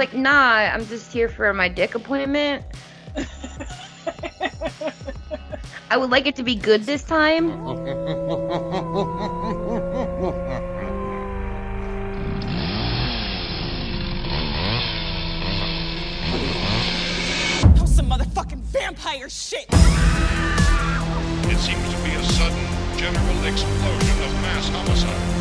[0.00, 2.64] like, nah, I'm just here for my dick appointment.
[5.90, 7.50] I would like it to be good this time.
[7.50, 7.76] Oh,
[17.84, 19.66] some motherfucking vampire shit!
[19.68, 25.39] It seems to be a sudden, general explosion of mass homicide.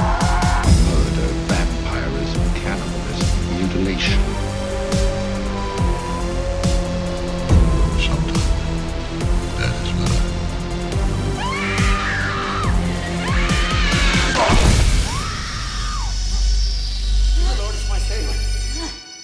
[0.00, 3.28] Murder, vampirism, cannibalism,
[3.58, 4.20] mutilation.
[8.00, 8.46] Sometimes
[9.58, 10.22] that is murder.
[17.36, 18.38] The Lord is my Savior.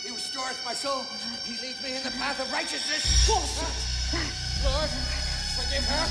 [0.04, 1.04] He restoreth my soul.
[1.44, 3.28] He leads me in the path of righteousness.
[4.64, 4.90] Lord,
[5.56, 6.06] forgive her.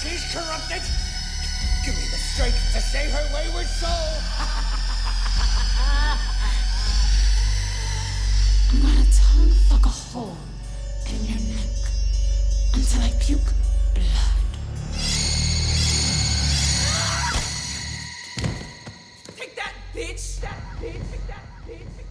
[0.00, 1.05] She's corrupted.
[2.36, 3.88] Give strength to save her wayward soul.
[8.70, 10.36] I'm gonna tongue fuck a hole
[11.08, 11.70] in your neck
[12.74, 13.40] until I puke
[13.94, 14.04] blood.
[19.36, 20.40] Take that, bitch!
[20.40, 20.92] That bitch!
[20.92, 21.08] That, bitch!
[21.08, 21.96] Take that, bitch!
[21.96, 22.06] Take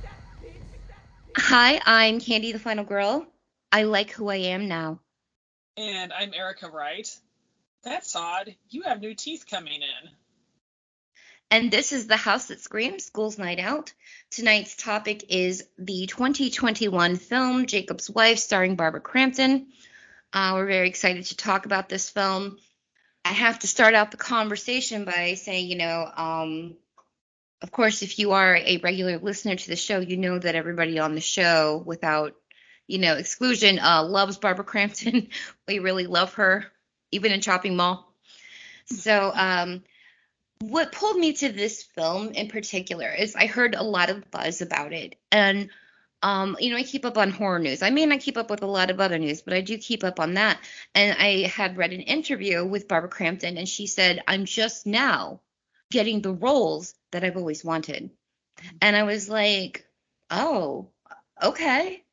[0.87, 1.03] that,
[1.35, 1.37] bitch!
[1.37, 3.27] Hi, I'm Candy the Final Girl.
[3.71, 4.99] I like who I am now.
[5.77, 7.15] And I'm Erica Wright.
[7.83, 8.55] That's odd.
[8.69, 10.09] You have new teeth coming in.
[11.51, 13.93] And this is The House That Screams, Ghouls Night Out.
[14.31, 19.67] Tonight's topic is the 2021 film Jakob's Wife, starring Barbara Crampton.
[20.33, 22.57] Uh, we're very excited to talk about this film.
[23.23, 26.75] I have to start out the conversation by saying, you know, um,
[27.61, 30.99] of course, if you are a regular listener to the show, you know that everybody
[30.99, 32.35] on the show, without,
[32.87, 35.29] you know, exclusion, uh, loves Barbara Crampton.
[35.67, 36.65] we really love her,
[37.11, 38.11] even in Chopping Mall.
[38.87, 39.83] So, um,
[40.69, 44.61] what pulled me to this film in particular is I heard a lot of buzz
[44.61, 45.15] about it.
[45.31, 45.69] And,
[46.23, 47.83] um, you know, I keep up on horror news.
[47.83, 50.03] I may not keep up with a lot of other news, but I do keep
[50.03, 50.59] up on that.
[50.95, 55.41] And I had read an interview with Barbara Crampton, and she said, I'm just now
[55.91, 58.09] getting the roles that I've always wanted.
[58.81, 59.85] And I was like,
[60.31, 60.89] oh,
[61.43, 62.03] okay,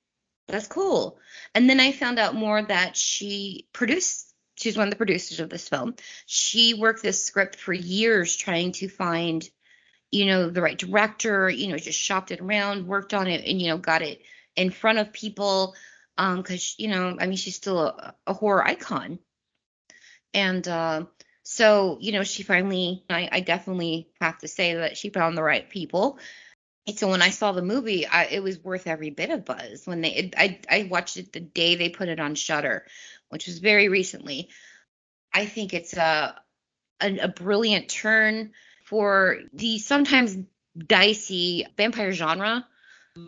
[0.49, 1.19] that's cool.
[1.55, 4.22] And then I found out more that she produced
[4.63, 5.95] she's one of the producers of this film.
[6.27, 9.49] She worked this script for years trying to find,
[10.11, 13.61] you know, the right director, you know, just shopped it around, worked on it, and,
[13.61, 14.23] you know, got it
[14.57, 15.75] in front of people.
[16.17, 19.19] Um, cause, you know, I mean, she's still a, a horror icon.
[20.35, 21.07] And, uh,
[21.43, 25.43] so, you know, she finally, I, I definitely have to say that she found the
[25.43, 26.19] right people.
[26.87, 29.87] And so when I saw the movie, I, it was worth every bit of buzz.
[29.87, 32.87] When they, it, I, I watched it the day they put it on Shudder,
[33.33, 34.51] which was very recently.
[35.33, 36.39] I think it's a,
[37.01, 38.53] a, a brilliant turn
[38.85, 40.37] for the sometimes
[40.77, 42.67] dicey vampire genre.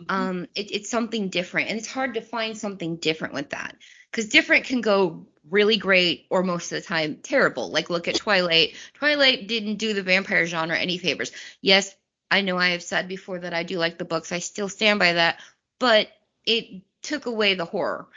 [0.09, 3.75] Um, it, it's something different, and it's hard to find something different with that
[4.11, 7.71] because different can go really great or most of the time terrible.
[7.71, 8.75] Like look at Twilight.
[8.93, 11.31] Twilight didn't do the vampire genre any favors.
[11.61, 11.95] Yes,
[12.29, 14.31] I know I have said before that I do like the books.
[14.31, 15.39] I still stand by that,
[15.79, 16.09] but
[16.45, 18.07] it took away the horror.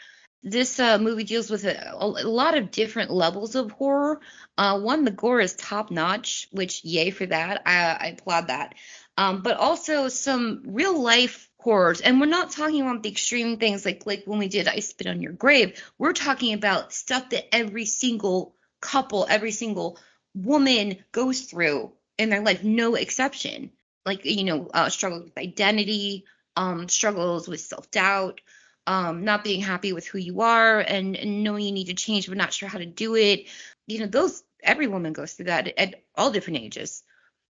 [0.43, 4.21] This uh, movie deals with a, a lot of different levels of horror.
[4.57, 7.63] Uh, one, the gore is top notch, which yay for that.
[7.67, 8.75] I, I applaud that.
[9.17, 13.85] Um, but also some real life horrors, and we're not talking about the extreme things
[13.85, 15.83] like like when we did I Spit on Your Grave.
[15.99, 19.99] We're talking about stuff that every single couple, every single
[20.35, 23.73] woman goes through in their life, no exception.
[24.07, 26.25] Like you know, uh, struggles with identity,
[26.57, 28.41] um, struggles with self doubt,
[28.89, 32.27] um, not being happy with who you are, and, and knowing you need to change
[32.27, 33.47] but not sure how to do it.
[33.87, 37.03] You know, those every woman goes through that at all different ages.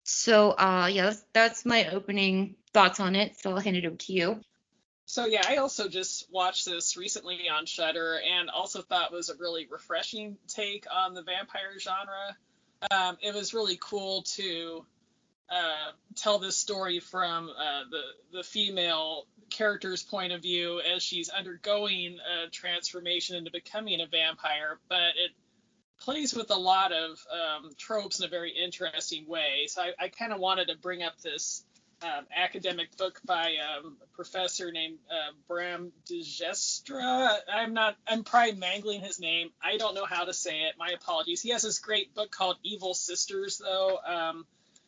[0.04, 3.38] So uh, yeah, that's, that's my opening thoughts on it.
[3.40, 4.40] So I'll hand it over to you.
[5.08, 9.36] So yeah, I also just watched this recently on Shudder, and also thought was a
[9.36, 12.38] really refreshing take on the vampire genre.
[12.90, 14.86] Um, it was really cool to
[15.50, 18.02] uh, tell this story from uh, the
[18.38, 24.80] the female character's point of view as she's undergoing a transformation into becoming a vampire,
[24.90, 25.32] but it
[26.00, 29.68] plays with a lot of um, tropes in a very interesting way.
[29.68, 31.64] So I, I kind of wanted to bring up this
[32.02, 37.38] um, academic book by um, a professor named uh, Bram Dijkstra.
[37.52, 39.52] I'm not, I'm probably mangling his name.
[39.64, 40.76] I don't know how to say it.
[40.78, 41.42] My apologies.
[41.42, 43.98] He has this great book called Evil Sisters, though.
[44.06, 44.46] Um,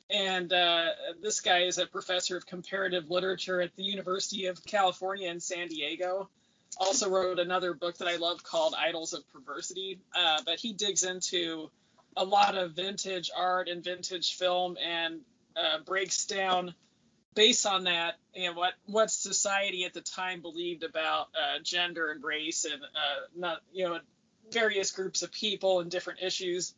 [0.09, 0.86] and uh,
[1.21, 5.68] this guy is a professor of comparative literature at the University of California in San
[5.68, 6.30] Diego.
[6.77, 10.00] Also wrote another book that I love called Idols of Perversity.
[10.15, 11.69] Uh, but he digs into
[12.15, 15.21] a lot of vintage art and vintage film and
[15.56, 16.74] uh, breaks down
[17.36, 22.24] based on that and what what society at the time believed about uh, gender and
[22.24, 24.00] race and uh, not you know
[24.51, 26.74] various groups of people and different issues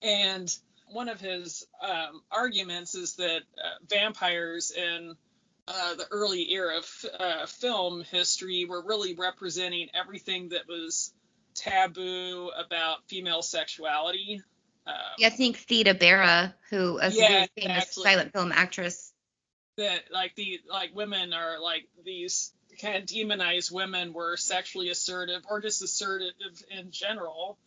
[0.00, 0.56] and
[0.92, 5.14] one of his um, arguments is that uh, vampires in
[5.68, 11.12] uh, the early era of uh, film history were really representing everything that was
[11.54, 14.42] taboo about female sexuality.
[14.86, 18.02] Um, Yeah, I think Theda Bara, who is a Yeah, very famous exactly.
[18.04, 19.12] silent film actress.
[19.76, 25.42] that like the like women are like these kind of demonized women were sexually assertive
[25.48, 26.34] or just assertive
[26.70, 27.58] in general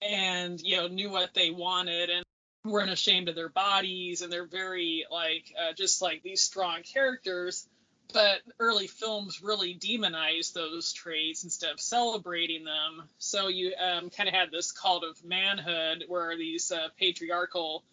[0.00, 2.24] and you know knew what they wanted and
[2.64, 7.68] weren't ashamed of their bodies and they're very like uh, just like these strong characters.
[8.12, 13.08] But early films really demonized those traits instead of celebrating them.
[13.18, 17.84] So you um, kind of had this cult of manhood where these uh, patriarchal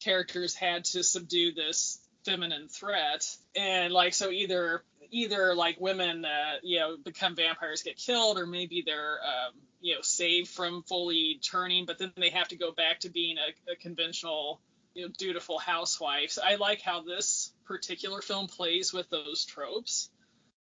[0.00, 3.24] characters had to subdue this feminine threat.
[3.56, 8.46] And like so either either like women uh, you know become vampires get killed or
[8.46, 12.72] maybe they're um, you know saved from fully turning but then they have to go
[12.72, 14.60] back to being a, a conventional
[14.94, 16.30] you know dutiful housewife.
[16.30, 20.10] So i like how this particular film plays with those tropes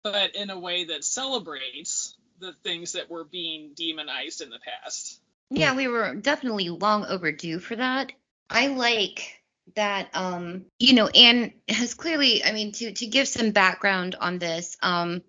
[0.04, 5.20] but in a way that celebrates the things that were being demonized in the past.
[5.50, 8.12] Yeah, we were definitely long overdue for that.
[8.50, 9.42] I like
[9.76, 14.40] that um you know Anne has clearly I mean to to give some background on
[14.40, 15.22] this um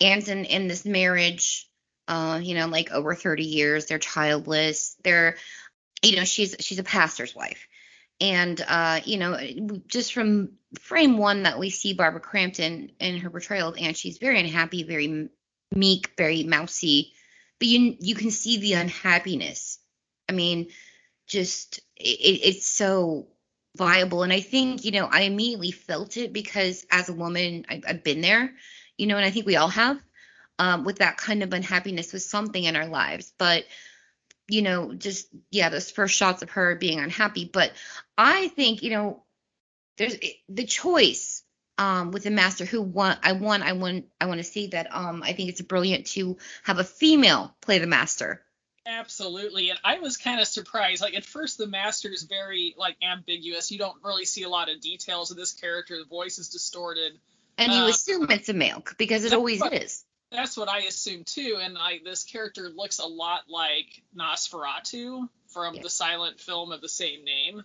[0.00, 1.68] Anne's in in this marriage
[2.08, 3.86] uh you know like over 30 years.
[3.86, 4.96] They're childless.
[5.02, 5.36] They're
[6.02, 7.66] you know she's she's a pastor's wife.
[8.20, 9.38] And uh you know
[9.86, 14.18] just from frame 1 that we see Barbara Crampton in her portrayal of Anne she's
[14.18, 15.30] very unhappy very
[15.74, 17.12] meek very mousy.
[17.58, 19.78] But you you can see the unhappiness.
[20.28, 20.68] I mean,
[21.26, 23.28] just it, it's so
[23.76, 24.22] viable.
[24.22, 28.04] And I think, you know, I immediately felt it because as a woman, I, I've
[28.04, 28.54] been there,
[28.96, 30.00] you know, and I think we all have
[30.58, 33.32] um, with that kind of unhappiness with something in our lives.
[33.38, 33.64] But,
[34.48, 37.48] you know, just, yeah, those first shots of her being unhappy.
[37.52, 37.72] But
[38.16, 39.22] I think, you know,
[39.98, 40.16] there's
[40.48, 41.42] the choice
[41.78, 44.94] um, with the master who want I want I want I want to see that
[44.94, 48.42] um I think it's brilliant to have a female play the master
[48.86, 51.02] Absolutely, and I was kind of surprised.
[51.02, 53.70] Like at first, the master is very like ambiguous.
[53.72, 55.98] You don't really see a lot of details of this character.
[55.98, 57.18] The voice is distorted.
[57.58, 60.04] And you Uh, assume it's a male because it always what- is.
[60.30, 61.58] That's what I assumed too.
[61.60, 65.82] And like this character looks a lot like Nosferatu from Yeah.
[65.82, 67.64] the silent film of the same name.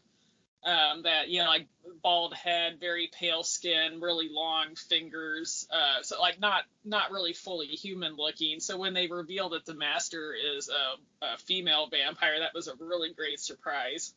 [0.64, 1.68] Um, that you know, like
[2.04, 5.68] bald head, very pale skin, really long fingers.
[5.72, 8.60] Uh, so like not not really fully human looking.
[8.60, 12.76] So when they reveal that the master is a, a female vampire, that was a
[12.80, 14.14] really great surprise.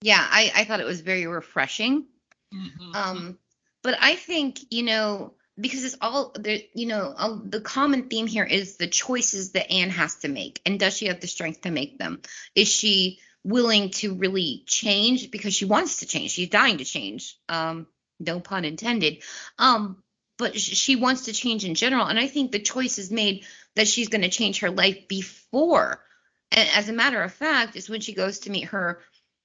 [0.00, 2.06] Yeah, I, I thought it was very refreshing.
[2.52, 2.94] Mhm.
[2.94, 3.38] Um,
[3.82, 8.26] but I think you know because it's all the you know all, the common theme
[8.26, 11.62] here is the choices that Anne has to make, and does she have the strength
[11.62, 12.22] to make them?
[12.54, 16.32] Is she willing to really change because she wants to change?
[16.32, 17.36] She's dying to change.
[17.48, 17.86] Um,
[18.20, 19.22] no pun intended.
[19.58, 20.02] Um,
[20.38, 23.44] but she wants to change in general, and I think the choice is made
[23.76, 26.02] that she's going to change her life before.
[26.50, 29.00] And as a matter of fact, is when she goes to meet her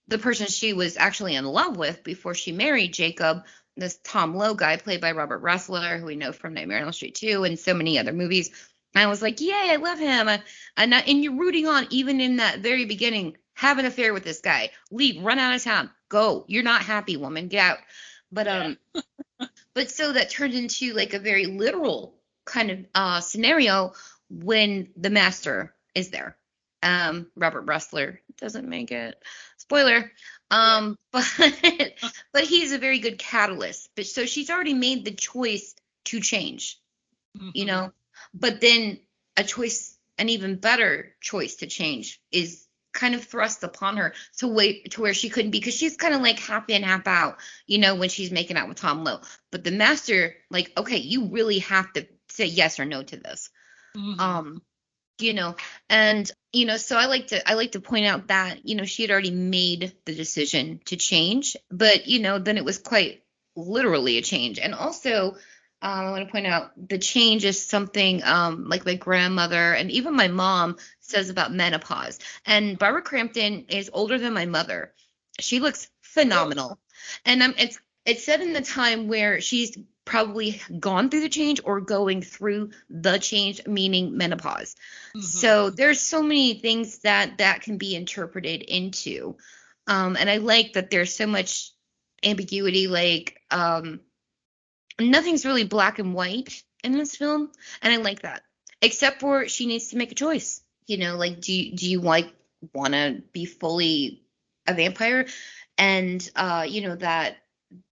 [0.08, 4.54] the person she was actually in love with before she married Jakob, this Tom Lowe
[4.56, 7.60] guy played by Robert Rusler, who we know from Nightmare on Elm Street 2 and
[7.60, 8.50] so many other movies.
[8.96, 10.30] And I was like, yay, I love him.
[10.30, 10.42] I-
[10.78, 14.72] and you're rooting on, even in that very beginning, have an affair with this guy.
[14.92, 16.46] Leave, run out of town, go.
[16.48, 17.80] You're not happy, woman, get out.
[18.32, 18.78] But um,
[19.74, 23.94] but so that turned into like a very literal kind of uh scenario
[24.30, 26.38] when the master is there.
[26.84, 29.22] Um, Robert Rusler doesn't make it.
[29.58, 30.12] Spoiler.
[30.52, 31.26] Um, but
[32.34, 33.90] but he's a very good catalyst.
[33.96, 36.80] But so she's already made the choice to change,
[37.54, 37.68] you Mhm.
[37.68, 37.94] know.
[38.34, 39.00] But then
[39.36, 42.67] a choice, an even better choice to change, is
[42.98, 46.14] kind of thrust upon her to wait to where she couldn't be because she's kind
[46.14, 49.22] of like half in, half out, you know, when she's making out with Tom Lowe.
[49.52, 53.50] But the master, like, okay, you really have to say yes or no to this
[53.98, 54.20] Mhm.
[54.20, 54.62] um
[55.20, 55.56] you know
[55.90, 58.86] and you know so i like to i like to point out that you know
[58.86, 63.24] she had already made the decision to change but you know then it was quite
[63.56, 65.36] literally a change and also
[65.82, 69.90] um, i want to point out the change is something um like my grandmother and
[69.90, 70.78] even my mom
[71.08, 74.94] says about menopause and barbara crampton is older than my mother
[75.40, 76.80] she looks phenomenal
[77.26, 81.60] and um, it's it's said in the time where she's probably gone through the change
[81.66, 84.76] or going through the change meaning menopause
[85.16, 85.24] Mhm.
[85.24, 89.38] so there's so many things that that can be interpreted into
[89.88, 91.72] Um, and I like that there's so much
[92.24, 94.02] ambiguity, like um,
[95.00, 98.44] nothing's really black and white in this film, and I like that.
[98.82, 100.62] Except for she needs to make a choice.
[100.88, 102.34] You know, like do you, do you like
[102.74, 104.24] want to be fully
[104.66, 105.28] a vampire?
[105.78, 107.38] And uh, you know that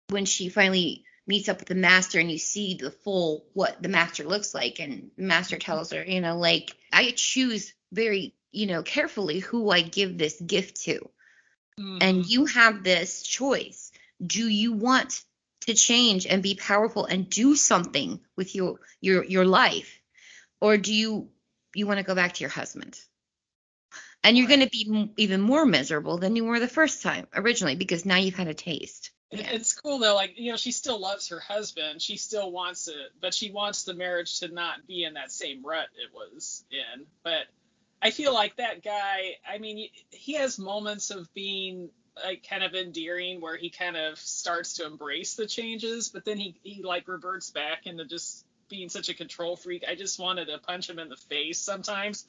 [0.10, 3.90] when she finally meets up with the master and you see the full what the
[3.90, 8.84] master looks like and master tells her you know like i choose very you know
[8.84, 11.10] carefully who i give this gift to
[11.80, 11.98] Mhm.
[12.02, 13.92] and you have this choice
[14.26, 15.24] do you want
[15.62, 20.00] to change and be powerful and do something with your your your life
[20.62, 21.30] or do you
[21.76, 23.00] you want to go back to your husband
[24.24, 27.28] and you're going to be m- even more miserable than you were the first time
[27.36, 29.50] originally because now you've had a taste Yeah.
[29.52, 32.02] It's cool though, like you know, she still loves her husband.
[32.02, 35.66] She still wants it, but she wants the marriage to not be in that same
[35.66, 37.06] rut it was in.
[37.24, 37.46] But
[38.02, 39.38] I feel like that guy.
[39.50, 41.90] I mean, he has moments of being
[42.24, 46.38] like kind of endearing, where he kind of starts to embrace the changes, but then
[46.38, 49.84] he he like reverts back into just being such a control freak.
[49.88, 52.26] I just wanted to punch him in the face sometimes.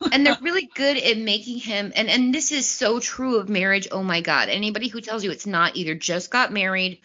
[0.12, 3.88] and they're really good at making him and and this is so true of marriage
[3.90, 7.00] oh my god anybody who tells you it's not either just got married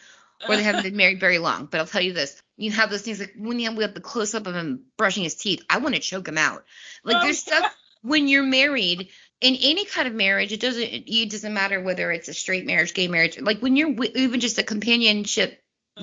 [0.48, 3.02] or they haven't been married very long but i'll tell you this you have those
[3.02, 5.64] things like when you have, we have the close up of him brushing his teeth
[5.70, 6.66] i want to choke him out
[7.04, 7.60] like Oh, there's yeah.
[7.60, 9.10] stuff when you're married
[9.42, 12.94] in any kind of marriage it doesn't it doesn't matter whether it's a straight marriage
[12.94, 15.60] gay marriage like when you're wi- even just a companionship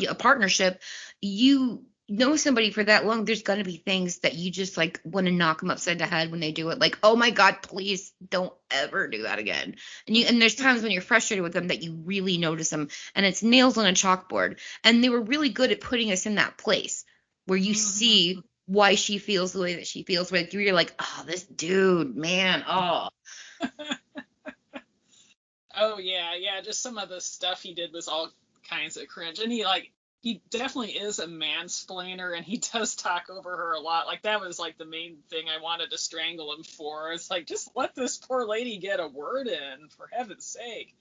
[0.09, 0.81] a partnership
[1.21, 5.01] you know somebody for that long there's going to be things that you just like
[5.05, 7.63] want to knock them upside the head when they do it like oh my god
[7.63, 9.77] please don't ever do that again
[10.07, 12.89] and you and there's times when you're frustrated with them that you really notice them
[13.15, 16.35] and it's nails on a chalkboard and they were really good at putting us in
[16.35, 17.05] that place
[17.47, 17.79] where you Mhm.
[17.79, 22.17] see why she feels the way that she feels where you're like oh this dude
[22.17, 23.09] man oh
[25.77, 26.61] Oh yeah, yeah.
[26.61, 28.31] Just some of the stuff he did was all
[28.69, 33.31] kinds of cringe, and he like he definitely is a mansplainer, and he does talk
[33.31, 34.07] over her a lot.
[34.07, 37.13] Like that was like the main thing I wanted to strangle him for.
[37.13, 40.95] It's like just let this poor lady get a word in, for heaven's sake.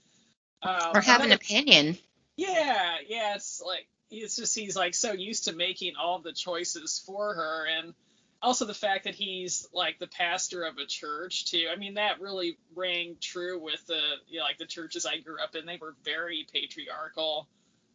[0.62, 1.98] Um, or have an opinion
[2.40, 3.36] yeah, yeah.
[3.36, 7.66] It's like it's just he's like so used to making all the choices for her,
[7.68, 7.94] and
[8.42, 11.68] also the fact that he's like the pastor of a church too.
[11.72, 14.00] I mean, that really rang true with the
[14.30, 15.66] you know, like the churches I grew up in.
[15.66, 17.50] They were very patriarchal.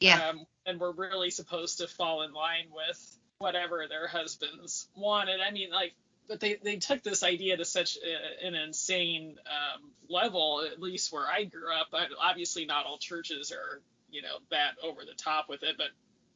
[0.04, 5.40] Yeah Um, and were really supposed to fall in line with whatever their husbands wanted.
[5.40, 5.94] I mean, like,
[6.28, 11.12] but they, they took this idea to such a, an insane um, level, at least
[11.12, 11.88] where I grew up.
[11.92, 15.88] I, obviously, not all churches are, you know, that over the top with it, but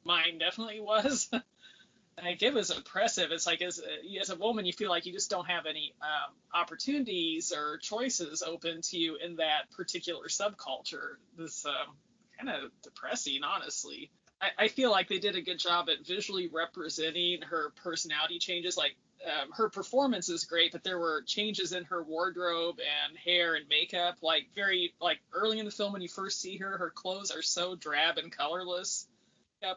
[0.05, 1.31] mine definitely was.
[2.23, 3.31] like, it was oppressive.
[3.33, 5.95] It's like, as a, as a woman, you feel like you just don't have any
[6.03, 11.17] um, opportunities or choices open to you in that particular subculture.
[11.39, 11.95] This, um,
[12.39, 14.11] kind of depressing, honestly.
[14.41, 18.77] I, I feel like they did a good job at visually representing her personality changes.
[18.77, 23.55] Like um, her performance is great, but there were changes in her wardrobe and hair
[23.55, 24.19] and makeup.
[24.23, 27.43] Like very like early in the film when you first see her, her clothes are
[27.43, 29.07] so drab and colorless.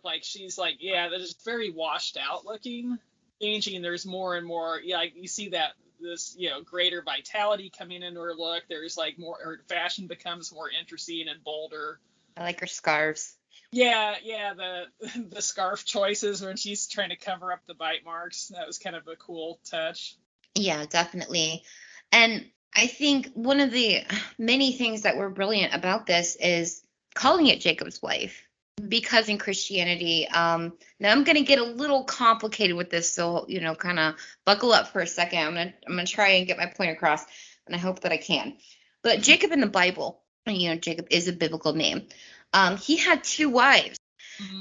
[0.03, 2.99] Like she's like yeah, that is very washed out looking.
[3.41, 4.79] Changing, there's more and more.
[4.83, 8.63] Yeah, like you see that this you know greater vitality coming into her look.
[8.69, 11.99] There's like more her fashion becomes more interesting and bolder.
[12.37, 13.35] I like her scarves
[13.71, 14.85] Yeah, yeah, the
[15.29, 18.47] the scarf choices when she's trying to cover up the bite marks.
[18.49, 20.15] That was kind of a cool touch.
[20.55, 21.63] Yeah, definitely.
[22.11, 22.45] And
[22.75, 24.03] I think one of the
[24.37, 26.83] many things that were brilliant about this is
[27.13, 28.43] calling it Jakob's wife.
[28.87, 33.59] Because in Christianity, um, now I'm gonna get a little complicated with this, so you
[33.59, 35.39] know, kind of buckle up for a second.
[35.39, 37.23] I'm gonna I'm gonna try and get my point across,
[37.67, 38.57] and I hope that I can.
[39.03, 42.07] But Jacob in the Bible, you know, Jacob is a biblical name.
[42.53, 43.97] Um, he had two wives.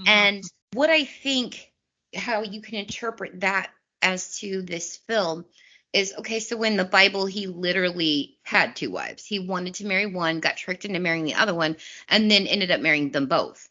[0.07, 1.73] And what I think
[2.15, 3.71] how you can interpret that
[4.03, 5.45] as to this film
[5.93, 9.25] is okay, so in the Bible, he literally had two wives.
[9.25, 11.77] He wanted to marry one, got tricked into marrying the other one,
[12.09, 13.69] and then ended up marrying them both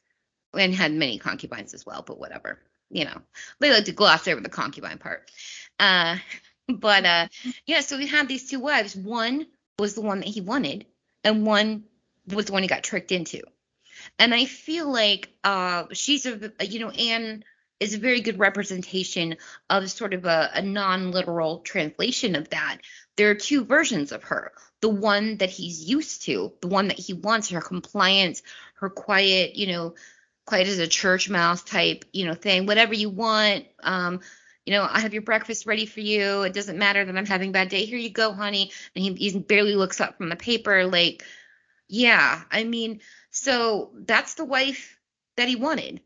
[0.54, 2.60] and had many concubines as well, but whatever.
[2.90, 3.22] You know,
[3.60, 5.32] they like to gloss over the concubine part.
[5.80, 6.18] Uh,
[6.68, 7.28] but uh,
[7.66, 8.96] yeah, so he had these two wives.
[8.96, 9.48] One
[9.78, 10.88] was the one that he wanted,
[11.24, 11.86] and one
[12.32, 13.42] was the one he got tricked into.
[14.18, 17.44] And I feel like uh, she's a, you know, Anne
[17.80, 19.38] is a very good representation
[19.70, 22.80] of sort of a, a non-literal translation of that.
[23.18, 24.52] There are two versions of her.
[24.82, 28.42] The one that he's used to, the one that he wants, her compliance,
[28.76, 29.96] her quiet, you know,
[30.46, 32.66] quiet as a church mouse type, you know, thing.
[32.66, 33.66] Whatever you want.
[33.84, 34.22] Um,
[34.66, 36.44] you know, I have your breakfast ready for you.
[36.44, 37.86] It doesn't matter that I'm having a bad day.
[37.86, 38.72] Here you go, honey.
[38.96, 40.86] And he, he barely looks up from the paper.
[40.86, 41.24] Like
[41.90, 44.98] Yeah, I mean, so that's the wife
[45.38, 46.02] that he wanted,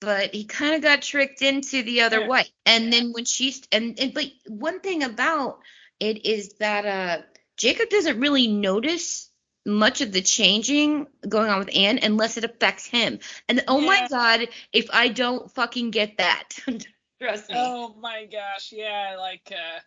[0.00, 2.26] but he kind of got tricked into the other Yeah.
[2.26, 2.50] wife.
[2.66, 5.60] And then when she's and, and but one thing about
[6.00, 7.22] it is that uh
[7.56, 9.30] Jakob doesn't really notice
[9.64, 13.20] much of the changing going on with Anne unless it affects him.
[13.48, 16.50] And oh my god, if I don't fucking get that.
[17.22, 17.56] Trust me.
[17.58, 19.80] Oh my gosh, yeah, like uh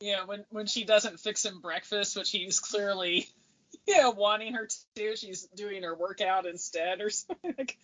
[0.00, 3.28] yeah, when when she doesn't fix him breakfast, which he's clearly
[3.86, 4.66] yeah, wanting her
[4.96, 7.54] to she's doing her workout instead or something.
[7.56, 7.78] Like,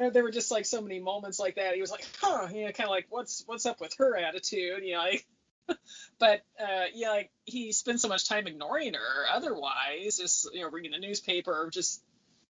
[0.00, 1.74] uh, there were just like so many moments like that.
[1.74, 4.84] He was like, huh, you know, kind of like what's what's up with her attitude,
[4.84, 5.26] you know, like
[6.18, 10.70] but uh yeah, like he spends so much time ignoring her otherwise, just you know,
[10.70, 12.02] reading the newspaper just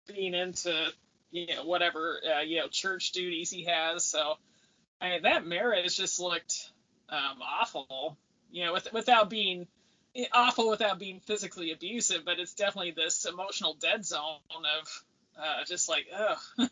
[0.07, 0.89] being into
[1.31, 4.05] you know whatever uh, you know church duties he has.
[4.05, 4.35] So
[5.01, 6.73] I mean, that marriage just looked
[7.09, 8.19] um, awful,
[8.51, 9.67] you know, with, without being
[10.33, 15.05] awful without being physically abusive, but it's definitely this emotional dead zone of
[15.41, 16.69] uh, just like, ugh.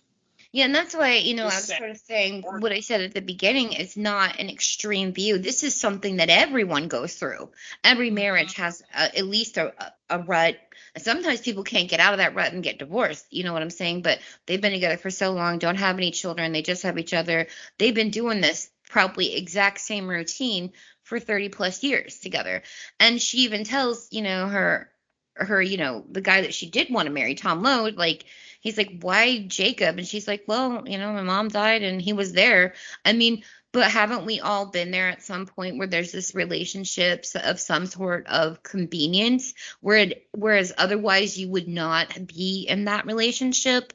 [0.53, 3.13] Yeah, and that's why, you know, I was sort of saying what I said at
[3.13, 5.37] the beginning is not an extreme view.
[5.39, 7.51] This is something that everyone goes through.
[7.85, 10.57] Every marriage has uh, at least a, a, a rut.
[10.97, 13.27] Sometimes people can't get out of that rut and get divorced.
[13.31, 14.01] You know what I'm saying?
[14.01, 17.13] But they've been together for so long, don't have any children, they just have each
[17.13, 17.49] other.
[17.77, 20.73] They've been doing this probably exact same routine
[21.07, 22.63] for 30 plus years together.
[22.99, 24.91] And she even tells, you know, her
[25.37, 28.25] her, you know, the guy that she did want to marry, Tom Lowe, like
[28.61, 29.99] he's like, why Jakob?
[29.99, 32.75] And she's like, well, you know, my mom died and he was there.
[33.05, 37.27] I mean, but haven't we all been there at some point where there's this relationship
[37.35, 43.07] of some sort of convenience, where it, whereas otherwise you would not be in that
[43.07, 43.93] relationship?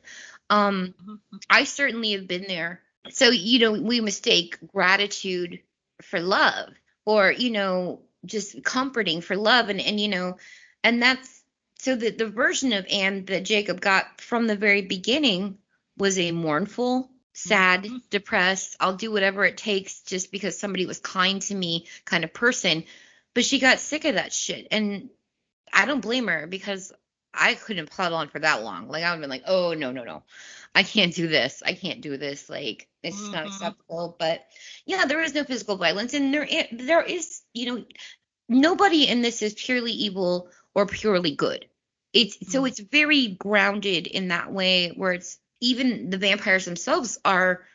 [0.49, 0.93] Um,
[1.49, 2.81] I certainly have been there.
[3.09, 5.59] So you know, we mistake gratitude
[6.01, 6.69] for love,
[7.11, 10.37] or you know, just comforting for love, and and you know,
[10.83, 11.43] and that's
[11.79, 15.57] so the the version of Anne that Jakob got from the very beginning
[15.97, 17.97] was a mournful, sad, mm-hmm.
[18.09, 22.33] depressed, I'll do whatever it takes just because somebody was kind to me kind of
[22.33, 22.83] person.
[23.33, 24.67] But she got sick of that shit.
[24.71, 25.09] And
[25.71, 26.91] I don't blame her because
[27.33, 28.87] I couldn't plod on for that long.
[28.87, 30.23] Like I would have been like, oh no, no, no.
[30.73, 31.61] I can't do this.
[31.65, 32.49] I can't do this.
[32.49, 33.53] Like it's just not mm-hmm.
[33.53, 34.15] acceptable.
[34.17, 34.45] But
[34.85, 37.85] yeah, there is no physical violence, and there there is you know,
[38.47, 41.65] nobody in this is purely evil or purely good.
[42.13, 42.67] It's so mm-hmm.
[42.67, 47.65] it's very grounded in that way where it's even the vampires themselves are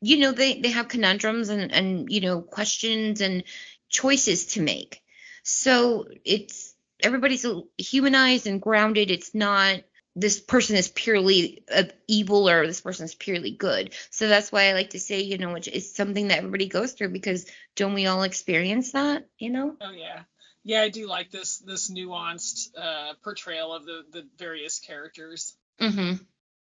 [0.00, 3.44] you know they they have conundrums and and you know questions and
[3.88, 5.02] choices to make.
[5.42, 6.67] So it's
[7.02, 9.10] everybody's humanized and grounded.
[9.10, 9.80] It's not
[10.16, 13.94] this person is purely uh, evil or this person is purely good.
[14.10, 16.92] So that's why I like to say, you know, it's, it's something that everybody goes
[16.92, 19.76] through because don't we all experience that, you know?
[19.80, 20.22] Oh yeah,
[20.64, 25.56] yeah, I do like this this nuanced uh, portrayal of the the various characters.
[25.78, 26.14] hmm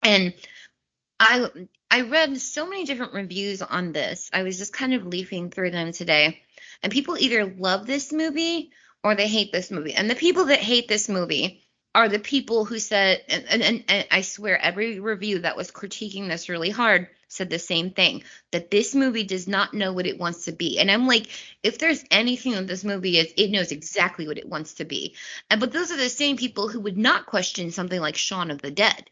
[0.01, 0.33] And
[1.19, 1.47] I
[1.91, 4.31] I read so many different reviews on this.
[4.33, 6.41] I was just kind of leafing through them today,
[6.81, 8.71] and people either love this movie
[9.03, 9.93] or they hate this movie.
[9.93, 11.61] And the people that hate this movie
[11.95, 16.27] are the people who said, and, and, and, I swear every review that was critiquing
[16.27, 20.19] this really hard said the same thing that this movie does not know what it
[20.19, 20.79] wants to be.
[20.79, 21.27] And I'm like,
[21.61, 25.15] if there's anything that this movie is, it knows exactly what it wants to be.
[25.49, 28.61] And but those are the same people who would not question something like Shaun of
[28.61, 29.09] the Dead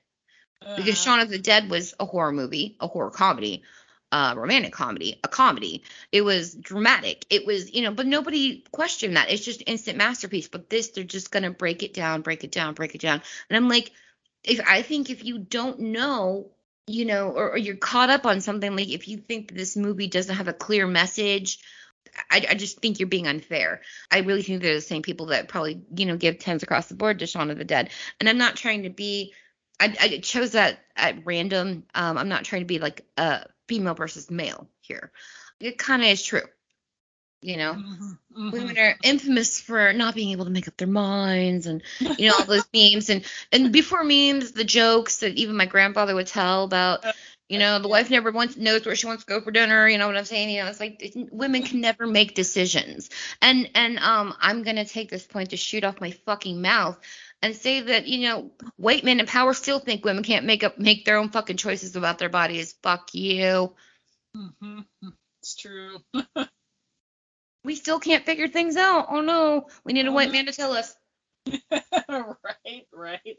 [0.75, 3.63] because Uh, Shaun of the Dead was a horror movie, a horror comedy,
[4.12, 5.84] a romantic comedy, a comedy.
[6.12, 7.26] It was dramatic.
[7.30, 9.32] It was, you know, but nobody questioned that.
[9.32, 10.47] It's just instant masterpiece.
[10.47, 13.21] But this, they're just gonna break it down, break it down, break it down.
[13.50, 13.91] And I'm like,
[14.43, 16.50] if I think if you don't know,
[16.88, 19.78] you know, or, or you're caught up on something like if you think that this
[19.78, 21.60] movie doesn't have a clear message.
[22.30, 23.82] I, I just think you're being unfair.
[24.12, 26.95] I really think they're the same people that probably, you know, give tens across the
[26.95, 27.89] board to Shaun of the Dead.
[28.19, 29.34] And I'm not trying to be
[29.82, 31.84] I, I chose that at random.
[31.95, 35.13] Um, I'm not trying to be like a female versus male here.
[35.62, 36.41] It kind of is true.
[37.41, 38.51] You know, mhm, mhm.
[38.51, 41.81] women are infamous for not being able to make up their minds and
[42.19, 46.13] you know all those memes and and before memes, the jokes that even my grandfather
[46.15, 47.05] would tell about.
[47.49, 49.88] You know, the wife never wants knows where she wants to go for dinner.
[49.88, 50.51] You know what I'm saying?
[50.51, 53.10] You know, it's like women can never make decisions.
[53.41, 56.97] And and um, I'm gonna take this point to shoot off my fucking mouth
[57.41, 60.77] and say that you know white men in power still think women can't make up
[60.77, 62.75] make their own fucking choices about their bodies.
[62.84, 63.75] Fuck you.
[64.36, 64.86] Mhm.
[65.41, 65.97] It's true.
[67.63, 69.08] We still can't figure things out.
[69.10, 70.95] Oh no, we need a Oh, white man to tell us.
[72.10, 73.38] right, right.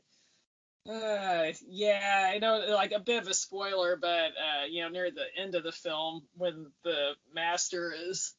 [0.88, 5.10] Uh, yeah, I know, like a bit of a spoiler, but uh, you know, near
[5.10, 8.34] the end of the film, when the master is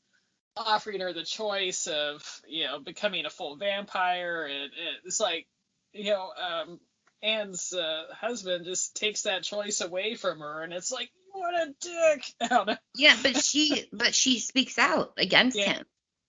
[0.56, 5.48] offering her the choice of, you know, becoming a full vampire, and, and it's like,
[5.94, 6.80] you know, um,
[7.22, 11.74] Anne's uh, husband just takes that choice away from her, and it's like, what a
[11.80, 12.26] dick.
[12.42, 12.78] I don't know.
[12.96, 15.74] Yeah, but she but she speaks out against Yeah.
[15.74, 15.86] him.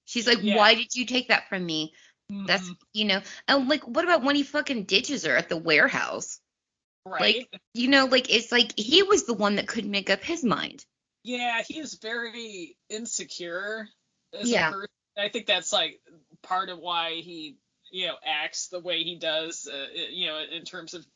[0.07, 0.57] She's like, Yeah.
[0.57, 1.95] "Why did you take that from me?"
[2.47, 2.77] That's Mhm.
[2.93, 6.41] you know, and like, what about when he fucking ditches her at the warehouse?
[7.05, 7.21] right.
[7.21, 10.45] Like, you know, like it's like he was the one that couldn't make up his
[10.45, 10.85] mind.
[11.23, 13.89] Yeah, he he's very insecure
[14.33, 14.73] as Yeah.
[15.17, 16.01] I think that's like
[16.43, 17.57] part of why he,
[17.95, 21.07] you know, acts the way he does, uh, you know, in terms of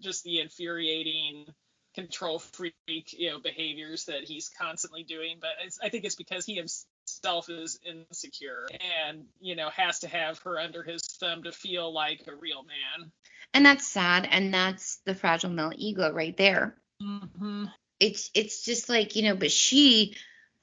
[0.00, 1.44] just the infuriating
[1.92, 5.38] control freak, you know, behaviors that he's constantly doing.
[5.40, 8.68] But it's, I think it's because he himself is insecure
[9.04, 12.62] and, you know, has to have her under his thumb to feel like a real
[12.62, 13.10] man.
[13.52, 16.76] And that's sad, and that's the fragile male ego right there.
[17.02, 17.64] Mm-hmm.
[17.98, 20.14] It's it's just like, you know, but she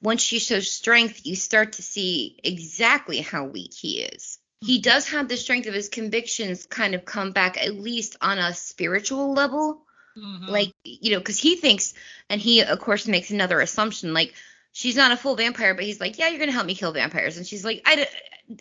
[0.01, 4.39] once she shows strength, you start to see exactly how weak he is.
[4.63, 8.37] He does have the strength of his convictions kind of come back at least on
[8.37, 9.85] a spiritual level.
[10.17, 10.47] Mm-hmm.
[10.47, 11.93] like you know because he thinks
[12.29, 14.33] and he of course makes another assumption like
[14.73, 17.37] she's not a full vampire but he's like yeah you're gonna help me kill vampires.
[17.37, 18.05] And she's like i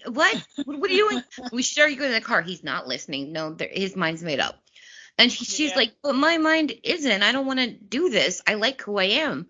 [0.06, 0.46] what?
[0.64, 1.24] What, what are you doing?
[1.52, 2.40] We should already go in the car.
[2.40, 3.32] He's not listening.
[3.32, 4.62] No his mind's made up.
[5.18, 5.76] And he, she's Yeah.
[5.76, 7.22] like but my mind isn't.
[7.24, 8.40] I don't want to do this.
[8.46, 9.48] I like who i am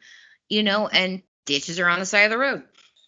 [0.48, 2.62] you know and ditches are on the side of the road.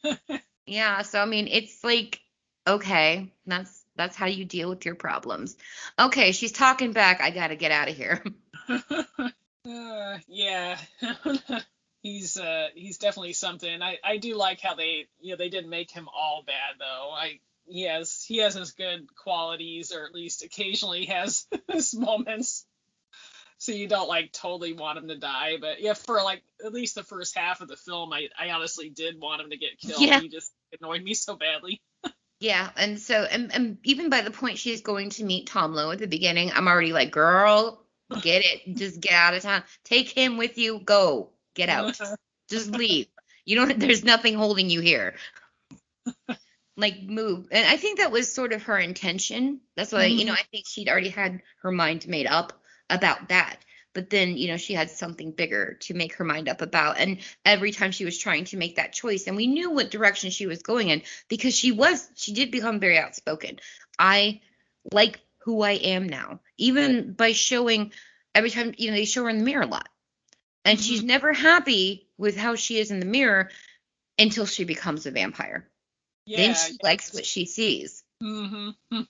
[0.66, 2.20] Yeah so i mean it's like
[2.66, 5.56] okay that's that's how you deal with your problems
[5.98, 8.22] okay she's talking back i gotta get out of here
[9.64, 10.76] Uh, yeah.
[12.02, 13.80] he's uh he's definitely something.
[13.80, 17.10] I I do like how they you know they didn't make him all bad though.
[17.12, 22.66] I he has he has his good qualities or at least occasionally has his moments.
[23.58, 26.96] So you don't like totally want him to die, but yeah, for like at least
[26.96, 30.02] the first half of the film, I I honestly did want him to get killed.
[30.02, 30.18] Yeah.
[30.18, 31.80] He just annoyed me so badly.
[32.42, 35.92] Yeah, and so and, and even by the point she's going to meet Tom Lowe
[35.92, 37.84] at the beginning, I'm already like, girl,
[38.20, 41.96] get it, just get out of town, take him with you, go, get out,
[42.50, 43.06] just leave.
[43.44, 45.14] You don't, there's nothing holding you here.
[46.76, 49.60] Like move, and I think that was sort of her intention.
[49.76, 50.40] That's why you know mm-hmm.
[50.40, 52.52] I think she'd already had her mind made up
[52.90, 53.58] about that.
[53.94, 56.98] But then, you know, she had something bigger to make her mind up about.
[56.98, 60.30] And every time she was trying to make that choice, and we knew what direction
[60.30, 63.58] she was going in because she was, she did become very outspoken.
[63.98, 64.40] I
[64.92, 67.92] like who I am now, even by showing
[68.34, 69.88] every time, you know, they show her in the mirror a lot.
[70.64, 73.50] And she's never happy with how she is in the mirror
[74.18, 75.68] until she becomes a vampire.
[76.24, 76.36] Yeah.
[76.36, 78.04] then she likes what she sees.
[78.22, 79.00] Mm-hmm.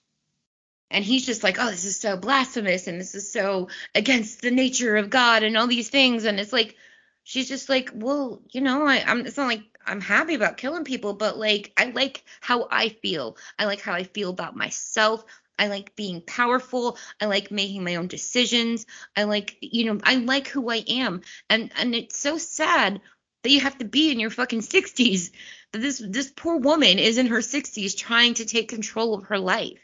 [0.92, 4.50] And he's just like, oh, this is so blasphemous and this is so against the
[4.50, 6.24] nature of God and all these things.
[6.24, 6.76] And it's like,
[7.24, 10.84] she's just like, well, you know, I, I'm, it's not like I'm happy about killing
[10.84, 13.38] people, but like, I like how I feel.
[13.58, 15.24] I like how I feel about myself.
[15.58, 16.98] I like being powerful.
[17.20, 18.84] I like making my own decisions.
[19.16, 21.22] I like, you know, I like who I am.
[21.48, 23.00] And, and it's so sad
[23.42, 25.30] that you have to be in your fucking 60s.
[25.72, 29.38] That this, this poor woman is in her 60s trying to take control of her
[29.38, 29.78] life.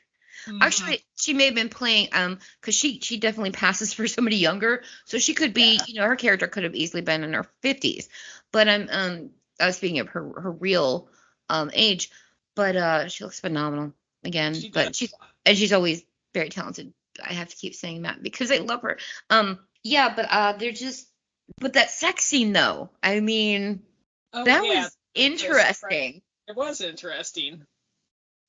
[0.60, 4.82] Actually, she may have been playing um because she she definitely passes for somebody younger,
[5.04, 8.08] so she could be you know her character could have easily been in her fifties,
[8.52, 9.30] but I'm um
[9.60, 11.08] I was speaking of her her real
[11.48, 12.10] um age,
[12.54, 13.92] but uh she looks phenomenal
[14.24, 14.96] again, She but does.
[14.96, 16.02] she's and she's always
[16.34, 16.92] very talented.
[17.24, 18.98] I have to keep saying that because I love her.
[19.30, 21.08] Um yeah, but uh they're just
[21.60, 23.82] but that sex scene though, I mean
[24.32, 24.82] Oh, that yeah.
[24.82, 26.22] was interesting.
[26.46, 27.66] It was interesting.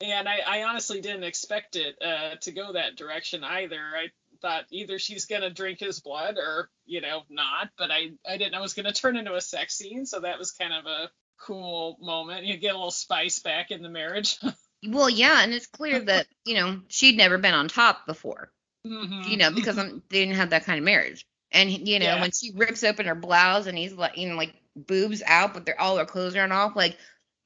[0.02, 3.76] And I, I honestly didn't expect it uh, to go that direction either.
[3.78, 4.08] I
[4.42, 7.70] thought either she's going to drink his blood or, you know, not.
[7.78, 10.06] But I, I didn't know it was going to turn into a sex scene.
[10.06, 11.10] So that was kind of a
[11.42, 12.46] cool moment.
[12.46, 14.38] You get a little spice back in the marriage.
[14.88, 18.50] Well, yeah, and it's clear that you know she'd never been on top before.
[18.88, 19.28] Mhm.
[19.28, 21.26] you know, because I'm, they didn't have that kind of marriage.
[21.52, 22.22] And you know, Yeah.
[22.22, 25.66] when she rips open her blouse and he's like, you know, like boobs out, but
[25.66, 26.98] they're all her clothes aren't off, like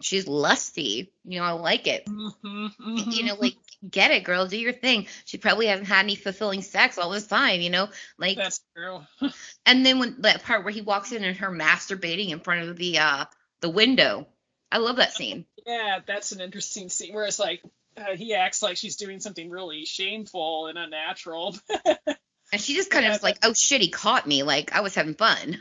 [0.04, 1.12] she's lusty.
[1.24, 2.06] You know, I like it.
[2.06, 3.14] Mhm, mhm.
[3.16, 3.56] You know, like
[3.90, 5.08] get it, girl, do your thing.
[5.26, 7.62] She probably hasn't had any fulfilling sex all this time.
[7.62, 9.02] You know, like, That's true.
[9.66, 12.78] and then when that part where he walks in and her masturbating in front of
[12.78, 13.26] the uh
[13.62, 14.28] the window,
[14.72, 15.46] I love that scene.
[15.66, 17.64] Yeah, that's an interesting scene where it's like
[17.96, 21.56] uh, he acts like she's doing something really shameful and unnatural.
[22.52, 24.44] And she just kind of Yeah, is like, oh shit, he caught me.
[24.44, 25.58] Like I was having fun.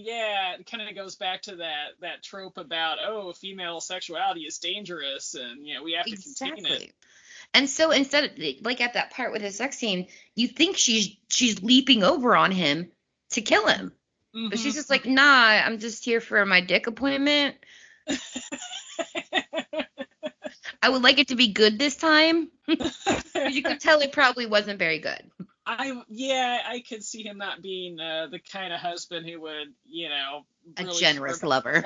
[0.00, 4.58] Yeah, it kind of goes back to that that trope about oh, female sexuality is
[4.58, 6.92] dangerous, and you know we have to contain it.
[7.52, 8.30] And so instead of
[8.64, 12.52] like at that part with the sex scene, you think she's she's leaping over on
[12.52, 12.90] him
[13.30, 13.92] to kill him.
[14.32, 14.76] But she's Mhm.
[14.76, 17.56] just like, nah, I'm just here for my dick appointment.
[20.82, 22.50] I would like it to be good this time.
[23.50, 25.30] You could tell it probably wasn't very good.
[25.78, 29.72] I yeah, I could see him not being uh, the kind of husband who would,
[29.86, 30.44] you know,
[30.76, 31.84] A generous lover.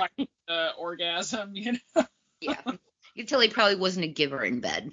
[0.79, 2.05] orgasm, you know.
[2.41, 2.61] Yeah.
[3.15, 4.93] You tell he probably wasn't a giver in bed.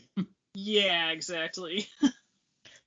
[0.53, 1.87] Yeah, exactly.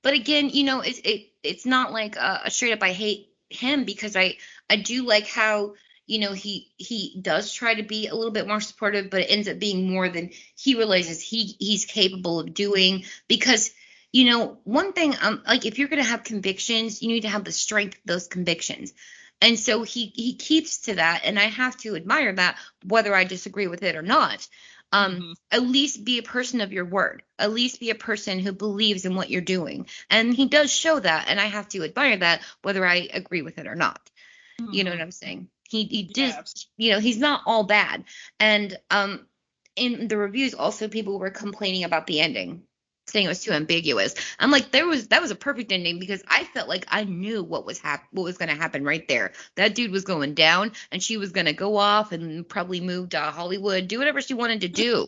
[0.01, 3.29] But again, you know, it's it it's not like a, a straight up I hate
[3.49, 4.37] him because I
[4.69, 5.73] I do like how
[6.05, 9.31] you know he he does try to be a little bit more supportive, but it
[9.31, 13.71] ends up being more than he realizes he he's capable of doing because
[14.15, 17.45] you know one thing um like if you're gonna have convictions, you need to have
[17.45, 18.93] the strength of those convictions.
[19.41, 23.25] And so he he keeps to that, and I have to admire that, whether I
[23.25, 24.47] disagree with it or not.
[24.93, 25.35] Um, Mhm.
[25.51, 27.23] at least be a person of your word.
[27.39, 29.87] At least be a person who believes in what you're doing.
[30.09, 33.57] And he does show that, and I have to admire that, whether I agree with
[33.59, 33.99] it or not.
[34.71, 35.49] You know what I'm saying?
[35.69, 36.35] He he Yeah, did.
[36.77, 38.05] You know, he's not all bad.
[38.39, 39.27] And um,
[39.75, 42.63] in the reviews, also people were complaining about the ending,
[43.07, 44.15] saying it was too ambiguous.
[44.39, 47.43] I'm like, there was that was a perfect ending because I felt like I knew
[47.43, 49.33] what was hap- what was going to happen right there.
[49.55, 53.09] That dude was going down, and she was going to go off and probably move
[53.09, 55.07] to Hollywood, do whatever she wanted to do.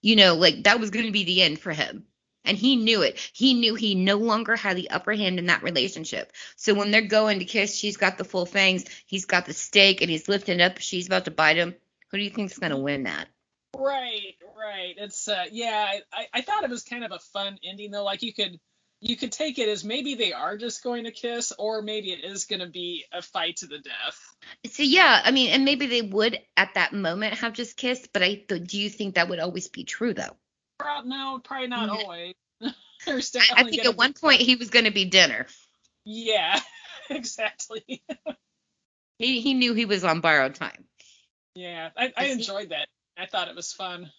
[0.00, 2.06] You know, like that was going to be the end for him.
[2.44, 3.18] And he knew it.
[3.32, 6.32] He knew he no longer had the upper hand in that relationship.
[6.56, 10.00] So when they're going to kiss, she's got the full fangs, he's got the stake,
[10.00, 10.78] and he's lifting up.
[10.78, 11.76] She's about to bite him.
[12.10, 13.28] Who do you think's going to win that?
[13.84, 14.94] Right, right.
[14.96, 18.04] It's uh yeah, I, I thought it was kind of a fun ending though.
[18.04, 18.60] Like you could
[19.00, 22.24] you could take it as maybe they are just going to kiss, or maybe it
[22.24, 24.36] is gonna be a fight to the death.
[24.70, 28.22] So yeah, I mean, and maybe they would at that moment have just kissed, but
[28.22, 30.36] I do you think that would always be true though?
[30.78, 32.04] Prob- no, probably not Yeah.
[32.04, 32.34] always.
[32.62, 32.72] I,
[33.56, 35.46] I think at one point he was going to be dinner.
[36.04, 36.60] Yeah,
[37.10, 38.02] exactly.
[39.18, 40.84] He he knew he was on borrowed time.
[41.54, 42.88] Yeah, I, I Is he- enjoyed that.
[43.16, 44.10] I thought it was fun.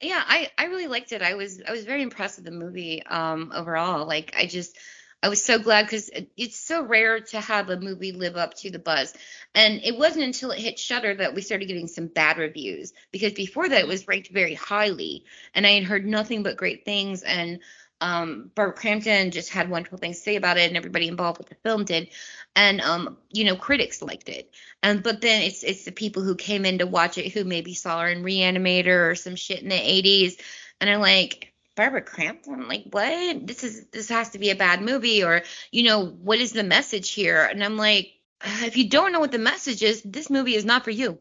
[0.00, 1.22] Yeah, I I really liked it.
[1.22, 4.06] I was I was very impressed with the movie um overall.
[4.06, 4.76] Like I just
[5.22, 8.70] I was so glad because it's so rare to have a movie live up to
[8.70, 9.14] the buzz.
[9.54, 13.32] And it wasn't until it hit Shudder that we started getting some bad reviews because
[13.32, 17.22] before that it was ranked very highly and I had heard nothing but great things
[17.22, 17.60] and
[18.00, 21.48] um Barbara Crampton just had wonderful things to say about it and everybody involved with
[21.48, 22.08] the film did.
[22.56, 24.50] And um you know critics liked it.
[24.82, 27.74] And but then it's it's the people who came in to watch it who maybe
[27.74, 30.40] saw her in Reanimator or some shit in the 80s
[30.80, 34.82] and are like Barbara Crampton like what this is this has to be a bad
[34.82, 38.12] movie or you know what is the message here and I'm like
[38.44, 41.18] if you don't know what the message is this movie is not for you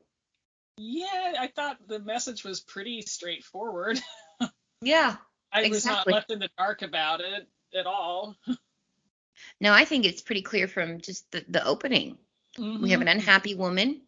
[0.77, 3.99] Yeah, I thought the message was pretty straightforward.
[4.81, 5.15] yeah
[5.53, 8.35] I was not left in the dark about it at all.
[9.59, 12.17] no I think it's pretty clear from just the, the opening
[12.57, 13.17] we have an Mm-hmm.
[13.17, 14.01] unhappy woman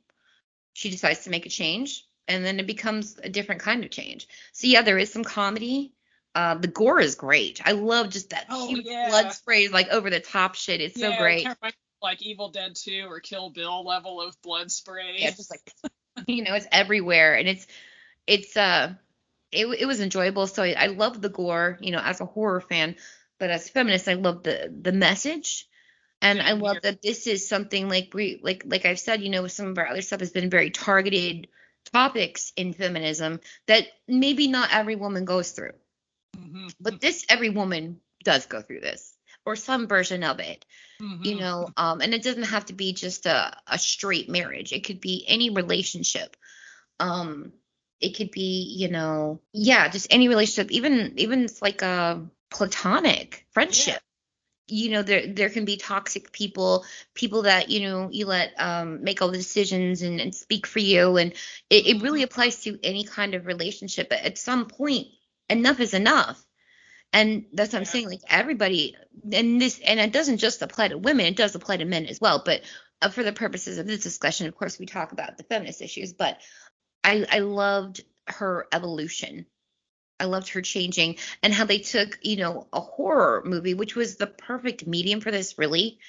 [0.73, 4.27] she decides to make a change and then it becomes a different kind of change
[4.53, 5.91] so yeah there is some comedy
[6.36, 7.62] uh, the gore is great.
[7.63, 9.08] I love just that Oh, huge yeah.
[9.08, 10.81] blood sprays like over the top shit.
[10.81, 11.47] It's so great.
[11.62, 15.15] like- like Evil Dead 2 or Kill Bill level of blood spray.
[15.19, 15.62] yeah, just like
[16.27, 17.65] you know, it's everywhere, and it's
[18.27, 18.93] it's uh,
[19.51, 20.47] it it was enjoyable.
[20.47, 22.95] So I, I love the gore, you know, as a horror fan,
[23.39, 25.67] but as a feminist, I love the the message,
[26.21, 29.47] and I love that this is something like we like like I've said, you know,
[29.47, 31.47] some of our other stuff has been very targeted
[31.93, 35.73] topics in feminism that maybe not every woman goes through,
[36.38, 40.65] Mhm, but this every woman does go through this or some version of it
[41.23, 41.36] you mhm.
[41.36, 44.71] know um and it doesn't have to be just a, a straight marriage.
[44.73, 46.36] It could be any relationship.
[46.99, 47.53] Um
[48.01, 53.45] it could be you know yeah just any relationship even even it's like a platonic
[53.51, 54.01] friendship.
[54.67, 59.03] You know there there can be toxic people people that you know you let um
[59.03, 61.34] make all the decisions and, and speak for you and
[61.69, 65.08] it, it really applies to any kind of relationship but at some point
[65.49, 66.43] enough is enough.
[67.13, 67.89] And that's what i'm Yeah.
[67.91, 68.95] saying like everybody
[69.31, 72.19] and this and it doesn't just apply to women it does apply to men as
[72.19, 72.62] well but
[73.01, 76.12] uh, for the purposes of this discussion of course we talk about the feminist issues
[76.13, 76.39] but
[77.06, 79.46] i i loved her evolution
[80.20, 84.15] I loved her changing and how they took, you know, a horror movie, which was
[84.15, 86.00] the perfect medium for this, really.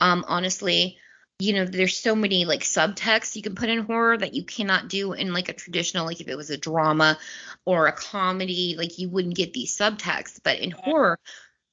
[0.00, 0.98] Um, honestly,
[1.40, 4.88] you know, there's so many like subtext you can put in horror that you cannot
[4.88, 7.18] do in like a traditional, like if it was a drama
[7.64, 10.40] or a comedy, like you wouldn't get these subtexts.
[10.42, 11.18] But in horror,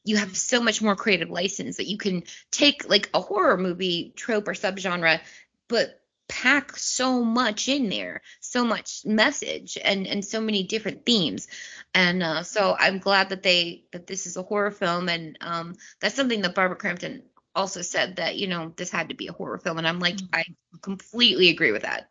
[0.06, 4.14] you have so much more creative license that you can take like a horror movie
[4.16, 5.20] trope or subgenre,
[5.68, 11.48] but pack so much in there, so much message and and so many different themes.
[11.94, 15.76] And uh, so I'm glad that they that this is a horror film, and um,
[16.00, 17.24] that's something that Barbara Crampton
[17.56, 20.18] also said that you know this had to be a horror film, and I'm like
[20.34, 20.44] I
[20.82, 22.10] completely agree with that.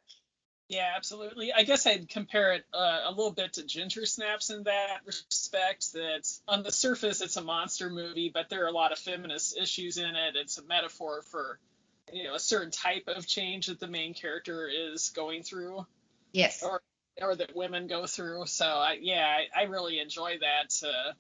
[0.69, 1.53] Yeah, absolutely.
[1.53, 5.93] I guess I'd compare it uh, a little bit to Ginger Snaps in that respect.
[5.93, 9.57] That on the surface it's a monster movie, but there are a lot of feminist
[9.57, 10.35] issues in it.
[10.35, 11.61] It's a metaphor for
[12.13, 15.87] you know a certain type of change that the main character is going through,
[16.33, 16.63] Yes.
[16.63, 16.81] or
[17.21, 18.47] or that women go through.
[18.47, 20.87] So I, yeah, I, I really enjoy that.
[20.87, 21.13] Uh,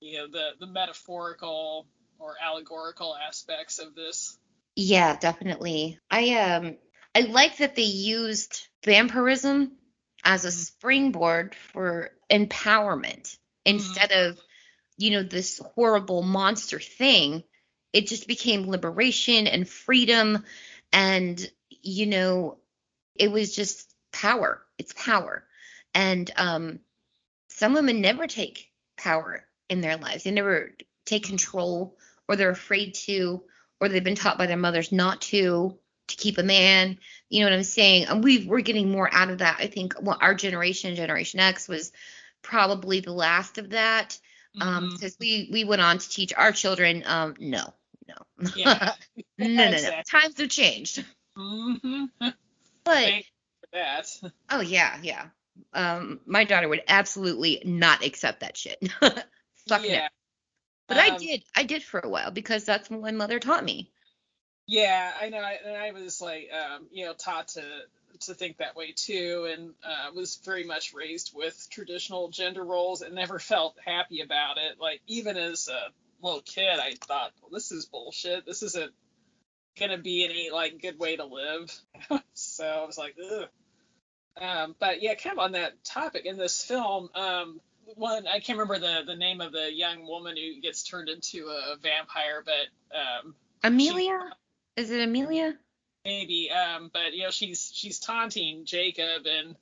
[0.00, 1.86] you know, the the metaphorical
[2.18, 4.38] or allegorical aspects of this.
[4.76, 5.98] Yeah, definitely.
[6.10, 6.76] I um
[7.14, 9.72] I like that they used vampirism
[10.24, 14.38] as a springboard for empowerment instead of,
[14.96, 17.42] you know, this horrible monster thing.
[17.92, 20.44] It just became liberation and freedom
[20.92, 21.50] and
[21.82, 22.58] you know,
[23.14, 24.62] it was just power.
[24.78, 25.44] It's power.
[25.94, 26.80] And um
[27.48, 30.24] some women never take power in their lives.
[30.24, 30.72] They never
[31.06, 31.96] take control
[32.28, 33.42] or they're afraid to
[33.80, 36.98] or they've been taught by their mothers not to to keep a man.
[37.28, 38.06] You know what I'm saying?
[38.06, 39.56] And we we're getting more out of that.
[39.60, 41.92] I think well, our generation, Generation X, was
[42.42, 44.18] probably the last of that.
[44.60, 47.74] Um, because we we went on to teach our children, um, no,
[48.08, 48.94] no, Yeah.
[49.38, 50.02] no, no, no.
[50.10, 51.04] Times have changed.
[51.36, 52.04] hmm
[52.84, 53.24] But
[53.60, 54.06] for that.
[54.50, 55.26] oh yeah, yeah.
[55.72, 58.78] Um, my daughter would absolutely not accept that shit.
[59.00, 59.82] Fuck no.
[59.82, 60.08] yeah.
[60.86, 63.64] But I Um, did, I did for a while because that's what my mother taught
[63.64, 63.90] me.
[64.66, 67.62] Yeah, I know, and I was like, um, you know, taught to
[68.20, 73.02] to think that way too, and uh, was very much raised with traditional gender roles,
[73.02, 74.78] and never felt happy about it.
[74.80, 75.88] Like even as a
[76.22, 78.46] little kid, I thought, well, this is bullshit.
[78.46, 78.92] This isn't
[79.78, 81.72] gonna be any like good way to live.
[82.34, 83.48] so I was like, ugh.
[84.40, 87.60] Um, but yeah, kind of on that topic in this film, um,
[87.94, 91.48] one I can't remember the the name of the young woman who gets turned into
[91.48, 94.20] a vampire, but um, Amelia,
[94.76, 95.56] is it Amelia?
[96.04, 99.56] maybe um but you know she's she's taunting Jakob and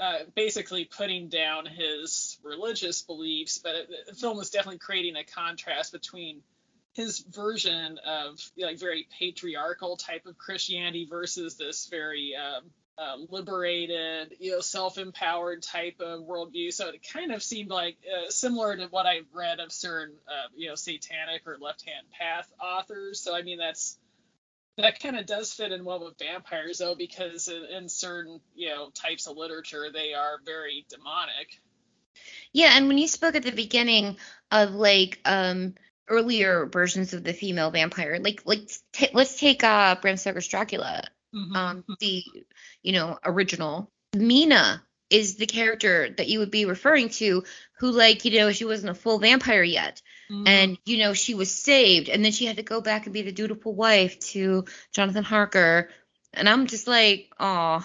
[0.00, 5.24] uh basically putting down his religious beliefs but it, the film is definitely creating a
[5.24, 6.42] contrast between
[6.92, 14.34] his version of like very patriarchal type of christianity versus this very um uh, liberated,
[14.40, 16.70] you know, self-empowered type of worldview.
[16.70, 20.48] So it kind of seemed like uh, similar to what I've read of certain, uh,
[20.54, 23.18] you know, satanic or left-hand path authors.
[23.20, 23.98] So I mean, that's
[24.80, 28.68] that kind of does fit in well with vampires though because in, in certain you
[28.68, 31.60] know types of literature they are very demonic.
[32.52, 34.16] Yeah, and when you spoke at the beginning
[34.50, 35.74] of like um
[36.08, 41.04] earlier versions of the female vampire, like like t- let's take uh Bram Stoker's Dracula,
[41.54, 42.24] um the
[42.82, 43.90] you know original.
[44.14, 47.44] Mina is the character that you would be referring to
[47.78, 50.46] who like you know she wasn't a full vampire yet Mm-hmm.
[50.46, 53.22] and you know she was saved and then she had to go back and be
[53.22, 55.90] the dutiful wife to Jonathan Harker
[56.32, 57.84] and I'm just like oh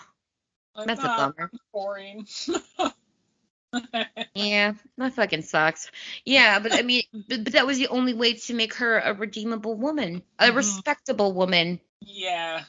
[0.86, 2.28] that's a "Ah, bummer boring
[4.34, 5.90] Yeah, that fucking sucks.
[6.26, 9.14] Yeah, but I mean, but, but that was the only way to make her a
[9.14, 10.56] redeemable woman, a Mhm.
[10.56, 11.80] respectable woman.
[12.02, 12.64] yeah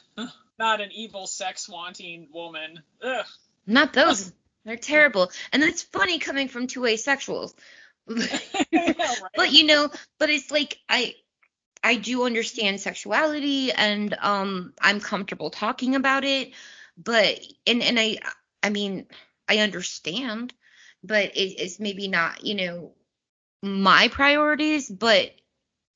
[0.57, 3.25] not an evil sex wanting woman Ugh.
[3.67, 4.31] Not those.
[4.65, 5.29] They're terrible.
[5.53, 7.53] And that's funny coming from two asexuals.
[9.35, 9.89] But you know,
[10.19, 11.15] but it's like I
[11.83, 16.53] I do understand sexuality and um I'm comfortable talking about it,
[16.97, 18.19] but and and I
[18.63, 19.07] I mean,
[19.49, 20.53] I understand,
[21.03, 22.93] but it, it's maybe not, you know,
[23.63, 25.31] my priorities, but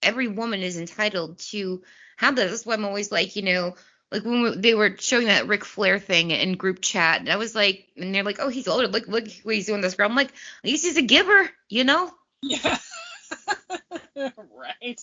[0.04, 1.84] every woman is entitled to
[2.18, 2.50] have that.
[2.50, 3.76] That's why I'm always like, you know,
[4.12, 7.38] like when we, they were showing that Ric Flair thing in group chat, and I
[7.38, 8.88] was like, and they're like, oh, he's older.
[8.88, 10.10] Look, look what he's doing this girl.
[10.10, 12.12] I'm like, at least he's a giver, you know?
[12.42, 12.78] yeah.
[14.16, 15.00] Right.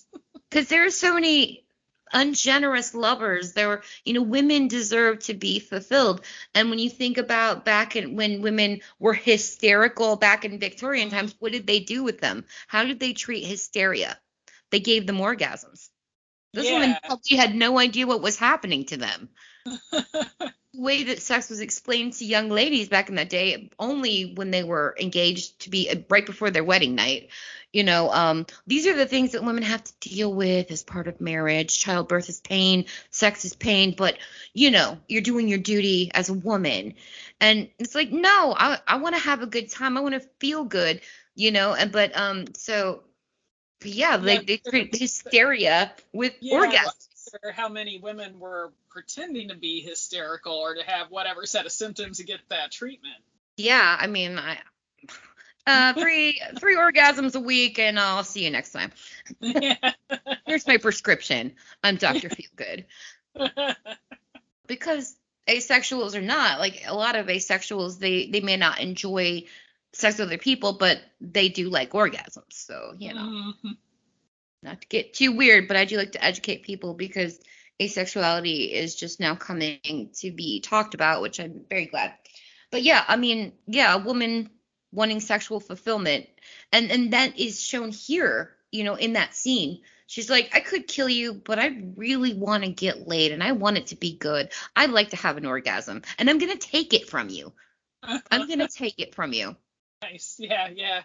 [0.51, 1.65] Because there are so many
[2.13, 3.53] ungenerous lovers.
[3.53, 6.25] There were you know women deserve to be fulfilled.
[6.55, 11.35] And when you think about back in when women were hysterical back in victorian times
[11.39, 12.45] what did they do with them?
[12.67, 14.19] How did they treat hysteria?
[14.71, 15.88] They gave them orgasms
[16.59, 17.01] those women Yeah.
[17.07, 19.31] probably had no idea what was happening to them.
[20.75, 24.51] The way that sex was explained to young ladies back in that day only when
[24.51, 27.31] they were engaged to be uh, right before their wedding night.
[27.73, 31.09] You know um these are the things that women have to deal with as part
[31.09, 31.79] of marriage.
[31.79, 34.19] Childbirth is pain sex is pain but
[34.55, 36.95] you know you're doing your duty as a woman.
[37.41, 39.97] And it's like no i i want to have a good time.
[39.97, 41.01] I want to feel good
[41.35, 43.03] you know and but um so
[43.85, 47.09] yeah, they, they create hysteria with yeah, orgasms
[47.43, 51.73] or how many women were pretending to be hysterical or to have whatever set of
[51.73, 53.17] symptoms to get that treatment
[53.57, 54.59] Yeah, I mean, I
[55.67, 58.93] uh three three orgasms a week, and I'll see you next time.
[59.41, 59.93] yeah
[60.47, 61.55] Here's my prescription.
[61.83, 62.31] I'm Dr.
[62.31, 62.85] Feelgood
[64.67, 65.15] because
[65.47, 69.45] asexuals are not, like a lot of asexuals, they they may not enjoy
[69.93, 72.53] sex with other people, but they do like orgasms.
[72.53, 73.77] So you know, Mhm.
[74.63, 77.39] not to get too weird, but I do like to educate people because
[77.81, 82.15] asexuality is just now coming to be talked about, which I'm very glad.
[82.71, 84.51] But yeah, I mean, yeah, a woman
[84.93, 86.29] wanting sexual fulfillment,
[86.73, 89.83] and and that is shown here, you know, in that scene.
[90.07, 93.53] She's like, I could kill you, but I really want to get laid, and I
[93.53, 94.51] want it to be good.
[94.75, 97.53] I'd like to have an orgasm, and I'm gonna take it from you.
[98.31, 99.57] I'm gonna take it from you.
[100.03, 100.37] Nice.
[100.41, 101.01] Yeah, yeah.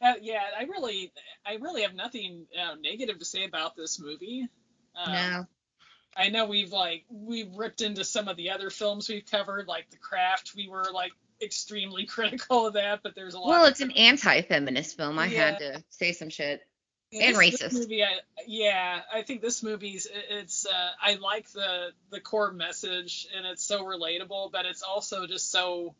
[0.00, 1.12] Uh, yeah, I really,
[1.46, 4.48] I really have nothing uh, negative to say about this movie.
[4.96, 5.46] Um, No.
[6.14, 9.88] I know we've like we've ripped into some of the other films we've covered, like
[9.90, 10.52] The Craft.
[10.54, 13.48] We were like extremely critical of that, but there's a lot.
[13.48, 15.18] Well, it's an anti-feminist film.
[15.18, 16.60] I had to say some shit.
[17.12, 17.78] Yeah, and this- this racist.
[17.78, 18.08] movie, I,
[18.46, 23.46] yeah, I think this movie's it- it's uh, I like the the core message and
[23.46, 25.94] it's so relatable, but it's also just so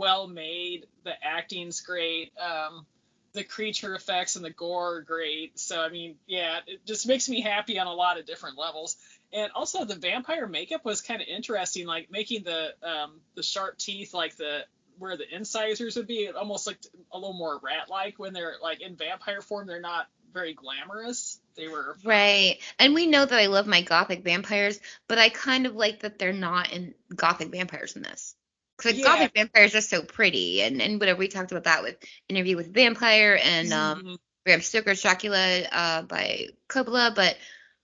[0.00, 0.86] well made.
[1.04, 2.32] The acting's great.
[2.38, 2.86] Um,
[3.32, 5.58] the creature effects and the gore are great.
[5.58, 8.96] So I mean, yeah, it just makes me happy on a lot of different levels.
[9.32, 13.78] And also the vampire makeup was kind of interesting, like making the um, the sharp
[13.78, 14.64] teeth like the
[14.98, 16.24] where the incisors would be.
[16.24, 19.66] It almost looked a little more rat-like when they're like in vampire form.
[19.66, 21.40] They're not very glamorous.
[21.56, 22.58] They were Right.
[22.78, 26.18] And we know that I love my gothic vampires, but I kind of like that
[26.18, 28.34] they're not in gothic vampires in this.
[28.80, 29.04] Because Yeah.
[29.04, 31.96] gothic vampires are so pretty and, and whatever we talked about that with
[32.28, 34.16] interview with vampire and um Mhm.
[34.44, 37.36] Bram Stoker's Dracula uh by Coppola, but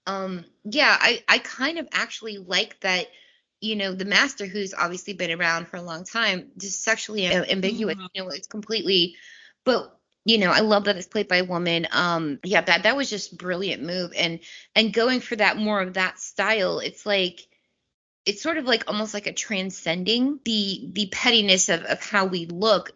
[0.07, 3.07] um yeah, I I kind of actually like that
[3.61, 7.97] you know the master who's obviously been around for a long time just sexually ambiguous
[7.97, 8.09] Mhm.
[8.15, 9.17] you know it's completely
[9.65, 12.97] but you know i love that it's played by a woman um yeah that that
[12.97, 14.41] was just brilliant move and
[14.75, 17.41] and going for that more of that style it's like
[18.27, 22.47] it's sort of like almost like a transcending the the pettiness of of how we
[22.47, 22.91] look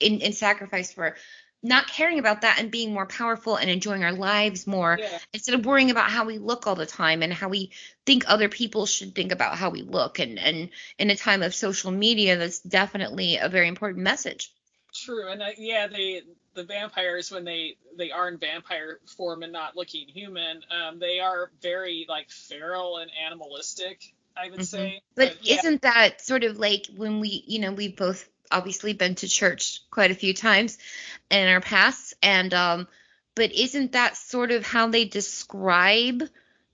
[0.00, 1.16] in sacrifice for
[1.62, 5.18] not caring about that and being more powerful and enjoying our lives more yeah.
[5.32, 7.70] instead of worrying about how we look all the time and how we
[8.04, 11.54] think other people should think about how we look and and in a time of
[11.54, 14.50] social media that's definitely a very important message
[14.92, 16.22] True, and I, yeah, they
[16.54, 21.18] the vampires when they they are in vampire form and not looking human, um, they
[21.18, 24.14] are very like feral and animalistic.
[24.36, 24.66] I would Mhm.
[24.66, 25.02] say.
[25.14, 29.14] but yeah, isn't that sort of like when we you know we've both obviously been
[29.16, 30.78] to church quite a few times
[31.30, 32.88] in our past and um
[33.34, 36.22] but isn't that sort of how they describe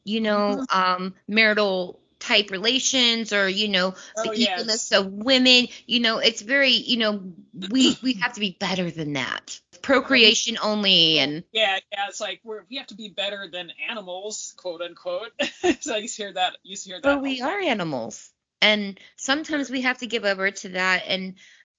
[0.04, 4.60] you know um marital type relations or you know the Oh, yes.
[4.60, 7.22] equalness of women you know it's very you know
[7.54, 12.40] we we have to be better than that procreation only and yeah, yeah, it's like
[12.44, 15.30] we're we have to be better than animals, quote unquote.
[15.80, 16.56] so I used to hear that.
[16.62, 17.08] Used to hear that.
[17.08, 17.48] but we time.
[17.48, 18.30] are animals
[18.60, 21.34] and sometimes we have to give over to that and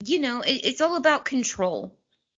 [0.05, 1.95] you know it, it's all about control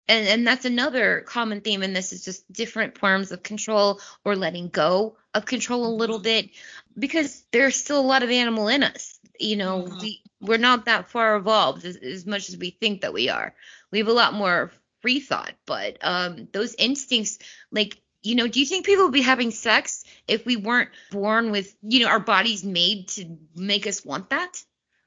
[0.08, 4.36] and and that's another common theme in this is just different forms of control or
[4.36, 6.24] letting go of control a little Mhm.
[6.24, 6.50] bit
[6.98, 10.02] because there's still a lot of animal in us you know Mhm.
[10.02, 13.54] we we're not that far evolved as, as much as we think that we are
[13.92, 14.72] we have a lot more
[15.02, 17.40] free thought but um those instincts
[17.72, 21.52] like you know do you think people would be having sex if we weren't born
[21.52, 24.64] with you know our bodies made to make us want that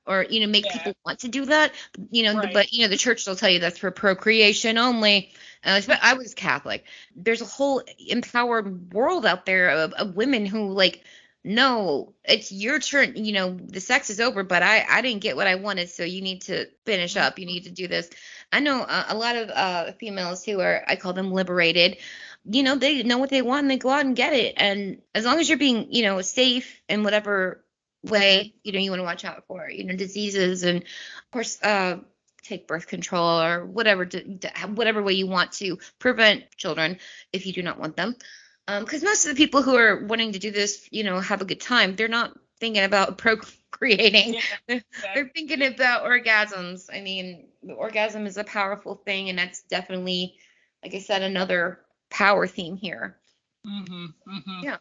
[0.06, 0.72] or you know make Yeah.
[0.72, 1.72] people want to do that
[2.10, 2.52] you know Right.
[2.52, 5.32] but you know the church will tell you that's for procreation only
[5.64, 6.84] uh, but i was catholic
[7.16, 11.04] there's a whole empowered world out there of, of women who like
[11.44, 15.36] no it's your turn you know the sex is over but i i didn't get
[15.36, 18.08] what i wanted so you need to finish up you need to do this.
[18.50, 21.98] I know uh, a lot of uh females who are i call them liberated
[22.44, 25.02] you know they know what they want and they go out and get it and
[25.14, 27.62] as long as you're being you know safe in whatever
[28.04, 31.62] way you know you want to watch out for you know diseases and of course
[31.62, 31.98] uh
[32.42, 36.98] take birth control or whatever to, to- whatever way you want to prevent children
[37.32, 38.14] if you do not want them
[38.66, 41.44] because most of the people who are wanting to do this you know have a
[41.44, 45.22] good time they're not thinking about procreating Yeah, they're, exactly.
[45.22, 50.34] they're thinking about orgasms i mean the orgasm is a powerful thing and that's definitely
[50.82, 53.16] like i said another power theme here
[53.66, 54.62] Mhm, mhm.
[54.62, 54.76] Yeah.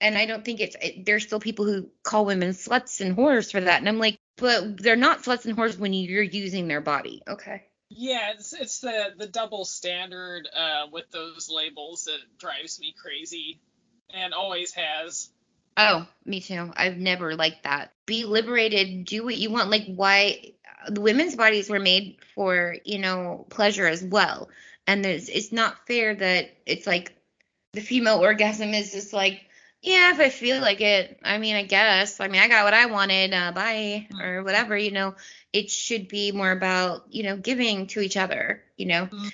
[0.00, 3.50] and I don't think it's it, there's still people who call women sluts and whores
[3.50, 6.80] for that, and I'm like, but they're not sluts and whores when you're using their
[6.80, 7.22] body.
[7.28, 7.62] Okay.
[7.90, 13.58] Yeah, it's it's the the double standard uh, with those labels that drives me crazy,
[14.14, 15.28] and always has.
[15.76, 16.72] Oh, me too.
[16.76, 17.92] I've never liked that.
[18.06, 19.06] Be liberated.
[19.06, 19.70] Do what you want.
[19.70, 20.52] Like why
[20.88, 24.48] the women's bodies were made for you know pleasure as well,
[24.86, 27.12] and there's it's not fair that it's like
[27.72, 29.49] the female orgasm is just like
[29.82, 31.18] Yeah, if I feel like it.
[31.22, 32.20] I mean, I guess.
[32.20, 33.32] I mean, I got what I wanted.
[33.32, 34.76] Uh, bye or whatever.
[34.76, 35.14] You know,
[35.52, 38.62] it should be more about you know giving to each other.
[38.76, 39.30] You know, Mhm.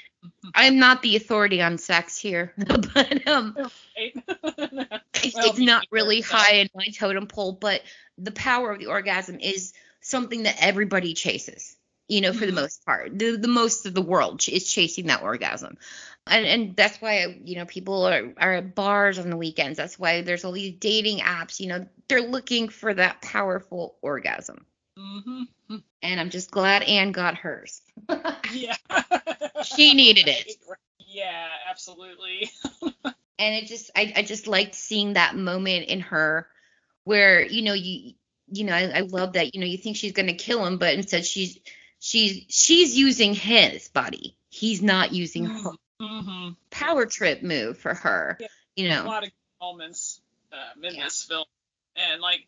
[0.54, 2.52] I'm not the authority on sex here,
[2.94, 3.58] but um,
[5.22, 7.52] it's, Well, it's not really high in my totem pole.
[7.52, 7.82] But
[8.18, 11.76] the power of the orgasm is something that everybody chases.
[12.08, 12.52] You know, for the Mhm.
[12.52, 15.76] most part, the the most of the world is chasing that orgasm.
[16.28, 19.76] And, and that's why you know people are, are at bars on the weekends.
[19.76, 21.60] That's why there's all these dating apps.
[21.60, 24.66] You know, they're looking for that powerful orgasm.
[24.98, 25.46] Mhm.
[26.02, 27.80] And I'm just glad Anne got hers.
[28.52, 28.76] Yeah.
[29.64, 30.52] She needed it.
[30.98, 32.50] Yeah, absolutely.
[33.38, 36.46] and it just I, I just liked seeing that moment in her
[37.04, 38.14] where you know you
[38.48, 40.94] you know I, I love that you know you think she's gonna kill him but
[40.94, 41.58] instead she's
[41.98, 45.70] she's she's using his body he's not using her
[46.00, 48.46] hmm power trip move for her Yeah.
[48.76, 49.30] you know, A lot of
[49.60, 50.20] moments
[50.52, 51.04] um, in Yeah.
[51.04, 51.46] this film,
[51.96, 52.46] and like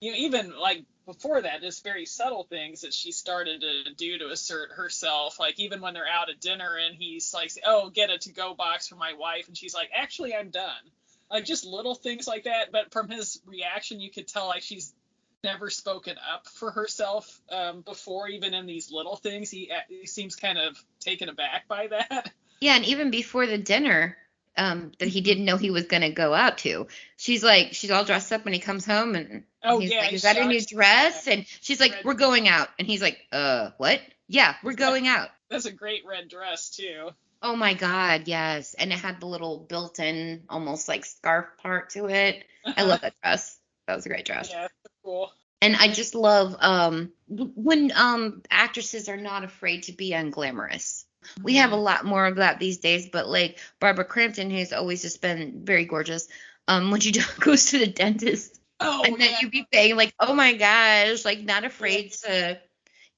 [0.00, 4.18] you know, even like before that, just very subtle things that she started to do
[4.18, 5.38] to assert herself.
[5.40, 8.88] Like even when they're out at dinner and he's like, "Oh, get a to-go box
[8.88, 10.90] for my wife," and she's like, "Actually, I'm done."
[11.30, 12.70] Like just little things like that.
[12.72, 14.94] But from his reaction, you could tell like she's
[15.42, 19.50] never spoken up for herself um, before, even in these little things.
[19.50, 22.32] He, he seems kind of taken aback by that.
[22.60, 24.16] yeah and even before the dinner
[24.56, 26.86] um that he didn't know he was gonna go out to
[27.16, 30.12] she's like she's all dressed up when he comes home and Oh, he's yeah, like
[30.12, 33.70] is that a new dress and she's like we're going out and he's like uh
[33.78, 37.10] what yeah we're going out That's a great red dress too.
[37.42, 38.74] Oh my god, yes.
[38.74, 42.42] And it had the little built-in almost like scarf part to it.
[42.64, 43.58] I love that dress.
[43.86, 44.48] That was a great dress.
[44.50, 44.68] Yeah,
[45.04, 45.30] cool.
[45.60, 51.03] And I just love um when um actresses are not afraid to be unglamorous.
[51.42, 55.02] We have a lot more of that these days, but like Barbara Crampton, who's always
[55.02, 56.28] just been very gorgeous,
[56.68, 60.34] um, when she goes to the dentist Oh, and then you be saying like, oh
[60.34, 62.60] my gosh, like not afraid to,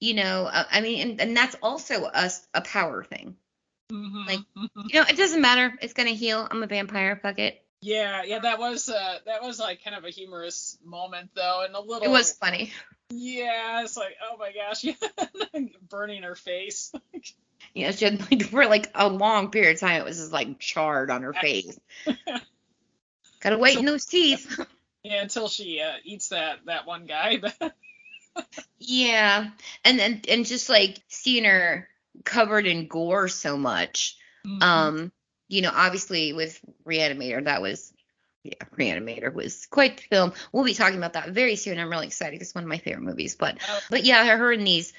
[0.00, 3.36] you know, uh, I mean, and, and that's also a, a power thing.
[3.90, 4.68] Mhm, like- mhm.
[4.92, 5.74] You know, it doesn't matter.
[5.80, 6.46] It's gonna heal.
[6.50, 7.18] I'm a vampire.
[7.22, 7.64] Fuck it.
[7.80, 11.74] yeah, yeah, that was uh that was like kind of a humorous moment though, and
[11.74, 12.02] a little.
[12.04, 12.72] It was funny.
[13.11, 14.84] Yeah, it's like oh my gosh,
[15.88, 16.92] burning her face.
[17.74, 20.59] Know, she had, like for like a long period of time, it was just like
[20.59, 21.78] charred on her face.
[23.40, 24.59] Gotta wait in those teeth.
[25.02, 27.40] yeah, until she uh, eats that that one guy.
[28.78, 29.48] Yeah,
[29.84, 31.88] and then and just like seeing her
[32.24, 34.16] covered in gore so much.
[34.46, 34.62] Mm-hmm.
[34.62, 35.12] Um,
[35.48, 37.92] you know, obviously with Reanimator, that was
[38.47, 40.32] yeah, Reanimator was quite the film.
[40.53, 41.78] We'll be talking about that very soon.
[41.78, 42.40] I'm really excited.
[42.40, 43.36] It's one of my favorite movies.
[43.36, 43.80] But Oh.
[43.90, 44.92] but yeah, her in these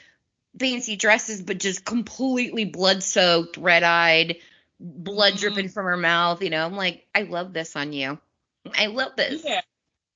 [0.60, 4.38] fancy dresses, but just completely blood soaked, red eyed,
[4.80, 5.40] blood Mhm.
[5.40, 6.42] dripping from her mouth.
[6.42, 8.20] You know, I'm like, I love this on you.
[8.78, 9.44] I love this.
[9.46, 9.62] yeah,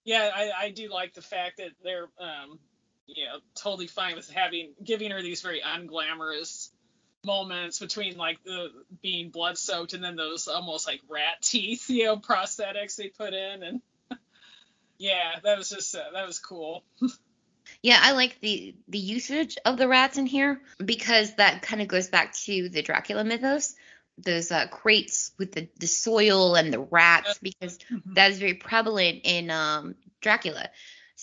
[0.04, 2.60] yeah, I, I do like the fact that they're um
[3.08, 6.70] you know totally fine with having giving her these very unglamorous
[7.24, 8.70] moments between like the
[9.02, 13.34] being blood soaked and then those almost like rat teeth you know prosthetics they put
[13.34, 13.82] in and
[14.98, 16.84] yeah that was just uh, that was cool
[17.82, 21.88] Yeah, I like the the usage of the rats in here because that kind of
[21.88, 23.76] goes back to the Dracula mythos.
[24.18, 27.80] Those uh, crates with the, the soil and the rats because
[28.14, 30.70] that is very prevalent in um, Dracula.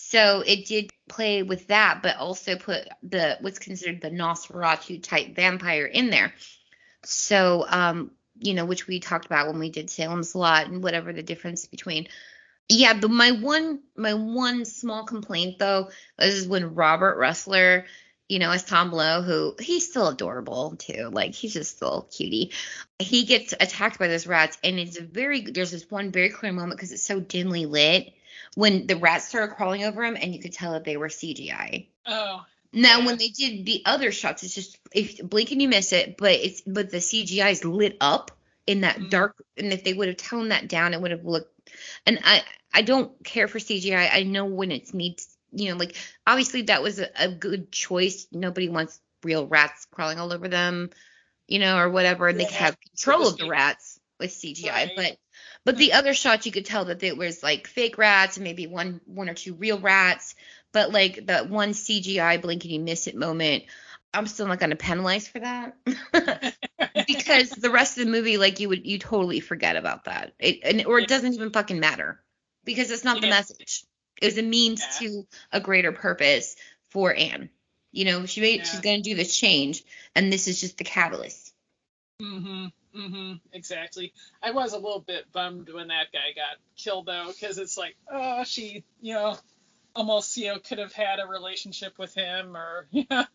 [0.09, 5.35] So it did play with that, but also put the what's considered the Nosferatu type
[5.35, 6.33] vampire in there.
[7.03, 11.13] So um, you know, which we talked about when we did Salem's Lot and whatever
[11.13, 12.07] the difference between.
[12.69, 17.85] Yeah, my one my one small complaint though is when Robert Rusler,
[18.27, 21.11] you know, as Tom Blow, who he's still adorable too.
[21.11, 22.51] Like he's just still cutie.
[22.97, 26.51] He gets attacked by those rats, and it's a very there's this one very clear
[26.51, 28.11] moment because it's so dimly lit
[28.55, 31.87] when the rats started crawling over him, and you could tell that they were CGI.
[32.05, 33.05] oh Now, Yeah.
[33.07, 36.17] when they did the other shots, it's just if you blink and you miss it,
[36.17, 38.31] but it's but the CGI is lit up
[38.67, 39.09] in that Mhm.
[39.09, 41.71] dark, and if they would have toned that down, it would have looked.
[42.05, 44.09] And I I don't care for CGI.
[44.13, 45.95] I know when it's needs, you know, like
[46.27, 48.27] obviously that was a, a good choice.
[48.31, 50.91] Nobody wants real rats crawling all over them,
[51.47, 52.27] you know, or whatever.
[52.27, 54.91] And they can have control of the rats with CGI, Right.
[54.95, 55.17] but.
[55.65, 55.97] But the mm-hmm.
[55.99, 59.29] other shots, you could tell that it was like fake rats and maybe one one
[59.29, 60.35] or two real rats.
[60.71, 63.63] But like that one CGI blink and you miss it moment,
[64.13, 65.75] I'm still not gonna penalize for that
[67.07, 70.59] because the rest of the movie, like you would you totally forget about that, it,
[70.63, 72.19] and or it doesn't even fucking matter
[72.65, 73.83] because it's not the message.
[74.21, 75.07] It was a means Yeah.
[75.07, 76.55] to a greater purpose
[76.89, 77.49] for Anne.
[77.91, 79.83] You know, she made she's gonna do this change,
[80.15, 81.48] and this is just the catalyst.
[82.21, 82.71] Mhm.
[82.95, 83.41] Mm Mhm.
[83.53, 84.13] Exactly.
[84.41, 87.95] I was a little bit bummed when that guy got killed though, because it's like,
[88.11, 89.37] oh, she, you know,
[89.95, 93.25] almost, you know, could have had a relationship with him, or yeah.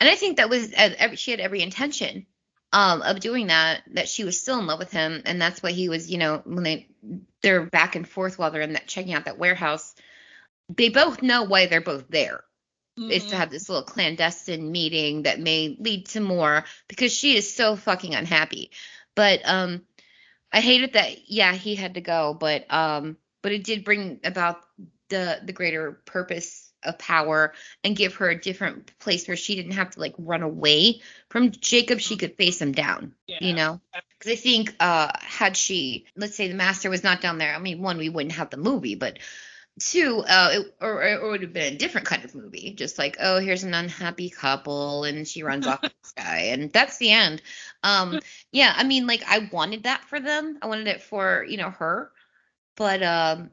[0.00, 2.26] And I think that was uh, she had every intention
[2.72, 3.82] um, of doing that.
[3.94, 6.42] That she was still in love with him, and that's why he was, you know,
[6.44, 6.88] when they
[7.42, 9.94] they're back and forth while they're in that checking out that warehouse.
[10.74, 12.44] They both know why they're both there.
[12.96, 13.38] Is to Mhm.
[13.38, 18.14] have this little clandestine meeting that may lead to more because she is so fucking
[18.14, 18.70] unhappy.
[19.14, 19.86] But um,
[20.52, 21.30] I hated that.
[21.30, 24.60] Yeah, he had to go, but um, but it did bring about
[25.08, 29.72] the the greater purpose of power and give her a different place where she didn't
[29.72, 32.00] have to like run away from Jakob.
[32.00, 33.38] She could face him down, Yeah.
[33.40, 33.80] you know?
[34.18, 37.54] Because I think uh, had she, let's say the master was not down there.
[37.54, 39.18] I mean, one, we wouldn't have the movie, but
[39.80, 42.72] two, uh, it, or, or it would have been a different kind of movie.
[42.74, 46.72] Just like, oh, here's an unhappy couple and she runs off with this guy, and
[46.72, 47.42] that's the end.
[47.82, 48.20] Um,
[48.52, 50.58] yeah, I mean, like I wanted that for them.
[50.62, 52.10] I wanted it for you know her,
[52.76, 53.50] but um,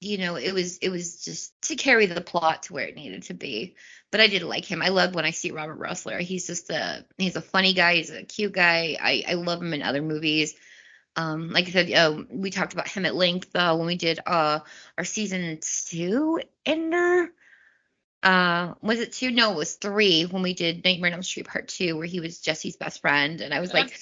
[0.00, 3.24] you know, it was it was just to carry the plot to where it needed
[3.24, 3.76] to be.
[4.10, 4.82] But I did like him.
[4.82, 6.20] I love when I see Robert Rusler.
[6.20, 7.96] He's just a he's a funny guy.
[7.96, 8.96] He's a cute guy.
[9.00, 10.54] I I love him in other movies.
[11.16, 14.20] Um, like I said, uh, we talked about him at length uh, when we did
[14.26, 14.60] uh
[14.96, 17.32] our season two ender.
[18.22, 19.30] Uh, was it two?
[19.30, 22.20] No, it was three when we did Nightmare on Elm Street Part Two, where he
[22.20, 23.98] was Jesse's best friend, and I was like,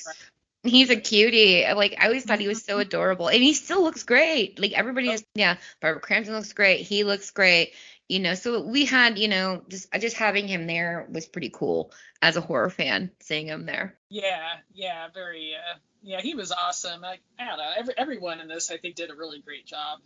[0.65, 1.65] He's a cutie.
[1.65, 4.59] I, Like I always thought he was so adorable, and he still looks great.
[4.59, 5.57] Like everybody is, yeah.
[5.81, 6.81] Barbara Crampton looks great.
[6.81, 7.75] He looks great.
[8.09, 11.93] You know, so we had, you know, just just having him there was pretty cool
[12.23, 13.99] as a horror fan, seeing him there.
[14.09, 15.55] Yeah, yeah, very.
[15.55, 17.05] Uh, yeah, he was awesome.
[17.05, 17.71] I, I don't know.
[17.77, 19.99] Every, everyone in this, I think, did a really great job.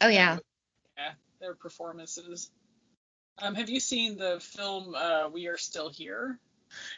[0.00, 0.38] Oh yeah,
[0.96, 2.50] Yeah, their performances.
[3.38, 6.38] Um, have you seen the film uh, We Are Still Here?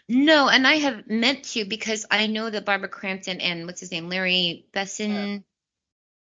[0.09, 3.91] no, and I have meant to because I know that Barbara Crampton and what's his
[3.91, 5.43] name, Larry Besson,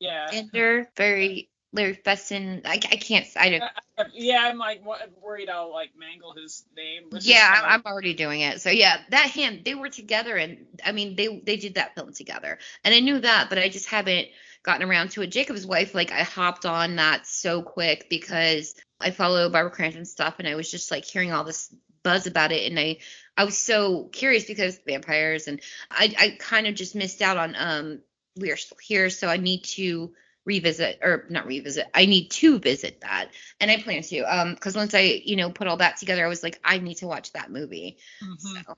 [0.01, 0.29] Yeah.
[0.33, 2.63] Ender, very Larry Besson.
[2.65, 3.27] I, I can't.
[3.37, 3.63] I don't.
[3.63, 4.83] Uh, yeah, I'm like
[5.21, 7.09] worried I'll like mangle his name.
[7.21, 7.61] Yeah.
[7.65, 8.61] I'm already doing it.
[8.61, 12.13] So yeah, that him, they were together, and I mean, they they did that film
[12.13, 14.29] together, and I knew that, but I just haven't
[14.63, 15.29] gotten around to it.
[15.29, 20.37] Jakob's wife, like I hopped on that so quick because I follow Barbara Crampton stuff,
[20.39, 22.99] and I was just like hearing all this buzz about it, and I
[23.37, 25.61] I was so curious because vampires, and
[25.91, 28.01] I I kind of just missed out on um
[28.37, 30.13] we are still here, so I need to
[30.45, 33.31] revisit or not revisit i need to visit that
[33.61, 36.29] and i plan to um because once i you know put all that together i
[36.29, 38.65] was like i need to watch that movie Mhm.
[38.65, 38.75] so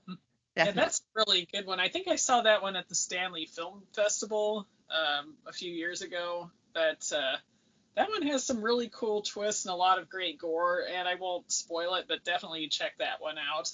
[0.57, 1.79] Yeah, that's a really good one.
[1.79, 6.01] I think I saw that one at the Stanley Film Festival um, a few years
[6.01, 6.49] ago.
[6.73, 7.37] But uh,
[7.95, 10.83] that one has some really cool twists and a lot of great gore.
[10.87, 13.69] And I won't spoil it, but definitely check that one out.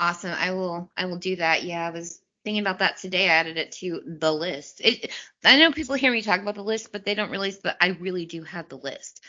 [0.00, 3.34] awesome i will i will do that yeah i was thinking about that today i
[3.34, 4.80] added it to the list.
[4.82, 5.10] It,
[5.44, 7.88] i know people hear me talk about the list but they don't realize that i
[7.88, 9.20] really do have the list.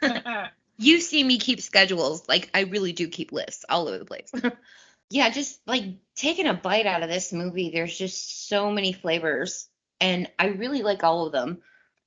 [0.78, 2.28] You see me keep schedules.
[2.28, 4.30] Like i really do keep lists all over the place.
[5.10, 5.84] Yeah just like
[6.14, 9.68] taking a bite out of this movie there's just so many flavors
[10.00, 11.58] and i really like all of them.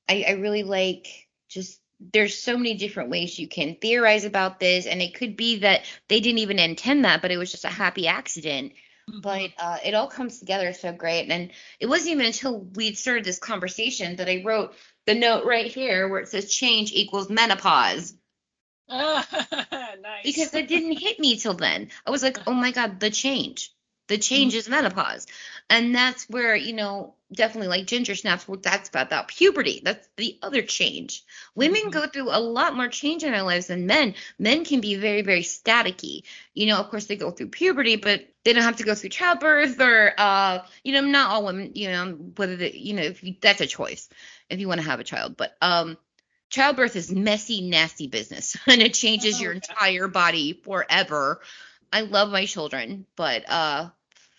[0.08, 1.82] I, I really like just
[2.14, 5.82] there's so many different ways you can theorize about this and it could be that
[6.08, 8.72] they didn't even intend that but it was just a happy accident
[9.08, 11.30] but uh, it all comes together so great.
[11.30, 14.74] And it wasn't even until we started this conversation that I wrote
[15.06, 18.16] the note right here where it says change equals menopause
[18.90, 19.24] nice.
[20.24, 21.90] because it didn't hit me till then.
[22.06, 23.72] I was like, oh my God, the change.
[24.08, 25.26] The change is menopause.
[25.70, 29.82] And that's where, you know, definitely like ginger snaps, well, that's about that puberty.
[29.84, 31.24] That's the other change.
[31.56, 31.92] Women Mhm.
[31.92, 34.14] go through a lot more change in their lives than men.
[34.38, 36.24] Men can be very, very staticky.
[36.54, 39.10] You know, of course they go through puberty, but they don't have to go through
[39.10, 43.24] childbirth or uh, you know, not all women, you know, whether they, you know, if
[43.24, 44.08] you, that's a choice
[44.50, 45.36] if you want to have a child.
[45.36, 45.98] But um
[46.50, 49.56] childbirth is messy, nasty business and it changes Oh, your yeah.
[49.56, 51.42] entire body forever.
[51.96, 53.90] I love my children, but uh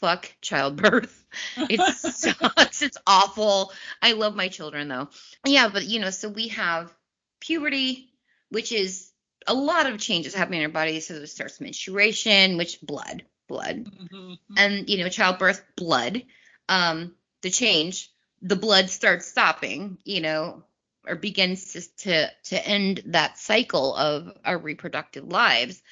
[0.00, 1.24] fuck childbirth.
[1.70, 2.82] It sucks.
[2.82, 3.72] It's awful.
[4.02, 5.08] I love my children though.
[5.46, 6.94] Yeah, but you know, so we have
[7.40, 8.10] puberty,
[8.50, 9.10] which is
[9.46, 11.00] a lot of changes happening in our body.
[11.00, 14.38] So it starts menstruation, which blood, blood, Mhm.
[14.56, 16.22] and you know, childbirth, blood.
[16.68, 18.10] Um, the change,
[18.42, 20.62] the blood starts stopping, you know,
[21.06, 25.82] or begins to to, to end that cycle of our reproductive lives.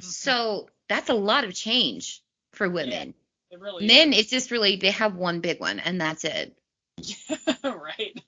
[0.00, 2.22] So that's a lot of change
[2.52, 3.14] for women.
[3.50, 6.56] It really Men, it's just really they have one big one and that's it.
[7.64, 8.20] right.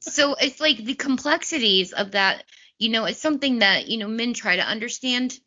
[0.00, 2.44] So it's like the complexities of that,
[2.78, 5.38] you know, it's something that, you know, men try to understand.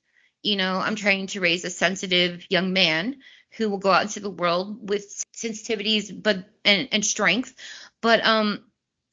[0.43, 3.17] You know, I'm trying to raise a sensitive young man
[3.57, 7.55] who will go out into the world with sensitivities but and, and strength.
[8.01, 8.63] But um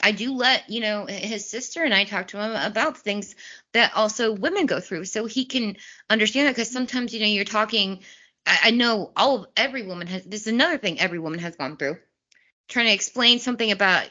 [0.04, 3.34] I do let, you know, his sister and I talk to him about things
[3.72, 5.76] that also women go through so he can
[6.10, 8.00] understand that because sometimes, you know, you're talking
[8.46, 11.56] I, I know all of every woman has this is another thing every woman has
[11.56, 11.96] gone through.
[12.68, 14.04] Trying to explain something about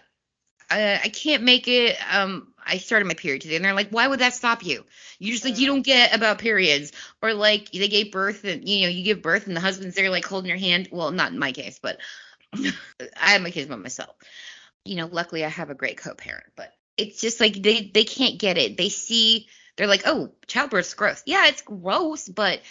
[0.72, 1.98] uh, I can't make it.
[2.12, 4.84] Um, I started my period today, and they're like, "Why would that stop you?
[5.20, 8.84] You just like you don't get about periods, or like they gave birth, and you
[8.84, 10.90] know you give birth, and the husband's there like holding your hand.
[10.92, 12.00] Well, not in my case, but
[12.56, 14.16] I have my kids by myself.
[14.86, 18.40] You know, luckily I have a great co-parent, but it's just like they they can't
[18.40, 18.78] get it.
[18.78, 21.24] They see they're like, oh, childbirth's gross.
[21.26, 22.62] Yeah, it's gross, but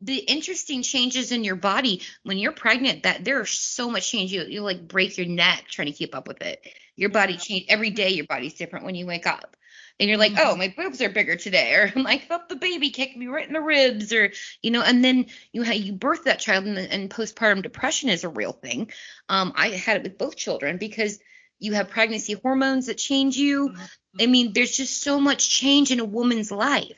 [0.00, 4.32] the interesting changes in your body when you're pregnant, that there's so much change.
[4.32, 6.66] You you like break your neck trying to keep up with it.
[6.96, 8.10] Your body change every day.
[8.10, 9.56] Your body's different when you wake up.
[10.00, 12.90] And you're like, oh, my boobs are bigger today, or I'm like, oh, the baby
[12.90, 14.30] kicked me right in the ribs, or
[14.62, 18.22] you know, and then you have you birth that child, and, and postpartum depression is
[18.22, 18.92] a real thing.
[19.28, 21.18] Um, I had it with both children because
[21.58, 23.74] you have pregnancy hormones that change you.
[24.20, 26.96] I mean, there's just so much change in a woman's life.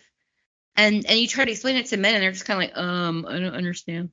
[0.77, 2.79] And and you try to explain it to men and they're just kind of like,
[2.79, 4.11] um, I don't understand.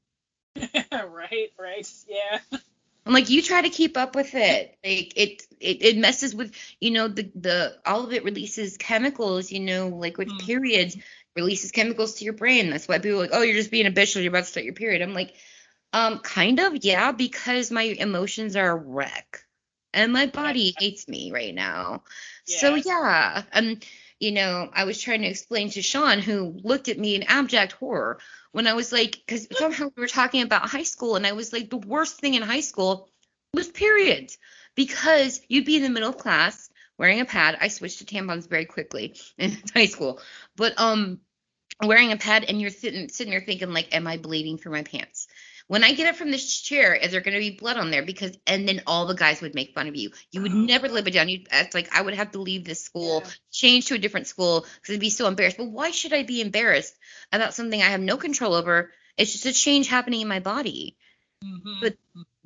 [0.91, 2.39] right, right, yeah.
[3.05, 4.77] I'm like, you try to keep up with it.
[4.83, 9.51] Like it, it, it messes with, you know, the the all of it releases chemicals,
[9.51, 10.37] you know, like with Mm.
[10.37, 10.97] periods,
[11.35, 12.69] releases chemicals to your brain.
[12.69, 14.51] That's why people are like, oh, you're just being a bitch when you're about to
[14.51, 15.01] start your period.
[15.01, 15.35] I'm like,
[15.93, 19.45] um, kind of, yeah, because my emotions are a wreck,
[19.93, 22.03] and my body hates me right now.
[22.45, 23.43] So Yeah.
[23.53, 23.79] um,
[24.19, 27.73] you know, I was trying to explain to Sean, who looked at me in abject
[27.73, 28.19] horror
[28.51, 31.53] when I was like, because somehow we were talking about high school, and I was
[31.53, 33.09] like, the worst thing in high school
[33.53, 34.37] was periods,
[34.75, 37.57] because you'd be in the middle of class wearing a pad.
[37.61, 40.19] I switched to tampons very quickly in high school,
[40.55, 41.19] but um,
[41.83, 44.83] wearing a pad, and you're sitting sitting there thinking like, am I bleeding through my
[44.83, 45.27] pants?
[45.67, 48.03] When I get up from this chair, is there going to be blood on there?
[48.03, 50.11] Because and then all the guys would make fun of you.
[50.31, 51.27] You would never live it down.
[51.29, 53.31] You it's like I would have to leave this school, Yeah.
[53.51, 55.57] change to a different school because I'd be so embarrassed.
[55.57, 56.95] But why should I be embarrassed
[57.33, 58.91] about something I have no control over?
[59.17, 60.95] It's just a change happening in my body.
[61.43, 61.81] Mhm.
[61.81, 61.97] But-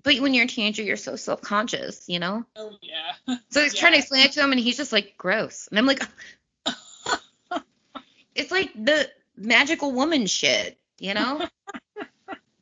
[0.04, 2.44] But when you're a teenager, you're so self-conscious, you know.
[2.56, 3.36] oh yeah.
[3.52, 5.68] So I was trying to explain it to him, and he's just like, gross.
[5.68, 6.02] And I'm like,
[8.36, 11.48] it's like the magical woman shit, you know?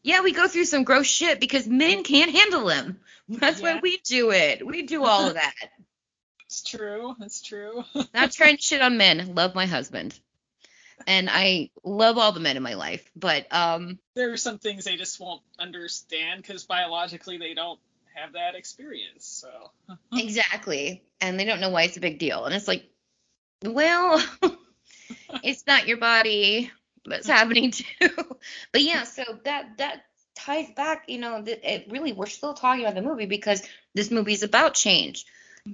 [0.10, 2.99] yeah, we go through some gross shit because men can't handle them.
[3.30, 4.66] That's why we do it.
[4.66, 5.53] We do all of that.
[6.47, 7.16] It's true.
[7.22, 7.84] It's true.
[8.16, 9.36] Not trying to shit on men.
[9.36, 10.20] Love my husband.
[11.05, 13.07] And I love all the men in my life.
[13.16, 17.80] But um there are some things they just won't understand because biologically they don't
[18.16, 19.28] have that experience.
[19.28, 19.49] So
[20.14, 21.03] exactly.
[21.22, 22.45] And they don't know why it's a big deal.
[22.45, 22.84] And it's like,
[23.64, 24.24] well,
[25.43, 26.72] it's not your body
[27.10, 27.86] that's happening too.
[28.72, 30.03] but yeah, so that that
[30.36, 34.12] ties back, you know, that it really we're still talking about the movie because this
[34.12, 35.26] movie is about change.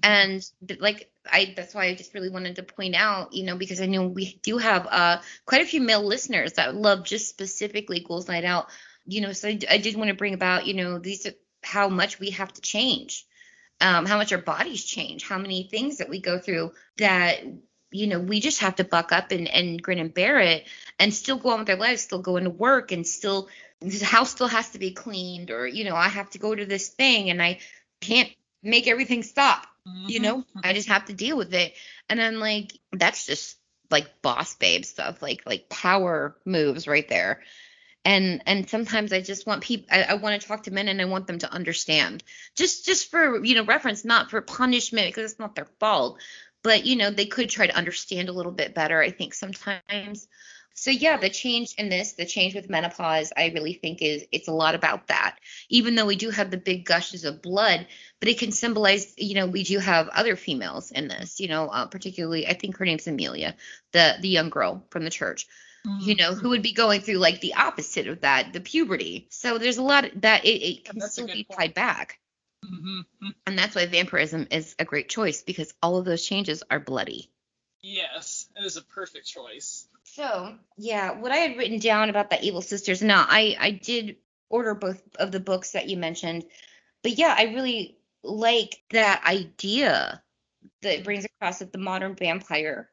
[0.02, 0.44] And
[0.80, 3.86] like I that's why I just really wanted to point out, you know, because I
[3.86, 8.28] know we do have uh quite a few male listeners that love just specifically Ghouls
[8.28, 8.70] Night Out.
[9.06, 11.28] You know, so I did want to bring about, you know, these
[11.64, 13.26] how much we have to change
[13.82, 17.42] um, how much our bodies change, how many things that we go through that
[17.92, 20.68] you know we just have to buck up and, and grin and bear it
[21.00, 23.48] and still go on with our lives, still go into work and still
[23.82, 26.66] the house still has to be cleaned or you know I have to go to
[26.66, 27.60] this thing and I
[28.02, 28.30] can't
[28.64, 29.68] make everything stop.
[29.86, 30.60] You mm-hmm, know, mm-hmm.
[30.64, 31.74] I just have to deal with it.
[32.10, 33.56] And I'm like, that's just
[33.92, 37.42] like boss babe stuff, like like power moves right there
[38.06, 41.02] and and sometimes i just want people I, I want to talk to men and
[41.02, 42.24] i want them to understand
[42.56, 46.20] just just for you know reference not for punishment because it's not their fault
[46.66, 50.28] but you know they could try to understand a little bit better i think sometimes
[50.74, 54.48] so yeah the change in this the change with menopause i really think is it's
[54.48, 55.38] a lot about that
[55.70, 57.86] even though we do have the big gushes of blood
[58.20, 61.68] but it can symbolize you know we do have other females in this you know
[61.68, 63.56] uh, particularly i think her name's amelia
[63.94, 65.48] the the young girl from the church
[66.00, 69.28] you know, who would be going through like the opposite of that, the puberty.
[69.30, 72.18] So there's a lot of, that it, it can still be tied back.
[72.66, 76.80] Hmm And that's why vampirism is a great choice because all of those changes are
[76.80, 77.30] bloody.
[77.82, 79.88] Yes, it is a perfect choice.
[80.04, 84.18] So yeah, what I had written down about the evil sisters, now I I did
[84.50, 86.46] order both of the books that you mentioned,
[87.04, 90.24] but yeah, I really like that idea
[90.82, 92.90] that it brings across that the modern vampire,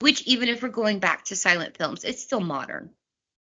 [0.00, 2.90] which even if we're going back to silent films, it's still modern.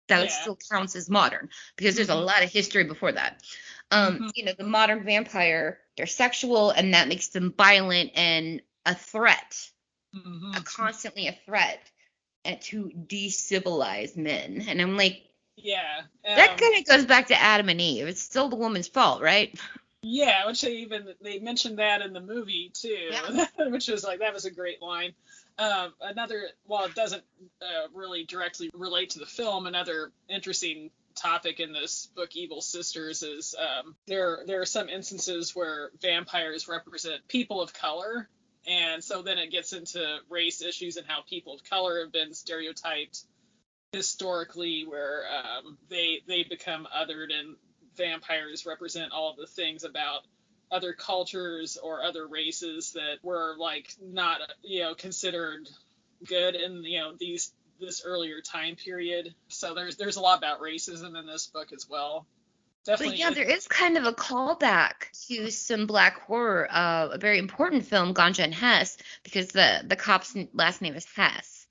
[0.09, 0.41] That it Yeah.
[0.41, 2.25] still counts as modern because there's a Mhm.
[2.25, 3.43] lot of history before that.
[3.91, 4.31] Um, Mhm.
[4.35, 9.71] you know, the modern vampire, they're sexual and that makes them violent and a threat
[10.13, 11.81] hmm a constantly a threat
[12.45, 14.65] and to decivilize men.
[14.69, 15.23] And I'm like,
[15.57, 16.03] Yeah.
[16.25, 18.07] That um, kind of goes back to Adam and Eve.
[18.09, 19.59] It's still the woman's fault, right?
[20.03, 23.47] Yeah, which they even they mentioned that in the movie too, Yeah.
[23.69, 25.15] which was like that was a great line.
[25.59, 27.25] Um, another, while it doesn't
[27.61, 33.23] uh, really directly relate to the film, another interesting topic in this book, Evil Sisters,
[33.23, 38.29] is um, there there are some instances where vampires represent people of color,
[38.67, 42.35] and so then it gets into race issues and how people of color have been
[42.35, 43.25] stereotyped
[43.93, 47.57] historically, where um, they they become othered and
[47.97, 50.23] vampires represent all the things about
[50.71, 55.69] other cultures or other races that were like not you know considered
[56.27, 60.61] good in you know these this earlier time period so there's there's a lot about
[60.61, 62.27] racism in this book as well
[62.85, 67.19] definitely But yeah, there is kind of a callback to some black horror, uh, a
[67.19, 71.67] very important film, Ganja and Hess, because the the cop's last name is Hess.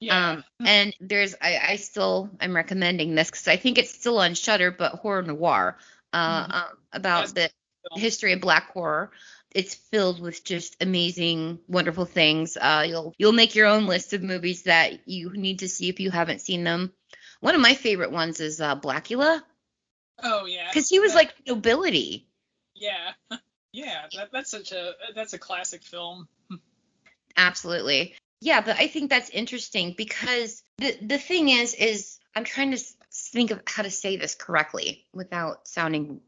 [0.00, 4.18] yeah Um, and there's I, I still am recommending this because I think it's still
[4.18, 5.78] on Shudder, but Horror Noire,
[6.12, 6.54] uh, Mhm.
[6.54, 7.32] um, about Yes.
[7.32, 7.50] the
[7.98, 9.10] history of black horror.
[9.52, 12.56] It's filled with just amazing, wonderful things.
[12.56, 15.98] Uh, you'll you'll make your own list of movies that you need to see if
[16.00, 16.92] you haven't seen them.
[17.40, 19.42] One of my favorite ones is uh, Blackula
[20.22, 22.28] oh yeah because he was That- like nobility.
[22.74, 23.12] yeah
[23.72, 26.28] yeah that, that's such a that's a classic film
[27.36, 28.14] Absolutely.
[28.42, 32.78] Yeah, but I think that's interesting because the the thing is is I'm trying to
[33.12, 36.20] think of how to say this correctly without sounding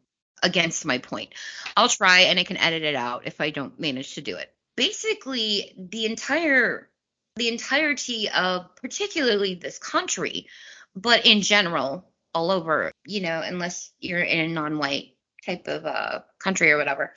[0.42, 1.34] against my point.
[1.76, 4.52] I'll try and I can edit it out if I don't manage to do it.
[4.76, 6.88] Basically, the entire
[7.36, 10.48] the entirety of particularly this country,
[10.94, 15.14] but in general all over, you know, unless you're in a non-white
[15.44, 17.14] type of uh country or whatever.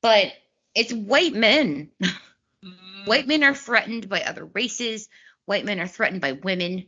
[0.00, 0.32] But
[0.74, 1.90] it's white men
[2.64, 3.06] Mhm.
[3.06, 5.08] White men are threatened by other races.
[5.46, 6.86] White men are threatened by women.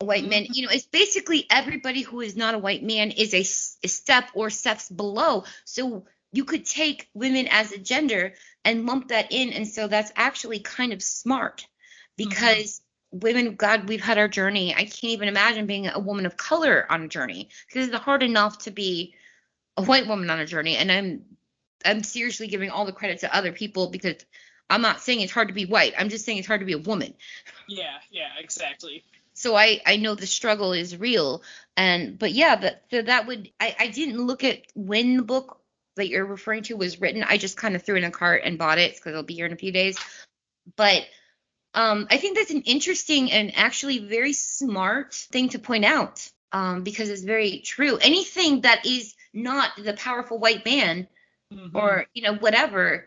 [0.00, 0.52] White men, mm-hmm.
[0.54, 4.48] you know, it's basically everybody who is not a white man is a step or
[4.48, 5.42] steps below.
[5.64, 8.34] So you could take women as a gender
[8.64, 9.52] and lump that in.
[9.52, 11.66] And so that's actually kind of smart
[12.16, 12.80] because
[13.12, 13.18] mm-hmm.
[13.18, 14.72] women, God, we've had our journey.
[14.72, 18.22] I can't even imagine being a woman of color on a journey because it's hard
[18.22, 19.14] enough to be
[19.76, 20.76] a white woman on a journey.
[20.76, 21.24] And I'm,
[21.84, 24.24] I'm seriously giving all the credit to other people because
[24.70, 25.94] I'm not saying it's hard to be white.
[25.98, 27.14] I'm just saying it's hard to be a woman.
[27.68, 29.02] yeah yeah exactly
[29.38, 31.42] So I I know the struggle is real.
[31.76, 35.60] And but yeah, that so that would I I didn't look at when the book
[35.96, 37.24] that you're referring to was written.
[37.24, 39.34] I just kind of threw it in a cart and bought it because it'll be
[39.34, 39.98] here in a few days.
[40.76, 41.06] But
[41.74, 46.82] um, I think that's an interesting and actually very smart thing to point out um,
[46.82, 47.96] because it's very true.
[47.98, 51.06] Anything that is not the powerful white man
[51.52, 51.74] Mhm.
[51.74, 53.06] or you know whatever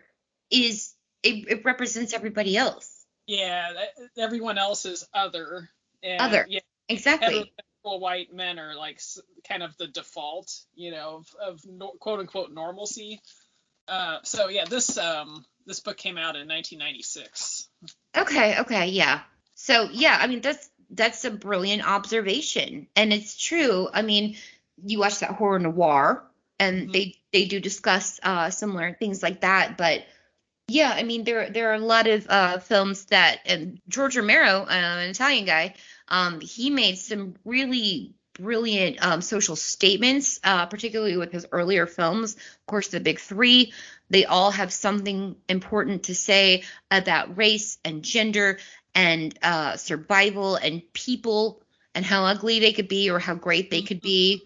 [0.49, 3.05] is it, it represents everybody else.
[3.27, 5.69] yeah that, everyone else is other
[6.03, 6.45] and Other.
[6.49, 7.53] yeah Exactly.
[7.83, 9.01] white men are like
[9.47, 13.21] kind of the default, you know, of, of quote unquote normalcy.
[13.87, 17.67] Uh, so yeah, this um this book came out in 1996.
[18.15, 19.21] Okay, okay, yeah.
[19.55, 23.87] So yeah, I mean that's that's a brilliant observation, and it's true.
[23.91, 24.35] I mean,
[24.83, 26.23] you watch that Horror Noire,
[26.59, 26.93] and Mhm.
[26.93, 30.03] they they do discuss uh, similar things like that, but
[30.71, 34.63] yeah, I mean there there are a lot of uh, films that and George Romero,
[34.63, 35.75] uh, an Italian guy,
[36.07, 42.35] um, he made some really brilliant um, social statements, uh, particularly with his earlier films.
[42.35, 43.73] Of course, the big three,
[44.09, 48.59] they all have something important to say about race and gender
[48.95, 51.61] and uh, survival and people
[51.93, 54.43] and how ugly they could be or how great they could be.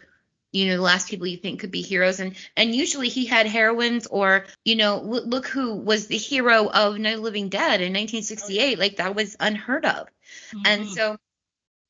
[0.55, 3.45] You know, the last people you think could be heroes, and and usually he had
[3.45, 7.49] heroines, or you know, w- look who was the hero of Night of the Living
[7.49, 8.79] Dead in 1968.
[8.79, 10.07] Like that was unheard of.
[10.65, 10.89] And Mhm.
[10.89, 11.17] so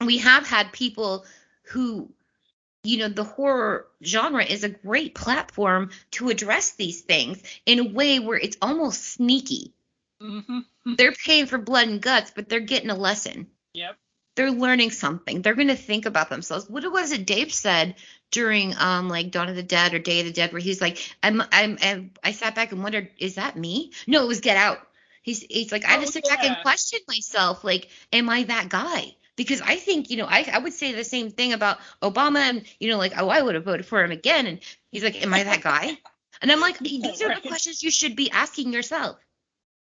[0.01, 1.26] we have had people
[1.66, 2.11] who,
[2.84, 7.84] you know, the horror genre is a great platform to address these things in a
[7.89, 9.74] way where it's almost sneaky.
[10.22, 10.66] Mhm.
[10.86, 13.47] They're paying for blood and guts, but they're getting a lesson.
[13.74, 13.97] Yep.
[14.36, 15.41] They're learning something.
[15.41, 16.69] They're going to think about themselves.
[16.69, 17.95] What was it Dave said
[18.31, 20.97] during um like Dawn of the Dead or Day of the Dead where he's like
[21.23, 23.91] I'm I'm, I'm I sat back and wondered is that me?
[24.07, 24.79] No, it was Get Out.
[25.23, 26.61] He's he's like I had to Oh, sit back and yeah.
[26.61, 29.15] question myself like am I that guy?
[29.36, 32.65] Because I think you know I I would say the same thing about Obama and
[32.79, 34.59] you know like oh I would have voted for him again and
[34.91, 35.97] he's like am I that guy?
[36.41, 39.17] And I'm like these are the questions you should be asking yourself.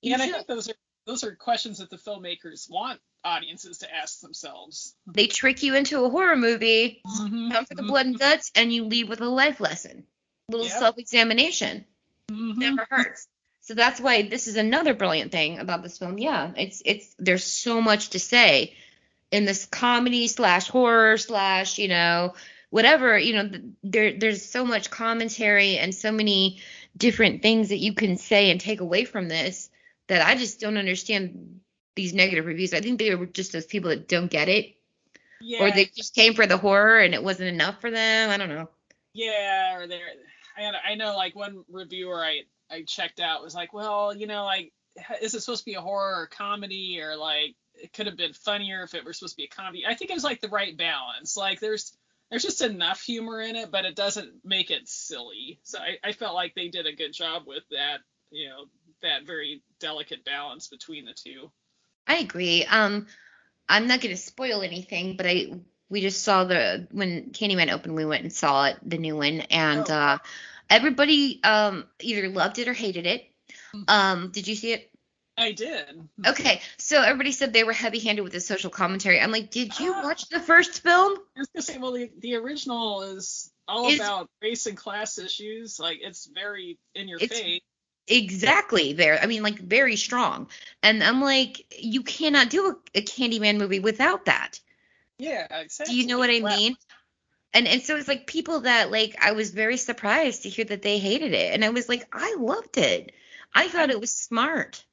[0.01, 0.73] You Yeah, and I think those are
[1.05, 4.95] those are questions that the filmmakers want audiences to ask themselves.
[5.07, 7.51] They trick you into a horror movie Mhm.
[7.51, 10.05] come for the blood and guts and you leave with a life lesson
[10.49, 10.79] a little Yep.
[10.79, 11.85] self-examination
[12.29, 12.57] Mhm.
[12.57, 13.27] never hurts
[13.61, 17.43] so that's why this is another brilliant thing about this film yeah it's it's there's
[17.45, 18.75] so much to say
[19.31, 22.33] in this comedy slash horror slash you know
[22.71, 23.49] whatever you know
[23.83, 26.59] there there's so much commentary and so many
[26.97, 29.69] different things that you can say and take away from this
[30.13, 31.59] that I just don't understand
[31.95, 32.73] these negative reviews.
[32.73, 34.75] I think they were just those people that don't get it
[35.41, 35.63] Yeah.
[35.63, 38.29] or they just came for the horror and it wasn't enough for them.
[38.29, 38.69] I don't know.
[39.13, 40.07] Yeah, or there.
[40.57, 42.41] I, I know like one reviewer I
[42.71, 44.71] I checked out was like, well, you know, like
[45.21, 48.33] is it supposed to be a horror or comedy or like it could have been
[48.33, 49.85] funnier if it were supposed to be a comedy.
[49.87, 51.35] I think it was like the right balance.
[51.37, 51.95] Like there's
[52.29, 55.59] there's just enough humor in it, but it doesn't make it silly.
[55.63, 57.99] So I, I felt like they did a good job with that,
[58.31, 58.65] you know,
[59.03, 61.51] that very delicate balance between the two.
[62.07, 62.65] I agree.
[62.65, 63.07] Um,
[63.69, 65.53] I'm not gonna spoil anything, but I
[65.89, 69.41] we just saw the when Candyman opened, we went and saw it, the new one,
[69.41, 69.93] and Oh.
[69.93, 70.17] uh,
[70.69, 73.25] everybody um either loved it or hated it.
[73.75, 73.89] Mm.
[73.89, 74.89] Um, did you see it?
[75.35, 76.07] I did.
[76.27, 79.19] Okay, so everybody said they were heavy-handed with the social commentary.
[79.19, 80.03] I'm like, did you Ah.
[80.03, 81.17] watch the first film?
[81.35, 85.17] I was gonna say, well, the, the original is all Is- about race and class
[85.17, 85.79] issues.
[85.79, 87.61] Like it's very in your face.
[88.07, 89.19] Exactly there.
[89.21, 90.49] I mean, like very strong.
[90.81, 94.59] And I'm like, you cannot do a, a Candyman movie without that.
[95.17, 95.93] Yeah, exactly.
[95.93, 96.75] Do you know what I mean?
[97.53, 100.81] And and so it's like people that like I was very surprised to hear that
[100.81, 103.13] they hated it, and I was like, I loved it.
[103.53, 104.83] I thought it was smart.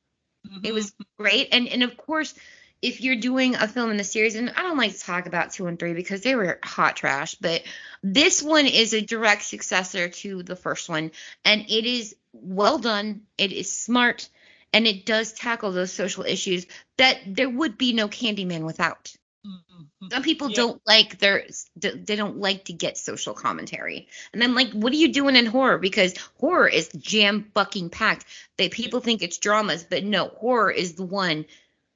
[0.62, 0.74] It mhm.
[0.74, 2.34] was great, and and of course,
[2.82, 5.52] if you're doing a film in the series, and I don't like to talk about
[5.52, 7.62] two and three because they were hot trash, but
[8.02, 11.12] this one is a direct successor to the first one,
[11.44, 13.22] and it is well done.
[13.36, 14.28] It is smart,
[14.72, 16.66] and it does tackle those social issues
[16.96, 19.12] that there would be no Candyman without.
[19.44, 20.12] Mhm.
[20.12, 20.56] Some people Yeah.
[20.56, 24.08] don't like their they don't like to get social commentary.
[24.32, 25.78] And I'm like, what are you doing in horror?
[25.78, 28.24] Because horror is jam fucking packed.
[28.56, 31.46] They people think it's dramas, but no, horror is the one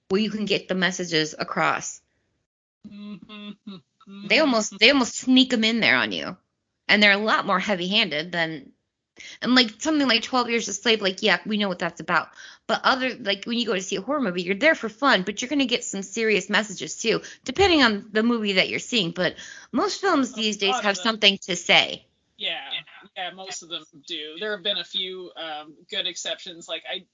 [0.09, 2.01] where you can get the messages across.
[2.87, 3.57] Mhm.
[4.29, 6.37] They almost they almost sneak them in there on you.
[6.89, 8.73] And they're a lot more heavy-handed than
[9.41, 12.29] and like something like 12 Years a Slave, like, yeah, we know what that's about.
[12.67, 15.23] But other, like, when you go to see a horror movie, you're there for fun,
[15.23, 18.81] but you're going to get some serious messages too, depending on the movie that you're
[18.81, 19.13] seeing.
[19.13, 19.37] But
[19.71, 22.07] most films these days have something to say.
[22.37, 22.59] Yeah,
[23.17, 24.37] yeah, most of them do.
[24.41, 26.69] There have been a few um, good exceptions.
[26.69, 27.05] Like I,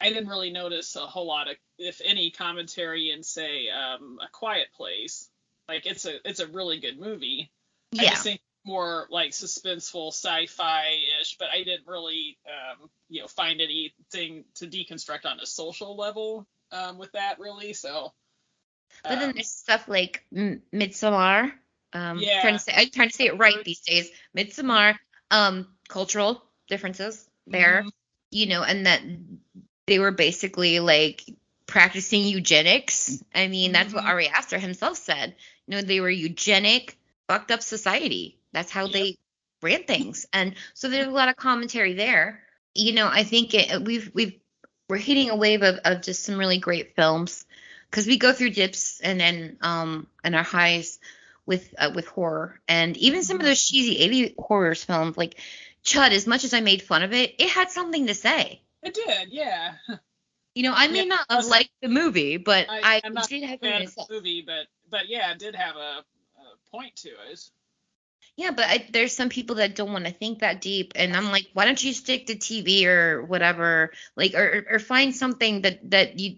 [0.00, 4.28] I didn't really notice a whole lot of, if any, commentary in say um, a
[4.30, 5.28] Quiet Place.
[5.68, 7.50] Like it's a it's a really good movie.
[7.98, 8.10] I Yeah.
[8.10, 14.44] just think more like suspenseful sci-fi-ish, but I didn't really um, you know find anything
[14.56, 17.72] to deconstruct on a social level um, with that really.
[17.74, 18.12] So.
[19.08, 21.52] But then um, there's stuff like M- Midsommar.
[21.92, 22.40] Um, Yeah.
[22.40, 24.10] trying to say, I'm trying to say it right these days.
[24.36, 24.96] Midsommar.
[25.30, 27.84] Um, cultural differences there.
[27.84, 27.90] mhm.
[28.30, 29.02] you know, and that
[29.88, 31.24] they were basically like
[31.66, 33.22] practicing eugenics.
[33.34, 34.08] I mean, that's what Mhm.
[34.08, 35.36] Ari Aster himself said.
[35.66, 38.38] You know, they were eugenic, fucked up society.
[38.52, 38.92] That's how Yep.
[38.92, 39.18] they
[39.62, 40.26] ran things.
[40.32, 42.42] And so there's a lot of commentary there.
[42.74, 44.38] You know, I think it, we've we've
[44.88, 47.44] we're hitting a wave of, of just some really great films
[47.90, 50.98] because we go through dips and then um and our highs
[51.46, 55.40] with uh, with horror and even some of those cheesy 80 horrors films like
[55.84, 58.60] Chud, as much as I made fun of it, it had something to say.
[58.82, 59.74] It did, yeah.
[60.54, 63.46] You know, I may Yeah, not have liked the movie, but I, I, did a
[63.46, 66.04] have the movie, but but yeah, it did have a,
[66.38, 67.40] a point to it.
[68.36, 71.30] Yeah, but I, there's some people that don't want to think that deep, and I'm
[71.30, 75.90] like, why don't you stick to TV or whatever, like, or or find something that
[75.90, 76.36] that you,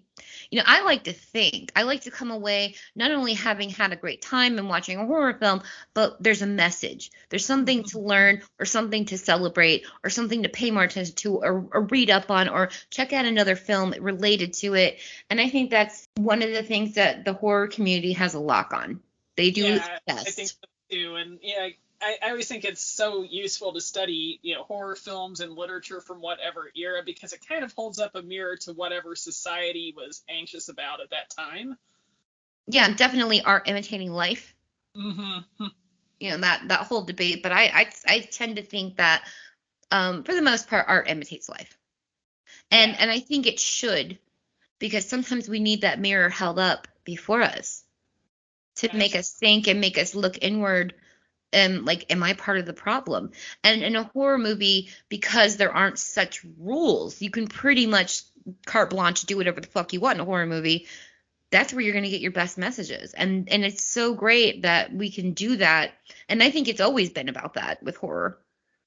[0.50, 1.70] you know, I like to think.
[1.76, 5.06] I like to come away not only having had a great time and watching a
[5.06, 5.62] horror film,
[5.94, 7.10] but there's a message.
[7.28, 8.06] There's something to mm-hmm.
[8.06, 12.10] learn, or something to celebrate, or something to pay more attention to, or, or read
[12.10, 14.98] up on, or check out another film related to it.
[15.28, 18.72] And I think that's one of the things that the horror community has a lock
[18.72, 19.00] on.
[19.36, 20.36] They do yeah, it I best.
[20.36, 20.56] think so
[20.90, 21.14] too.
[21.16, 21.68] And yeah,
[22.00, 26.00] I, I always think it's so useful to study, you know, horror films and literature
[26.00, 30.22] from whatever era because it kind of holds up a mirror to whatever society was
[30.28, 31.76] anxious about at that time.
[32.66, 34.54] yeah, definitely art imitating life.
[34.96, 35.66] Mm-hmm.
[36.20, 39.24] You know that that whole debate, but I I, I tend to think that
[39.90, 41.76] um, for the most part, art imitates life,
[42.70, 42.98] and Yeah.
[42.98, 44.18] and I think it should
[44.78, 47.84] because sometimes we need that mirror held up before us
[48.76, 50.94] to make us think and make us look inward.
[51.52, 53.32] And like, am I part of the problem?
[53.64, 58.22] And in a horror movie, because there aren't such rules, you can pretty much
[58.66, 60.86] carte blanche do whatever the fuck you want in a horror movie.
[61.50, 63.12] That's where you're going to get your best messages.
[63.12, 65.92] And and it's so great that we can do that.
[66.28, 68.38] And i think it's always been about that with horror.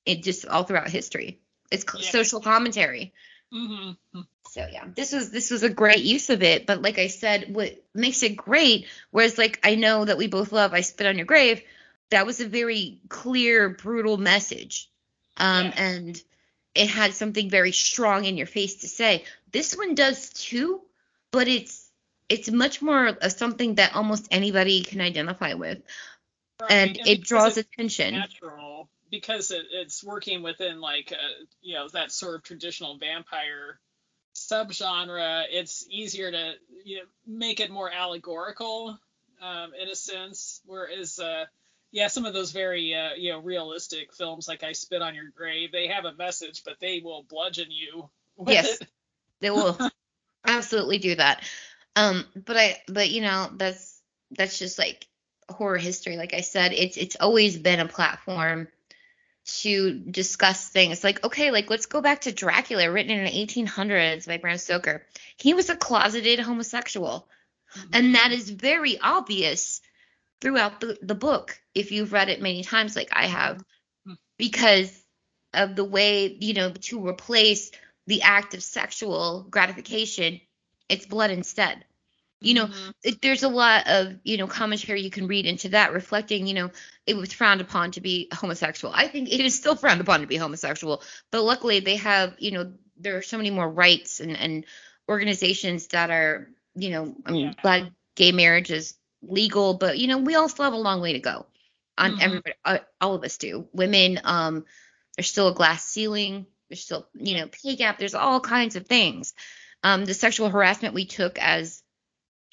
[0.06, 1.40] It just all throughout history.
[1.72, 2.10] It's Yeah.
[2.10, 3.14] social commentary.
[3.54, 4.22] Mm-hmm.
[4.50, 6.66] So yeah, this was this was a great use of it.
[6.66, 10.52] But like I said, what makes it great, whereas like I know that we both
[10.52, 11.62] love I Spit on Your Grave,
[12.14, 14.90] that was a very clear, brutal message.
[15.38, 15.74] Um, Yeah.
[15.78, 16.24] and
[16.76, 19.26] it had something very strong in your face to say.
[19.52, 20.82] This one does too,
[21.32, 21.90] but it's
[22.30, 25.80] it's much more of something that almost anybody can identify with,
[26.70, 28.14] and Right, it draws attention.
[28.14, 33.80] natural because it, it's working within like uh you know that sort of traditional vampire
[34.36, 35.46] subgenre.
[35.50, 36.54] It's easier to
[36.86, 39.00] you know make it more allegorical
[39.42, 41.46] um, in a sense, whereas uh,
[41.94, 45.30] yeah, some of those very uh, you know realistic films like I Spit on Your
[45.34, 48.10] Grave, they have a message, but they will bludgeon you.
[48.36, 48.82] With Yes.
[48.82, 48.88] it.
[49.40, 49.78] They will
[50.48, 51.44] absolutely do that.
[51.96, 55.06] Um, but I, but you know, that's that's just like
[55.48, 56.18] horror history.
[56.18, 58.68] Like I said, it's it's always been a platform
[59.62, 61.04] to discuss things.
[61.04, 65.06] Like okay, like let's go back to Dracula, written in the 1800s by Bram Stoker.
[65.38, 67.28] He was a closeted homosexual,
[67.94, 69.80] and that is very obvious
[70.44, 73.64] throughout the the book if you've read it many times, like I have,
[74.38, 75.04] because
[75.54, 77.72] of the way you know to replace
[78.08, 80.42] the act of sexual gratification,
[80.90, 81.86] it's blood instead.
[82.42, 82.94] You know, Mhm.
[83.04, 86.54] it, there's a lot of you know commentary you can read into that, reflecting you
[86.54, 86.72] know
[87.08, 88.94] it was frowned upon to be homosexual.
[88.96, 92.52] I think it is still frowned upon to be homosexual, but luckily they have you
[92.52, 94.66] know there are so many more rights and and
[95.10, 97.54] organizations that are you know I mean Yeah.
[97.62, 98.96] glad gay marriage is
[99.28, 101.46] legal, but you know we all still have a long way to go.
[101.98, 102.22] On Mhm.
[102.22, 103.68] everybody, uh, all of us do.
[103.72, 104.66] Women, um,
[105.16, 106.48] there's still a glass ceiling.
[106.70, 108.00] There's still, you know, pay gap.
[108.00, 109.34] There's all kinds of things.
[109.84, 111.84] Um, the sexual harassment we took as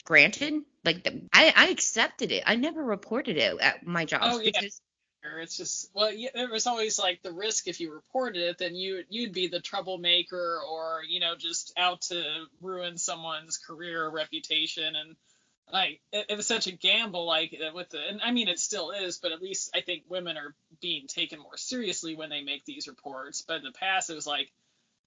[0.04, 2.42] granted, like the, I, I accepted it.
[2.46, 4.50] I never reported it at my job Oh, yeah.
[4.52, 4.80] because
[5.42, 8.74] It's just well, yeah, there was always like the risk if you reported it, then
[8.74, 12.22] you you'd be the troublemaker or you know just out to
[12.60, 15.16] ruin someone's career or reputation, and
[15.72, 17.26] like it, it was such a gamble.
[17.26, 20.04] Like uh, with the, and I mean it still is, but at least I think
[20.08, 23.42] women are being taken more seriously when they make these reports.
[23.46, 24.50] But in the past, it was like,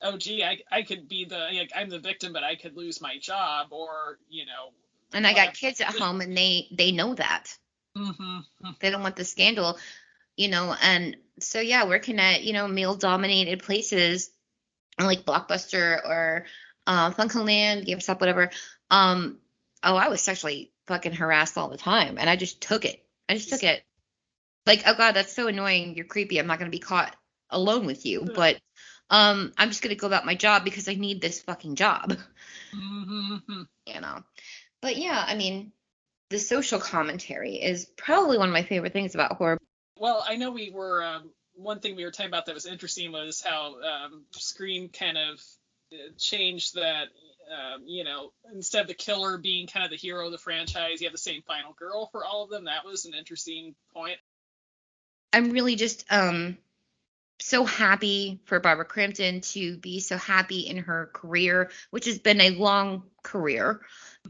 [0.01, 3.01] oh gee, I I could be the like I'm the victim, but I could lose
[3.01, 4.71] my job, or you know.
[5.13, 7.57] and I got kids at home and they they know that.
[7.97, 8.39] mm-hmm.
[8.79, 9.77] They don't want the scandal,
[10.37, 14.31] you know, and so yeah, working at, you know, male dominated places
[14.99, 16.45] like Blockbuster or
[16.87, 18.51] uh Funcoland, GameStop, whatever.
[18.91, 19.39] Um,
[19.83, 23.03] oh, I was sexually fucking harassed all the time and I just took it.
[23.29, 23.83] I just took it.
[24.65, 25.95] Like, oh god, that's so annoying.
[25.95, 26.39] You're creepy.
[26.39, 27.15] I'm not gonna be caught
[27.49, 28.21] alone with you.
[28.21, 28.59] But
[29.09, 32.17] um I'm just gonna go about my job because I need this fucking job.
[32.73, 33.35] hmm
[33.85, 34.23] You know.
[34.81, 35.71] But yeah, I mean,
[36.29, 39.59] the social commentary is probably one of my favorite things about horror.
[39.97, 43.11] Well, I know we were um, one thing we were talking about that was interesting
[43.11, 45.39] was how um, Scream kind of
[45.93, 47.09] uh, changed that.
[47.53, 51.01] Um, you know, instead of the killer being kind of the hero of the franchise,
[51.01, 52.65] you have the same final girl for all of them.
[52.65, 54.17] That was an interesting point.
[55.31, 56.57] I'm really just um
[57.39, 62.39] so happy for Barbara Crampton to be so happy in her career, which has been
[62.39, 63.81] a long career.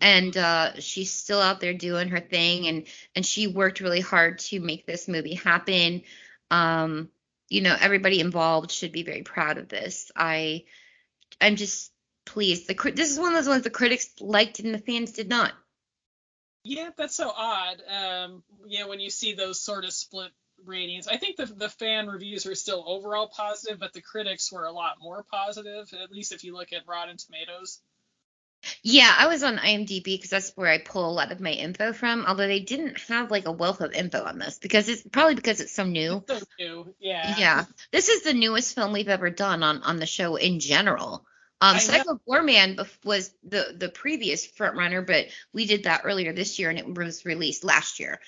[0.02, 4.40] And uh, she's still out there doing her thing, and and she worked really hard
[4.40, 6.02] to make this movie happen.
[6.50, 7.10] Um,
[7.50, 10.12] you know, everybody involved should be very proud of this.
[10.16, 10.64] I,
[11.40, 11.93] I'm just
[12.26, 12.68] pleased.
[12.68, 15.54] The this is one of those ones the critics liked and the fans did not.
[16.64, 17.82] Yeah, that's so odd.
[17.90, 20.32] Um, yeah, when you see those sort of split
[20.66, 24.66] ratings, I think the the fan reviews were still overall positive, but the critics were
[24.66, 25.94] a lot more positive.
[26.02, 27.82] At least if you look at Rotten Tomatoes.
[28.82, 31.92] Yeah, I was on IMDb because that's where I pull a lot of my info
[31.92, 32.26] from.
[32.26, 35.60] Although they didn't have like a wealth of info on this because it's probably because
[35.60, 36.24] it's so new.
[36.28, 37.36] So new, yeah.
[37.38, 41.26] Yeah, this is the newest film we've ever done on on the show in general.
[41.64, 46.60] Um, Psycho Goreman was the the previous front runner, but we did that earlier this
[46.60, 48.20] year and it was released last year.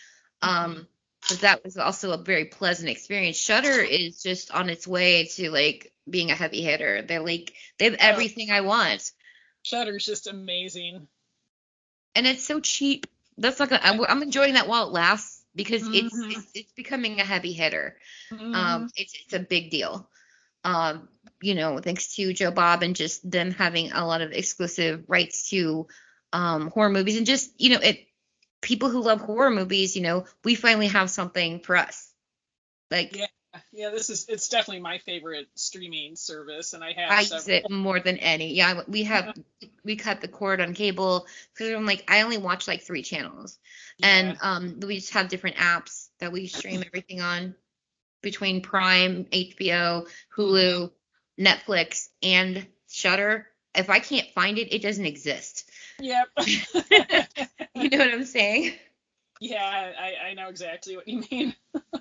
[0.41, 0.87] Um,
[1.27, 3.37] but that was also a very pleasant experience.
[3.37, 7.01] Shudder is just on its way to like being a heavy hitter.
[7.01, 9.11] They're like they have everything I want.
[9.63, 11.07] Shudder's just amazing.
[12.15, 13.07] and it's so cheap.
[13.37, 13.81] That's not gonna.
[13.83, 16.31] I'm, I'm enjoying that while it lasts because it's, Mhm.
[16.31, 17.97] it's it's becoming a heavy hitter.
[18.31, 18.55] Mm-hmm.
[18.55, 20.07] Um, it's it's a big deal.
[20.65, 21.07] Um,
[21.41, 25.49] you know, thanks to Joe Bob and just them having a lot of exclusive rights
[25.51, 25.87] to
[26.33, 27.99] um horror movies and just you know it
[28.61, 29.95] people who love horror movies.
[29.95, 32.11] You know, we finally have something for us.
[32.89, 33.27] Like Yeah.
[33.71, 37.69] yeah, this is it's definitely my favorite streaming service, and I have I use it
[37.69, 38.55] more than any.
[38.55, 39.35] Yeah, we have
[39.83, 43.59] we cut the cord on cable because I'm like I only watch like three channels.
[44.01, 47.55] and um we just have different apps that we stream everything on
[48.25, 50.05] between Prime, HBO,
[50.37, 50.91] Hulu,
[51.39, 53.47] Netflix, and Shudder.
[53.73, 55.69] if I can't find it, it doesn't exist.
[56.01, 56.27] Yep.
[57.77, 58.73] You know what I'm saying?
[59.41, 61.55] yeah, I, I know exactly what you mean.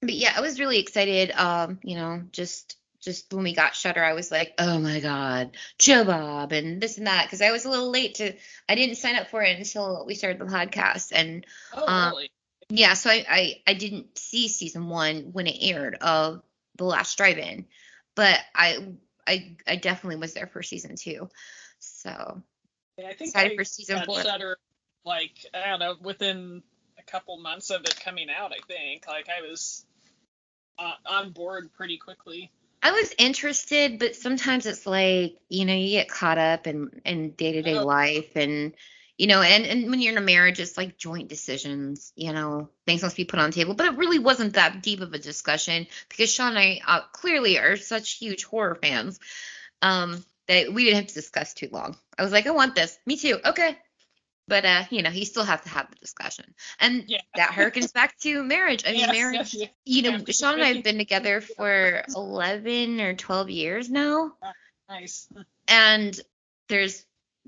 [0.00, 1.32] But yeah, I was really excited.
[1.32, 5.56] Um, you know, just just when we got Shudder, I was like, oh my god,
[5.78, 8.32] Joe Bob and this and that because I was a little late to.
[8.68, 11.44] I didn't sign up for it until we started the podcast, and
[11.74, 12.30] Oh, Um, really?
[12.68, 16.42] Yeah, so I, I I didn't see season one when it aired of
[16.76, 17.66] the last drive-in,
[18.14, 18.88] but I
[19.26, 21.28] I I definitely was there for season two.
[21.78, 22.42] So
[22.98, 24.22] Yeah, I think excited I for season four.
[24.22, 24.58] Shudder
[25.04, 26.62] like I don't know within
[26.98, 28.52] a couple months of it coming out.
[28.52, 29.86] I think like I was
[30.78, 32.50] uh, on board pretty quickly.
[32.82, 37.32] I was interested, but sometimes it's like, you know, you get caught up in in
[37.32, 37.84] day-to-day Oh.
[37.84, 38.74] life and
[39.18, 42.70] you know, and and when you're in a marriage, it's like joint decisions, you know,
[42.86, 43.74] things must be put on the table.
[43.74, 47.58] But it really wasn't that deep of a discussion because Sean and I uh, clearly
[47.58, 49.18] are such huge horror fans
[49.82, 51.96] um, that we didn't have to discuss too long.
[52.16, 52.98] I was like, I want this.
[53.06, 53.38] Me too.
[53.44, 53.76] Okay.
[54.46, 57.20] But uh, you know, you still have to have the discussion, and Yeah.
[57.34, 58.84] that harkens back to marriage.
[58.86, 59.70] I mean, Yes, marriage yes, yes.
[59.84, 64.32] you know, Sean and I have been together for 11 or 12 years now.
[64.88, 65.28] Nice.
[65.66, 66.18] And
[66.68, 67.04] there's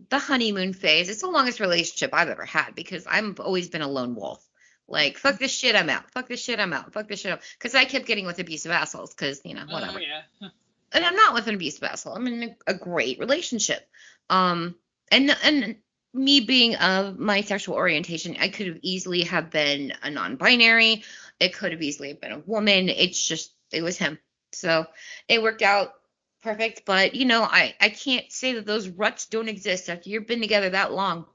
[0.09, 1.09] the honeymoon phase.
[1.09, 4.45] It's the longest relationship I've ever had because I've always been a lone wolf.
[4.89, 6.11] Like, fuck this shit, I'm out.
[6.11, 6.93] Fuck this shit, I'm out.
[6.93, 9.99] Fuck this shit, Because I kept getting with abusive assholes because, you know, whatever.
[9.99, 10.03] Oh,
[10.41, 10.49] yeah.
[10.93, 12.15] And I'm not with an abusive asshole.
[12.15, 13.89] I'm in a, a great relationship.
[14.29, 14.75] Um,
[15.13, 15.77] and, and,
[16.13, 21.05] me being of my sexual orientation, I could have easily have been a non-binary.
[21.39, 22.89] It could have easily have been a woman.
[22.89, 24.19] It's just it was him.
[24.53, 24.87] So
[25.29, 25.93] it worked out
[26.43, 26.83] perfect.
[26.87, 30.41] But you know, I I can't say that those ruts don't exist after you've been
[30.41, 31.27] together that long.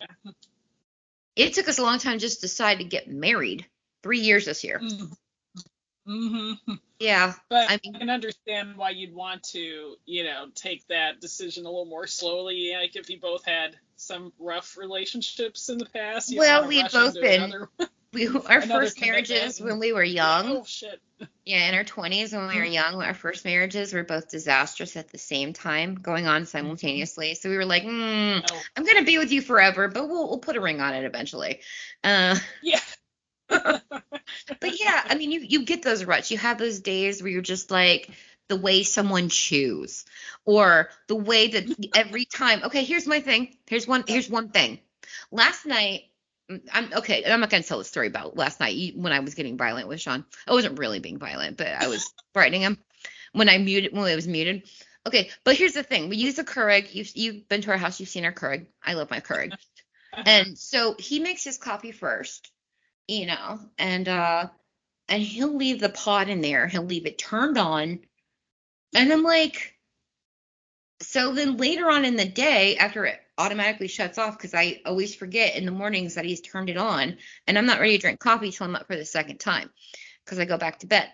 [1.36, 3.66] It took us a long time just to decide to get married.
[4.02, 4.80] Three years this year.
[6.08, 6.74] Mm-hmm.
[6.98, 7.34] Yeah.
[7.50, 11.68] But I I, can understand why you'd want to, you know, take that decision a
[11.68, 12.72] little more slowly.
[12.74, 16.32] Like if you both had some rough relationships in the past.
[16.34, 17.68] Well, we had rush both been- another-
[18.12, 20.58] We our first marriages when we were young.
[20.58, 21.00] Oh shit.
[21.44, 25.10] Yeah, in our 20s when we were young, our first marriages were both disastrous at
[25.10, 27.34] the same time, going on simultaneously.
[27.34, 30.28] So we were like, mm, Oh I'm going to be with you forever, but we'll,
[30.28, 31.60] we'll put a ring on it eventually.
[32.04, 32.80] Uh, yeah.
[33.48, 33.80] but
[34.62, 36.30] yeah, I mean, you, you get those ruts.
[36.30, 38.10] You have those days where you're just like,
[38.48, 40.04] the way someone chews
[40.44, 44.78] or the way that every time okay here's my thing here's one here's one thing
[45.32, 46.02] last night
[46.72, 49.34] i'm okay i'm not going to tell the story about last night when i was
[49.34, 50.24] getting violent with sean.
[50.46, 52.78] I wasn't really being violent but i was frightening him
[53.32, 54.68] when i muted when it was muted.
[55.06, 58.00] Okay but here's the thing we use a Keurig you've, you've been to our house
[58.00, 58.66] you've seen our Keurig.
[58.84, 59.52] I love my Keurig.
[60.24, 62.50] And so he makes his coffee first
[63.08, 64.48] you know and uh
[65.08, 68.00] and he'll leave the pot in there he'll leave it turned on
[68.94, 69.74] and i'm like
[71.00, 75.14] so then later on in the day after it automatically shuts off because i always
[75.14, 78.20] forget in the mornings that he's turned it on and i'm not ready to drink
[78.20, 79.70] coffee till i'm up for the second time
[80.24, 81.08] because i go back to bed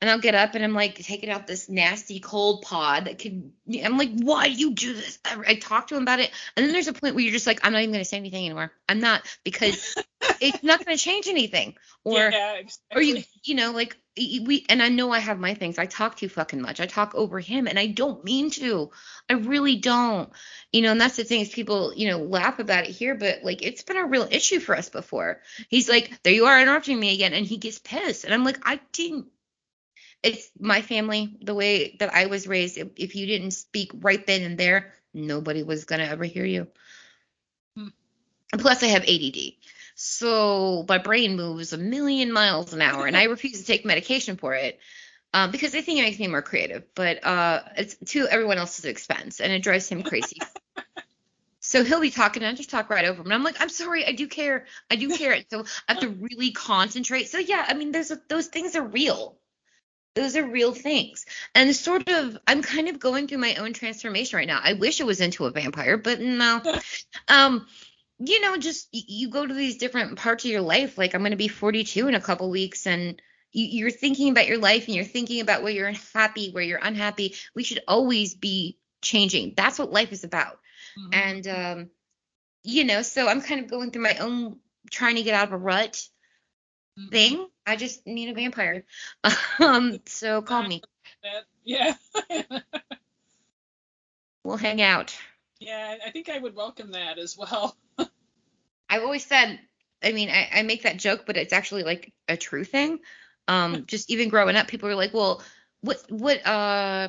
[0.00, 3.50] and I'll get up and I'm like taking out this nasty cold pod that could.
[3.82, 5.18] I'm like, why do you do this?
[5.24, 7.46] I, I talk to him about it, and then there's a point where you're just
[7.46, 8.72] like, I'm not even going to say anything anymore.
[8.88, 9.94] I'm not because
[10.40, 11.74] it's not going to change anything.
[12.04, 12.60] Or yeah,
[12.94, 15.78] or you you know like we and I know I have my things.
[15.78, 16.78] I talk too fucking much.
[16.78, 18.90] I talk over him, and I don't mean to.
[19.30, 20.30] I really don't.
[20.72, 23.42] You know, and that's the thing is people you know laugh about it here, but
[23.44, 25.40] like it's been a real issue for us before.
[25.68, 28.58] He's like, there you are interrupting me again, and he gets pissed, and I'm like,
[28.62, 29.26] I didn't
[30.26, 32.76] it's my family, the way that I was raised.
[32.76, 36.66] If, if you didn't speak right then and there, nobody was gonna ever hear you.
[37.76, 37.88] Hmm.
[38.58, 39.52] Plus, I have ADD,
[39.94, 44.36] so my brain moves a million miles an hour, and I refuse to take medication
[44.36, 44.80] for it.
[45.32, 48.86] Um, because I think it makes me more creative, but uh, it's to everyone else's
[48.86, 50.38] expense, and it drives him crazy.
[51.60, 53.68] so he'll be talking, and I just talk right over him, and I'm like, I'm
[53.68, 55.36] sorry, I do care, I do care.
[55.50, 57.28] So I have to really concentrate.
[57.28, 59.36] So yeah, I mean, there's a, those things are real
[60.16, 61.24] those are real things.
[61.54, 64.60] And sort of i'm kind of going through my own transformation right now.
[64.62, 66.62] I wish it was into a vampire but no.
[67.28, 67.66] Um
[68.18, 71.32] you know just you go to these different parts of your life like i'm going
[71.32, 73.20] to be 42 in a couple weeks and
[73.52, 76.80] you, you're thinking about your life and you're thinking about where you're happy where you're
[76.82, 77.34] unhappy.
[77.54, 79.54] We should always be changing.
[79.56, 80.58] That's what life is about.
[80.98, 81.14] Mhm.
[81.14, 81.90] and um
[82.64, 84.58] you know so i'm kind of going through my own
[84.90, 86.02] trying to get out of a rut
[86.98, 87.10] Mhm.
[87.10, 88.84] thing i just need a vampire
[89.60, 90.82] um so call me
[91.64, 91.94] yeah.
[94.44, 95.16] we'll hang out
[95.58, 97.76] yeah, I think I would welcome that as well.
[97.98, 99.58] i've always said
[100.02, 103.00] i mean I, I make that joke but it's actually like a true thing
[103.48, 105.42] um just even growing up people were like well
[105.80, 107.08] what what uh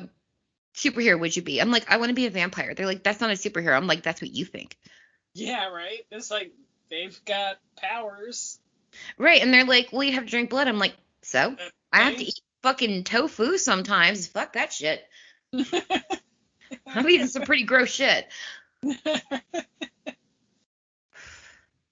[0.78, 1.60] superhero would you be?
[1.60, 2.74] I'm like, I want to be a vampire.
[2.74, 3.76] They're like, that's not a superhero.
[3.76, 4.76] I'm like, that's what you think.
[5.34, 6.06] Yeah, right.
[6.10, 6.52] It's like
[6.90, 8.58] they've got powers.
[9.16, 9.42] Right.
[9.42, 10.68] And they're like, well, you have to drink blood.
[10.68, 11.56] I'm like, so?
[11.92, 14.26] I have to eat fucking tofu sometimes.
[14.26, 15.04] Fuck that shit.
[15.54, 18.28] I'm eating some pretty gross shit.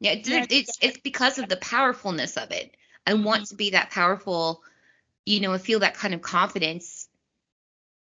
[0.01, 2.77] Yeah, it's, it's it's because of the powerfulness of it.
[3.07, 3.45] I want mm-hmm.
[3.45, 4.63] to be that powerful,
[5.25, 6.96] you know, and feel that kind of confidence.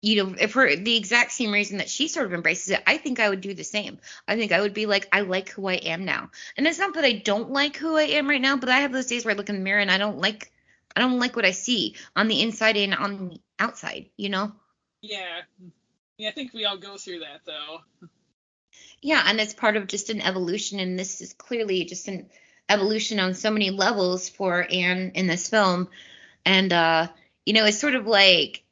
[0.00, 2.98] You know, if for the exact same reason that she sort of embraces it, I
[2.98, 3.98] think I would do the same.
[4.28, 6.30] I think I would be like, I like who I am now.
[6.56, 8.92] And it's not that I don't like who I am right now, but I have
[8.92, 10.52] those days where I look in the mirror and I don't like
[10.96, 14.52] I don't like what I see on the inside and on the outside, you know?
[15.02, 15.42] yeah.
[16.18, 17.78] Yeah, I think we all go through that though.
[19.00, 22.28] Yeah, and it's part of just an evolution, and this is clearly just an
[22.68, 25.88] evolution on so many levels for Anne in this film.
[26.44, 27.08] And uh,
[27.46, 28.64] you know, it's sort of like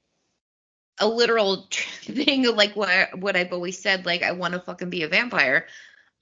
[0.99, 1.69] a literal
[2.03, 5.67] thing like what what I've always said, like I want to fucking be a vampire.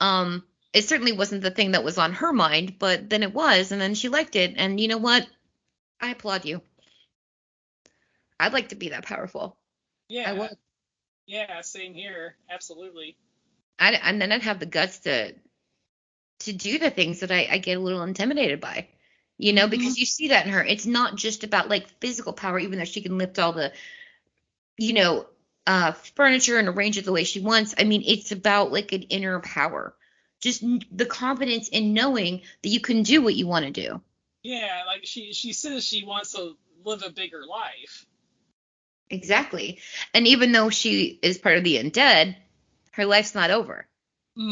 [0.01, 3.71] Um, it certainly wasn't the thing that was on her mind, but then it was,
[3.71, 5.27] and then she liked it, and you know what?
[6.01, 6.61] I applaud you.
[8.41, 9.57] I'd like to be that powerful.
[10.09, 10.31] Yeah.
[10.31, 10.57] I would.
[11.27, 12.37] Yeah, same here.
[12.51, 13.17] Absolutely.
[13.79, 15.35] I, and then I'd have the guts to
[16.41, 18.89] to do the things that I, I get a little intimidated by,
[19.39, 20.63] you know, because you see that in her.
[20.63, 23.73] It's not just about like physical power, even though she can lift all the,
[24.79, 25.27] you know,
[25.67, 27.75] uh, furniture and arrange it the way she wants.
[27.79, 29.95] I mean, it's about like an inner power,
[30.41, 34.01] just the confidence in knowing that you can do what you want to do.
[34.43, 38.07] Yeah, like she she says she wants to live a bigger life.
[39.11, 39.81] Exactly.
[40.13, 42.37] And even though she is part of the undead,
[42.93, 43.87] her life's not over.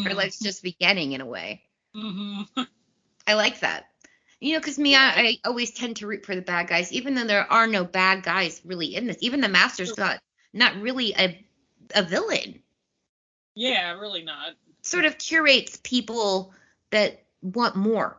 [0.05, 1.63] Her life's just beginning in a way.
[1.95, 2.43] hmm
[3.27, 3.92] I like that.
[4.43, 7.15] You know, because me, I, I always tend to root for the bad guys, even
[7.15, 9.19] though there are no bad guys really in this.
[9.21, 10.21] Even the Master's got
[10.53, 11.47] not really a
[11.95, 12.61] a villain.
[13.55, 14.55] Yeah, really not.
[14.83, 16.53] Sort of curates people
[16.91, 18.17] that want more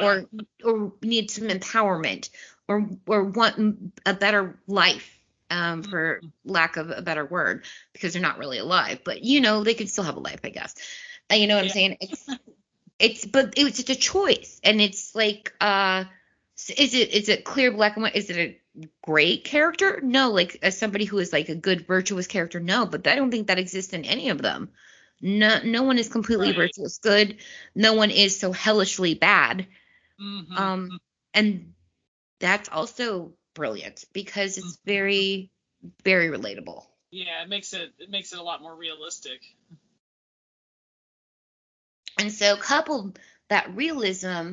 [0.00, 0.24] or
[0.64, 2.30] or need some empowerment
[2.66, 5.18] or or want a better life,
[5.50, 9.00] um, for lack of a better word, because they're not really alive.
[9.04, 10.74] But you know, they can still have a life, I guess.
[11.30, 11.70] Uh, you know what Yeah.
[11.70, 11.96] I'm saying?
[12.00, 12.26] It's
[12.98, 16.04] it's but it's just a choice, and it's like, uh,
[16.76, 18.16] is it is it clear black and white?
[18.16, 18.38] Is it
[18.76, 20.00] a great character?
[20.02, 22.86] No, like as somebody who is like a good virtuous character, no.
[22.86, 24.70] But I don't think that exists in any of them.
[25.20, 26.56] No, no one is completely Right.
[26.56, 27.38] virtuous good.
[27.74, 29.66] No one is so hellishly bad.
[30.20, 30.56] Mhm.
[30.56, 31.00] Um,
[31.32, 31.74] and
[32.40, 35.50] that's also brilliant because it's very,
[36.04, 36.86] very relatable.
[37.10, 39.40] yeah, it makes it it makes it a lot more realistic.
[42.18, 43.18] And so coupled
[43.48, 44.52] that realism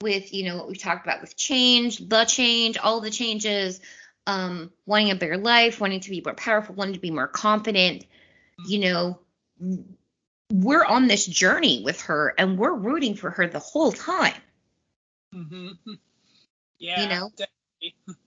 [0.00, 3.80] with, you know, what we talked about with change, the change, all the changes,
[4.26, 8.04] um, wanting a better life, wanting to be more powerful, wanting to be more confident,
[8.66, 9.20] you know,
[10.52, 14.34] we're on this journey with her and we're rooting for her the whole time.
[15.32, 15.68] hmm
[16.78, 17.30] Yeah, know?
[17.36, 17.94] definitely.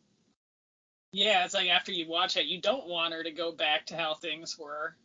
[1.11, 3.97] Yeah, it's like after you watch it, you don't want her to go back to
[3.97, 4.95] how things were.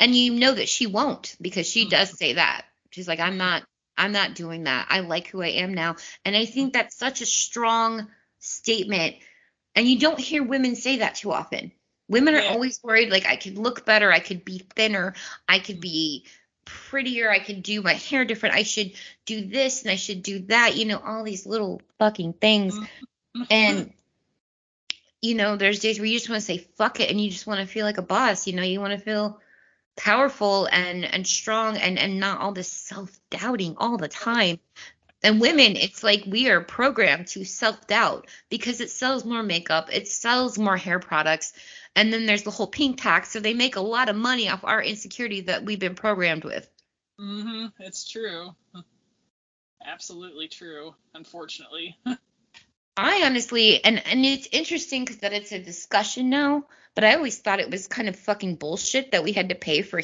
[0.00, 1.90] And you know that she won't because she mm-hmm.
[1.90, 2.64] does say that.
[2.90, 3.64] She's like i'm not
[3.96, 4.86] i'm not doing that.
[4.90, 5.96] I like who i am now.
[6.24, 8.08] And i think that's such a strong
[8.38, 9.16] statement.
[9.74, 11.72] And you don't hear women say that too often.
[12.08, 12.50] Women are Yeah.
[12.50, 15.14] always worried like i could look better i could be thinner
[15.46, 16.88] i could be mm-hmm.
[16.88, 18.92] prettier i could do my hair different i should
[19.26, 22.78] do this and i should do that you know all these little fucking things.
[22.78, 23.42] Mm-hmm.
[23.50, 23.92] And
[25.20, 27.46] you know there's days where you just want to say fuck it and you just
[27.46, 28.62] want to feel like a boss you know?
[28.62, 29.40] You want to feel
[29.98, 34.58] powerful and and strong and and not all this self-doubting all the time
[35.22, 40.08] and women it's like we are programmed to self-doubt because it sells more makeup it
[40.08, 41.52] sells more hair products
[41.96, 44.64] and then there's the whole pink tax so they make a lot of money off
[44.64, 46.70] our insecurity that we've been programmed with
[47.18, 48.54] hmm It's true.
[49.84, 50.94] Absolutely true.
[51.14, 51.96] Unfortunately.
[52.98, 56.64] I honestly, and and it's interesting because that it's a discussion now,
[56.94, 59.82] but I always thought it was kind of fucking bullshit that we had to pay
[59.82, 60.02] for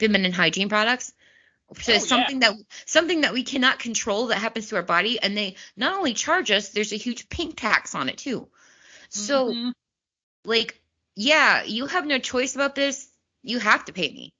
[0.00, 1.12] feminine hygiene products.
[1.82, 2.08] So Oh, it's yeah.
[2.08, 2.54] something that
[2.86, 6.50] something that we cannot control that happens to our body, and they not only charge
[6.50, 8.48] us, there's a huge pink tax on it too.
[9.10, 9.72] So Mhm.
[10.44, 10.80] like,
[11.16, 13.08] yeah, you have no choice about this.
[13.42, 14.32] You have to pay me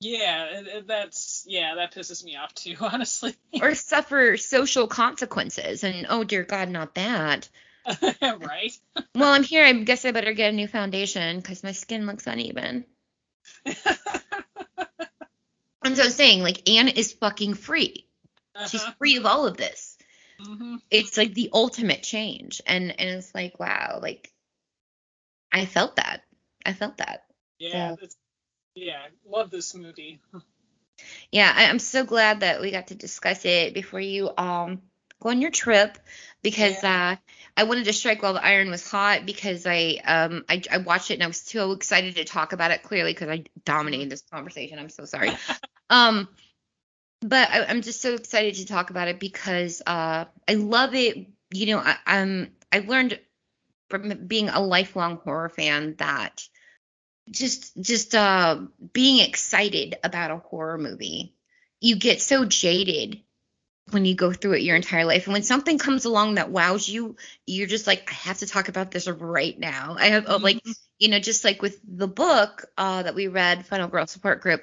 [0.00, 3.34] Yeah, that's yeah, that pisses me off too, honestly.
[3.60, 5.84] or suffer social consequences.
[5.84, 7.48] And oh dear God, not that.
[8.22, 8.72] right?
[9.14, 9.64] Well, I'm here.
[9.64, 12.84] I guess I better get a new foundation because my skin looks uneven.
[15.82, 18.06] And so saying, like, Anne is fucking free.
[18.68, 18.92] She's Uh-huh.
[18.98, 19.96] free of all of this.
[20.40, 20.80] Mhm.
[20.90, 22.60] It's like the ultimate change.
[22.66, 24.32] And and it's like, wow, like
[25.52, 26.22] I felt that.
[26.64, 27.24] I felt that.
[27.58, 28.16] Yeah, So- it's,
[28.74, 30.20] yeah, love this movie.
[31.32, 34.82] Yeah, I, I'm so glad that we got to discuss it before you um
[35.20, 35.98] go on your trip
[36.42, 37.16] because uh
[37.56, 41.10] I wanted to strike while the iron was hot because I um I, I watched
[41.10, 44.22] it and I was so excited to talk about it clearly because I dominated this
[44.22, 44.78] conversation.
[44.78, 45.32] I'm so sorry.
[45.90, 46.28] um
[47.20, 51.28] but I, I'm just so excited to talk about it because uh I love it.
[51.52, 53.20] You know, I, I'm I've learned
[53.88, 56.48] from being a lifelong horror fan that
[57.30, 58.60] just just uh
[58.92, 61.34] being excited about a horror movie.
[61.80, 63.20] You get so jaded
[63.90, 65.26] when you go through it your entire life.
[65.26, 67.16] And when something comes along that wows you
[67.46, 69.96] you're just like i have to talk about this right now.
[69.98, 70.62] I have uh, like
[70.98, 74.60] you know just like with the book uh that we read final girl support group.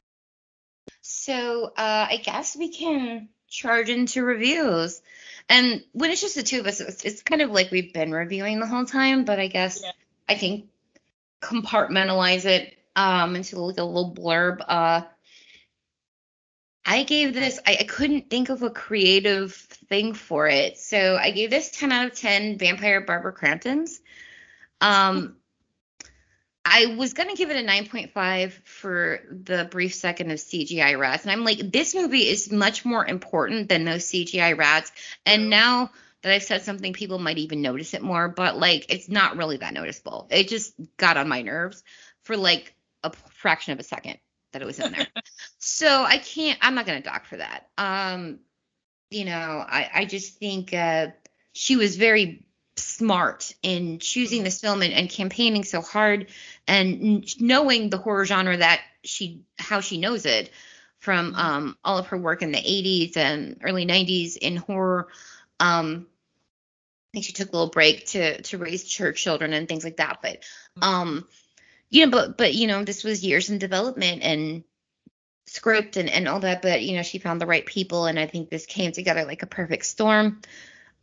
[1.01, 5.01] So uh i guess we can charge into reviews.
[5.49, 8.11] And when it's just the two of us it's, it's kind of like we've been
[8.11, 9.91] reviewing the whole time but i guess Yeah.
[10.27, 10.67] i can
[11.41, 15.01] compartmentalize it um into like a little blurb uh
[16.89, 20.77] I gave this, I, I couldn't think of a creative thing for it.
[20.77, 23.99] So I gave this 10 out of 10 Vampire Barbara Cramptons.
[24.79, 25.35] Um,
[26.63, 31.23] I was going to give it a 9.5 for the brief second of CGI rats.
[31.23, 34.91] And I'm like, this movie is much more important than those CGI rats.
[35.25, 35.91] And now
[36.23, 39.57] that I've said something, people might even notice it more, but like, it's not really
[39.57, 40.27] that noticeable.
[40.31, 41.83] It just got on my nerves
[42.23, 42.73] for like
[43.03, 44.17] a fraction of a second
[44.51, 45.07] that it was in there.
[45.59, 47.67] so I can't, I'm not going to dock for that.
[47.77, 48.39] Um,
[49.09, 49.31] you know,
[49.67, 51.07] I, I just think uh,
[51.53, 52.45] she was very
[52.75, 56.27] smart in choosing this film and, and campaigning so hard
[56.67, 60.51] and knowing the horror genre that she, how she knows it
[60.99, 65.07] from um, all of her work in the 80s and early 90s in horror.
[65.59, 69.83] Um, I think she took a little break to to raise her children and things
[69.83, 70.19] like that.
[70.21, 70.43] But
[70.81, 71.27] um,
[71.89, 74.63] you know, but but you know, this was years in development and
[75.47, 78.27] script and, and all that, but you know, she found the right people and I
[78.27, 80.41] think this came together like a perfect storm.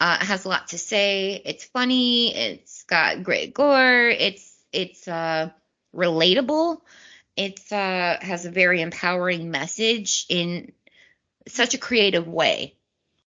[0.00, 1.40] Uh, it has a lot to say.
[1.44, 2.34] It's funny.
[2.34, 4.08] It's got great gore.
[4.08, 5.50] It's it's uh,
[5.94, 6.78] relatable.
[7.36, 10.72] It's uh, has a very empowering message in
[11.48, 12.74] such a creative way.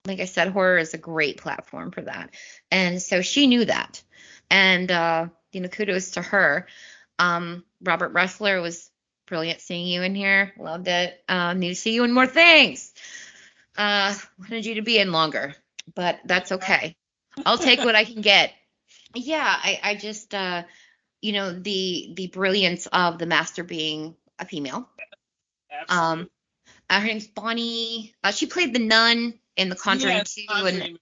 [0.09, 2.31] Like I said, horror is a great platform for that,
[2.71, 4.03] and so she knew that.
[4.51, 6.67] And uh, you know, kudos to her.
[7.19, 8.91] Um, Robert Rusler was
[9.27, 10.55] brilliant seeing you in here.
[10.59, 11.23] Loved it.
[11.29, 12.93] Uh, need to see you in more things.
[13.77, 15.55] Uh, wanted you to be in longer,
[15.95, 16.97] but that's okay.
[17.47, 18.53] I'll take what I can get.
[19.15, 20.65] Yeah, I, I just, uh,
[21.23, 24.89] you know, the the brilliance of the master being a female.
[25.71, 26.23] Absolutely.
[26.23, 26.31] Um,
[26.91, 28.15] her name's Bonnie.
[28.25, 30.83] Uh, she played the nun in The Conjuring Yeah, 2, Conjuring.
[30.83, 30.99] and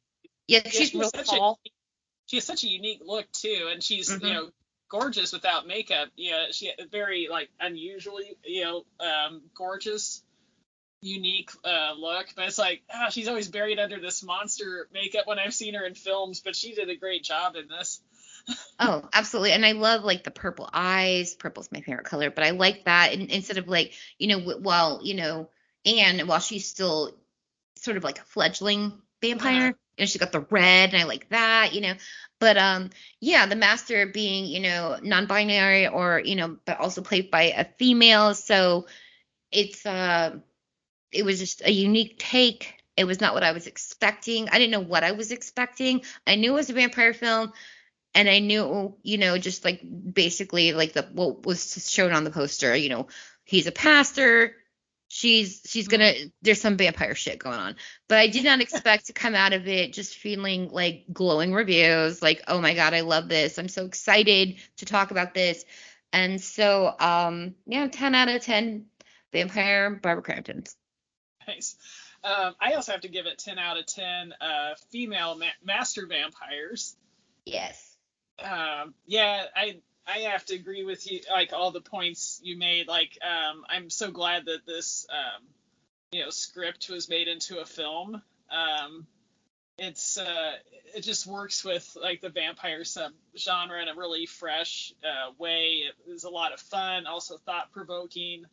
[0.48, 1.60] yeah, Yeah, she's she real was tall.
[1.64, 1.70] A,
[2.26, 4.26] she has such a unique look too, and she's Mhm.
[4.26, 4.50] you know
[4.88, 6.08] gorgeous without makeup.
[6.16, 10.22] Yeah, she very like unusually you know um, gorgeous,
[11.02, 12.26] unique uh, look.
[12.34, 15.84] But it's like ah, she's always buried under this monster makeup when I've seen her
[15.84, 16.40] in films.
[16.40, 18.00] But she did a great job in this.
[18.78, 19.52] Oh, absolutely.
[19.52, 21.34] And I love like the purple eyes.
[21.34, 23.12] Purple's my favorite color, but I like that.
[23.14, 25.48] And instead of like, you know, while, you know,
[25.86, 27.16] Anne, while she's still
[27.86, 29.72] sort of like a fledgling vampire, Uh-huh.
[29.98, 31.94] you know, she's got the red and I like that, you know.
[32.40, 32.90] But um
[33.20, 37.66] yeah, the master being, you know, non-binary or, you know, but also played by a
[37.78, 38.34] female.
[38.34, 38.86] So
[39.52, 40.38] it's uh
[41.12, 42.74] it was just a unique take.
[42.96, 44.48] It was not what I was expecting.
[44.50, 46.02] I didn't know what I was expecting.
[46.26, 47.52] I knew it was a vampire film
[48.14, 49.82] and I knew, you know, just like
[50.12, 53.08] basically like the what was shown on the poster, you know,
[53.44, 54.56] he's a pastor.
[55.08, 56.12] She's she's gonna
[56.42, 57.76] there's some vampire shit going on.
[58.08, 62.22] But I did not expect to come out of it just feeling like glowing reviews,
[62.22, 63.58] like, oh my god, I love this.
[63.58, 65.64] I'm so excited to talk about this.
[66.12, 68.86] And so um yeah, ten out of ten
[69.32, 70.76] vampire Barbara Cramptons.
[71.46, 71.76] Nice.
[72.24, 76.06] Um, I also have to give it 10 out of 10 uh, female ma- master
[76.08, 76.96] vampires.
[77.44, 77.96] Yes.
[78.42, 79.76] um yeah i
[80.06, 83.90] i have to agree with you like all the points you made like um i'm
[83.90, 85.46] so glad that this um
[86.12, 88.22] you know script was made into a film.
[88.50, 89.06] Um
[89.78, 90.52] it's uh
[90.94, 95.82] it just works with like the vampire sub genre in a really fresh uh, way.
[95.86, 98.44] It was a lot of fun also thought provoking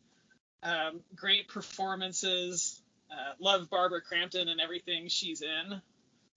[0.62, 2.80] um great performances.
[3.10, 5.80] Uh, love barbara crampton and everything she's in.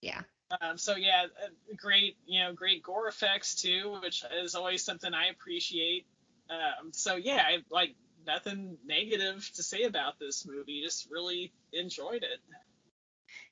[0.00, 0.20] Yeah.
[0.60, 5.12] Um, so yeah, uh, great, you know, great gore effects too, which is always something
[5.12, 6.06] I appreciate.
[6.50, 7.94] Um, so yeah, I like
[8.26, 10.82] nothing negative to say about this movie.
[10.82, 12.40] Just really enjoyed it.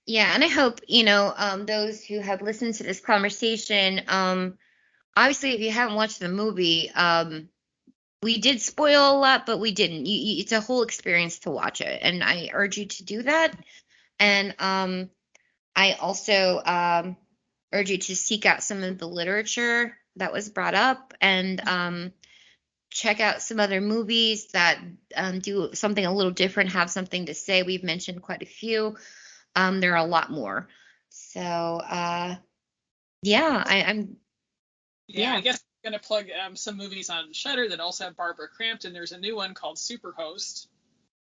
[0.07, 4.57] Yeah, and I hope, you know, um, those who have listened to this conversation, um,
[5.17, 7.49] obviously, if you haven't watched the movie, um,
[8.23, 10.07] we did spoil a lot, but we didn't.
[10.07, 13.23] You, you, it's a whole experience to watch it, and I urge you to do
[13.25, 13.57] that.
[14.19, 15.11] And um,
[15.77, 17.17] I also um,
[17.73, 22.13] urge you to seek out some of the literature that was brought up and um,
[22.91, 24.79] check out some other movies that
[25.15, 27.63] um, do something a little different, have something to say.
[27.63, 28.97] We've mentioned quite a few.
[29.55, 30.69] Um, there are a lot more.
[31.11, 32.37] So, uh,
[33.23, 34.17] yeah, I, I'm.
[35.09, 35.37] Yeah, Yeah.
[35.37, 38.93] I guess I'm gonna plug um, some movies on Shudder that also have Barbara Crampton.
[38.93, 40.67] There's a new one called Superhost.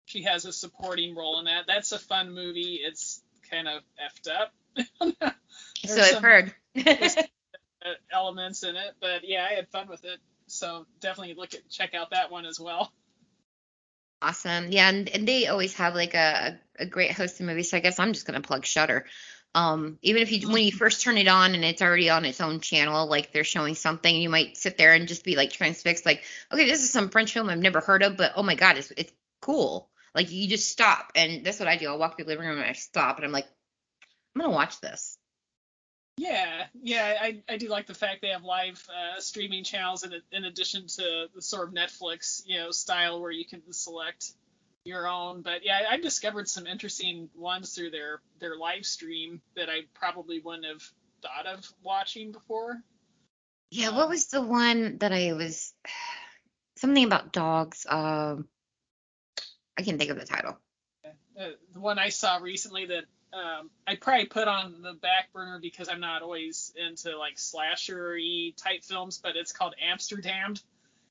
[0.05, 1.65] She has a supporting role in that.
[1.68, 2.80] That's a fun movie.
[2.81, 5.34] It's kind of effed up.
[5.86, 6.53] So I've heard.
[8.11, 10.19] elements in it, but yeah, I had fun with it.
[10.48, 12.91] So definitely look at check out that one as well.
[14.22, 14.72] Awesome.
[14.72, 17.69] Yeah, and, and they always have like a, a great host of movies.
[17.69, 19.06] So I guess I'm just gonna plug Shudder.
[19.56, 22.41] Um, even if you when you first turn it on and it's already on its
[22.41, 26.06] own channel, like they're showing something, you might sit there and just be like transfixed,
[26.06, 28.78] like, okay, this is some French film I've never heard of, but oh my god,
[28.78, 29.11] it's it's
[29.41, 29.90] cool.
[30.15, 31.88] Like you just stop, and that's what I do.
[31.88, 33.47] I'll walk through the living room and I stop, and I'm like,
[34.35, 35.17] I'm gonna watch this.
[36.17, 40.13] Yeah, yeah, I, I do like the fact they have live uh, streaming channels in
[40.31, 44.34] in addition to the sort of Netflix you know style where you can select
[44.84, 45.41] your own.
[45.41, 50.39] But yeah, I discovered some interesting ones through their their live stream that I probably
[50.39, 50.81] wouldn't have
[51.21, 52.81] thought of watching before.
[53.69, 55.73] Yeah, what was the one that I was
[56.77, 57.85] something about dogs?
[57.88, 58.47] Um,
[59.77, 60.57] I can't think of the title.
[61.39, 65.59] Uh, the one I saw recently that um, I probably put on the back burner
[65.61, 70.61] because I'm not always into like slasher-y type films, but it's called Amsterdamned.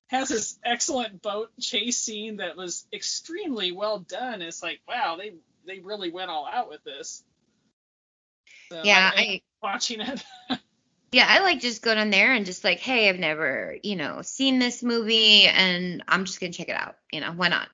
[0.08, 4.40] Has this excellent boat chase scene that was extremely well done.
[4.40, 5.34] It's like, wow, they
[5.66, 7.24] they really went all out with this.
[8.70, 10.24] So Yeah, I, I watching it.
[11.12, 14.22] Yeah, I like just going on there and just like, hey, I've never, you know,
[14.22, 16.96] seen this movie and I'm just gonna check it out.
[17.12, 17.68] You know, why not?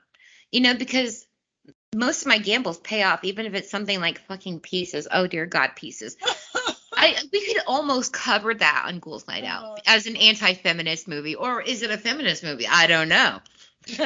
[0.53, 1.27] You know, because
[1.95, 5.09] most of my gambles pay off, even if it's something like fucking pieces.
[5.11, 6.17] Oh dear God, pieces.
[6.95, 9.83] I we could almost cover that on Ghouls Night Out Oh.
[9.87, 12.67] as an anti-feminist movie, or is it a feminist movie?
[12.69, 13.41] I don't know.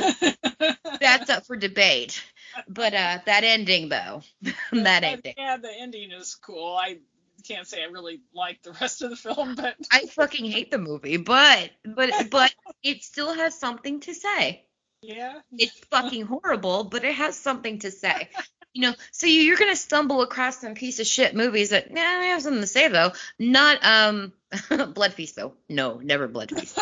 [1.01, 2.23] That's up for debate.
[2.69, 4.23] But uh, that ending though,
[4.73, 5.35] that ending.
[5.37, 6.75] Yeah, the ending is cool.
[6.75, 6.99] I
[7.45, 10.79] can't say I really like the rest of the film, but I fucking hate the
[10.79, 14.66] movie, but but but it still has something to say.
[15.07, 15.41] Yeah.
[15.53, 18.31] it's fucking horrible, but it has something to say.
[18.73, 22.19] You know, so you, you're gonna stumble across some piece of shit movies that nah,
[22.19, 23.13] they have something to say though.
[23.39, 24.35] Not um
[24.93, 25.55] Blood Feast though.
[25.67, 26.79] No, never Blood Feast.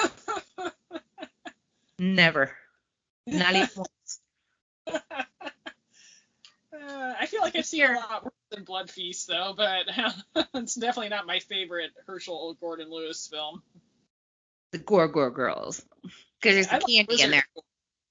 [2.00, 2.50] Never.
[3.28, 4.20] Not even once.
[4.88, 4.98] Uh,
[7.20, 9.86] I feel like I've seen a lot worse than Blood Feast though, but
[10.54, 13.62] it's definitely not my favorite Herschell Gordon Lewis film.
[14.72, 15.80] The Gore Gore Girls.
[16.02, 17.46] Because there's I the like candy in there.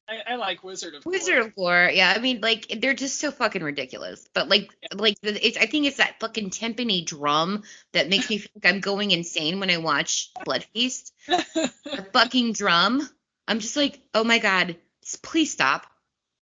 [0.07, 1.45] I, I like Wizard of Wizard Gore.
[1.45, 2.13] of Gore, yeah.
[2.15, 4.27] I mean, like they're just so fucking ridiculous.
[4.33, 7.63] But like, like it's I think it's that fucking timpani drum
[7.93, 11.13] that makes me feel like I'm going insane when I watch Blood Feast.
[11.27, 13.07] the fucking drum.
[13.47, 14.77] I'm just like, oh my god,
[15.21, 15.85] please stop.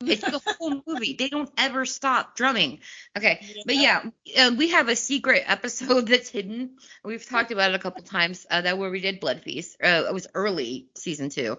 [0.04, 1.14] It's the whole movie.
[1.18, 2.80] They don't ever stop drumming.
[3.16, 4.02] Okay, but yeah,
[4.38, 6.76] uh, we have a secret episode that's hidden.
[7.04, 8.46] We've talked about it a couple times.
[8.50, 9.76] Uh, that where we did Blood Feast.
[9.82, 11.58] Uh, it was early season two.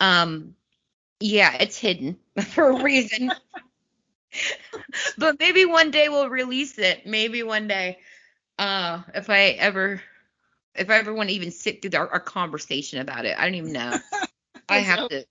[0.00, 0.54] Um,
[1.22, 2.18] yeah, it's hidden
[2.50, 3.32] for a reason.
[5.18, 7.06] but maybe one day we'll release it.
[7.06, 7.98] Maybe one day.
[8.58, 10.02] Uh, if I ever,
[10.74, 13.54] if I ever want to even sit through our, our conversation about it, I don't
[13.54, 13.98] even know.
[14.68, 15.24] I have to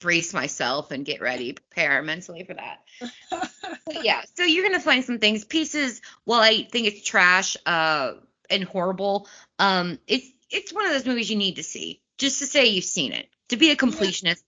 [0.00, 2.82] brace myself and get ready, prepare mentally for that.
[4.02, 6.00] Yeah, so you're gonna find some things, pieces.
[6.24, 8.14] While I think it's trash, uh,
[8.50, 9.28] and horrible,
[9.58, 12.84] um, it's it's one of those movies you need to see just to say you've
[12.84, 13.28] seen it.
[13.50, 14.42] To be a completionist,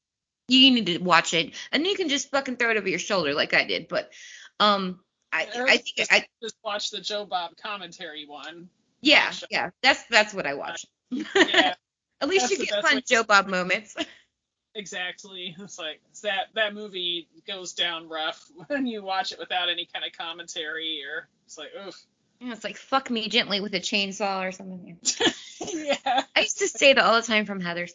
[0.48, 3.34] you need to watch it, and you can just fucking throw it over your shoulder
[3.34, 3.86] like I did.
[3.86, 4.10] But
[4.58, 5.00] um,
[5.32, 8.68] I I think just, I just watch the Joe Bob commentary one.
[9.00, 10.86] yeah yeah that's that's what I watch.
[11.10, 11.74] Yeah,
[12.20, 13.94] At least you get fun Joe Bob moments.
[14.74, 15.54] exactly.
[15.58, 20.04] It's like that that movie goes down rough when you watch it without any kind
[20.04, 22.00] of commentary or it's like oof.
[22.40, 24.96] Yeah, it's like fuck me gently with a chainsaw or something.
[25.60, 26.22] yeah.
[26.36, 27.94] I used to say that all the time from Heather's.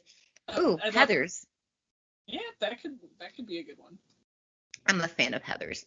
[0.57, 1.45] Ooh, Heather's.
[2.27, 3.97] Yeah, that could that could be a good one.
[4.87, 5.85] I'm a fan of Heather's.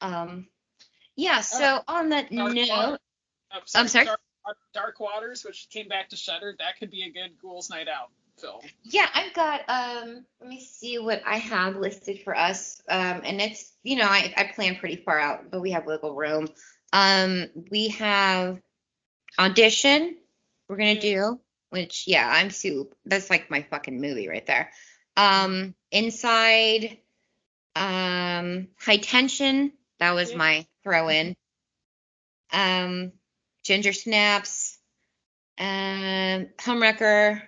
[0.00, 0.48] Um,
[1.16, 1.40] yeah.
[1.40, 2.98] So on that Dark note, Water.
[3.54, 4.06] Oh, I'm sorry?
[4.06, 4.20] Dark,
[4.74, 8.10] Dark Waters, which came back to Shudder, that could be a good Ghouls Night Out
[8.38, 8.60] film.
[8.82, 10.24] yeah, I've got um.
[10.40, 12.80] Let me see what I have listed for us.
[12.88, 16.14] Um, and it's you know I I plan pretty far out, but we have wiggle
[16.14, 16.48] room.
[16.92, 18.60] Um, we have
[19.38, 20.16] audition.
[20.68, 21.40] We're gonna do
[21.72, 22.94] which yeah I'm soup.
[23.06, 24.70] That's like my fucking movie right there.
[25.16, 26.98] Um, Inside,
[27.76, 29.72] um, High Tension.
[29.98, 30.36] That was Yeah.
[30.38, 31.36] my throw in.
[32.50, 33.12] Um,
[33.64, 34.78] Ginger Snaps,
[35.58, 37.42] um, Homewrecker,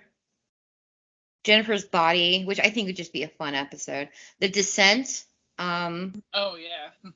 [1.43, 4.09] Jennifer's Body, which I think would just be a fun episode.
[4.39, 5.25] The Descent,
[5.59, 7.11] um, Oh yeah.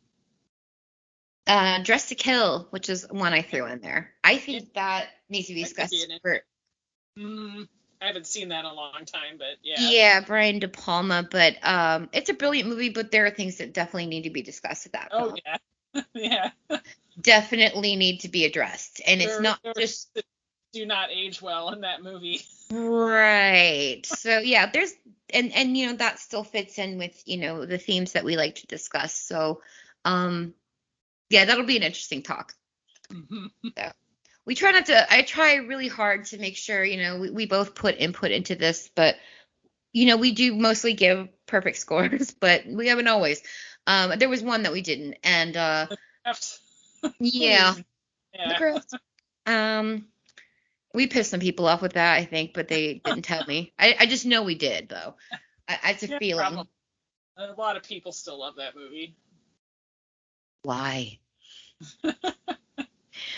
[1.48, 4.14] uh, Dressed to Kill, which is one I threw in there.
[4.24, 6.44] I think that needs to be That could be discussed for
[7.18, 7.68] Mm,
[8.02, 9.90] I haven't seen that in a long time, but yeah.
[9.90, 10.22] yeah.
[10.22, 14.08] Brian De Palma, but um, it's a brilliant movie, but there are things that definitely
[14.08, 15.10] need to be discussed at that.
[15.12, 15.38] Oh film.
[15.46, 16.02] yeah.
[16.14, 16.80] yeah.
[17.20, 20.18] Definitely need to be addressed, and it's not just
[20.72, 22.42] do not age well in that movie.
[22.72, 24.06] right.
[24.06, 24.94] So yeah, there's
[25.34, 28.38] and and you know that still fits in with you know the themes that we
[28.38, 29.14] like to discuss.
[29.14, 29.62] So
[30.06, 30.54] um,
[31.30, 32.54] yeah, that'll be an interesting talk.
[33.12, 33.52] Mhm.
[34.46, 37.46] We try not to i try really hard to make sure you know we, we
[37.46, 39.16] both put input into this but
[39.94, 43.42] you know we do mostly give perfect scores but we haven't always.
[43.88, 45.88] Um there was one that we didn't and uh
[47.20, 47.76] yeah.
[48.34, 48.80] Yeah.
[49.46, 50.06] um
[50.94, 53.74] we pissed some people off with that i think but they didn't tell me.
[53.80, 55.16] I, I just know we did though.
[55.68, 56.46] I, it's a Yeah, feeling.
[56.46, 56.68] probably.
[57.38, 59.16] A lot of people still love that movie.
[60.64, 61.20] why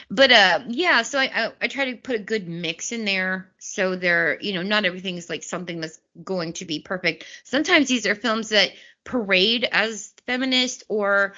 [0.10, 3.52] but uh yeah so I, I i try to put a good mix in there
[3.60, 7.88] so they're you know not everything is like something that's going to be perfect sometimes
[7.88, 8.72] these are films that
[9.04, 11.34] parade as feminist or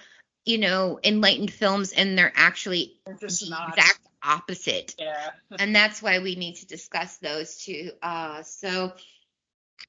[0.45, 3.69] you know enlightened films and they're actually just the not.
[3.69, 5.31] exact opposite Yeah.
[5.59, 7.91] and that's why we need to discuss those too.
[8.01, 8.93] Uh, so,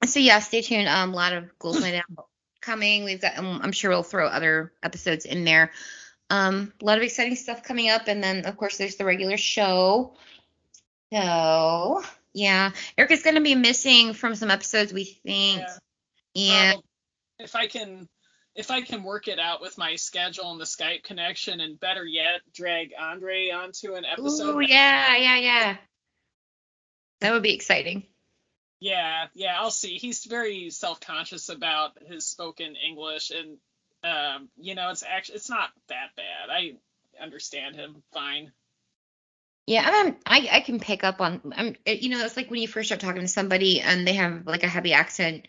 [0.05, 0.89] so yeah, stay tuned.
[0.89, 2.27] Um, a lot of Ghouls Night Out
[2.61, 3.05] coming.
[3.05, 5.71] We've got, um, I'm sure we'll throw other episodes in there.
[6.35, 9.37] Um, a lot of exciting stuff coming up, and then of course there's the regular
[9.37, 10.17] show.
[11.13, 12.03] So
[12.33, 15.63] yeah, Erica's gonna be missing from some episodes, we think.
[16.35, 16.73] Yeah.
[16.73, 16.83] And Um,
[17.39, 18.09] if I can
[18.57, 22.05] if I can work it out with my schedule and the Skype connection and better
[22.05, 24.57] yet, drag Andre onto an episode.
[24.57, 25.77] ooh, yeah, yeah, yeah.
[27.21, 28.05] That would be exciting.
[28.81, 29.99] Yeah, yeah, I'll see.
[29.99, 33.59] He's very self-conscious about his spoken English, and
[34.05, 36.51] um, you know, it's actually it's not that bad.
[36.51, 36.75] I
[37.21, 38.53] understand him fine.
[39.67, 42.61] Yeah, I'm, I I can pick up on I'm it- you know it's like when
[42.61, 45.49] you first start talking to somebody and they have like a heavy accent.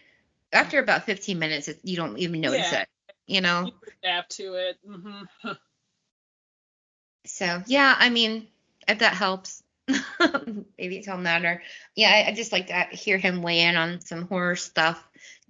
[0.54, 2.82] After about 15 minutes, it, you don't even notice Yeah.
[2.82, 2.88] it.
[3.28, 3.66] You know.
[3.66, 3.74] You
[4.04, 4.78] adapt to it.
[4.86, 5.24] hmm
[7.26, 8.48] So yeah, I mean,
[8.88, 9.64] if that helps,
[10.78, 11.62] maybe tell him that or
[11.96, 15.04] yeah, I, I just like to hear him weigh in on some horror stuff.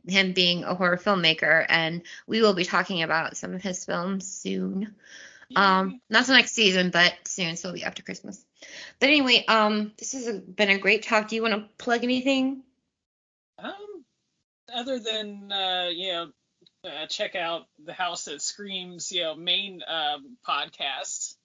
[0.07, 4.27] Him being a horror filmmaker, and we will be talking about some of his films
[4.27, 4.95] soon.
[5.55, 8.43] Um, not till next season, but soon, so it'll be after Christmas.
[8.99, 11.27] But anyway, um, this has been a great talk.
[11.27, 12.63] Do you want to plug anything?
[13.59, 14.05] Um,
[14.73, 16.31] other than uh, you know,
[16.83, 21.35] uh, check out the House That Screams, you know, main um, podcast,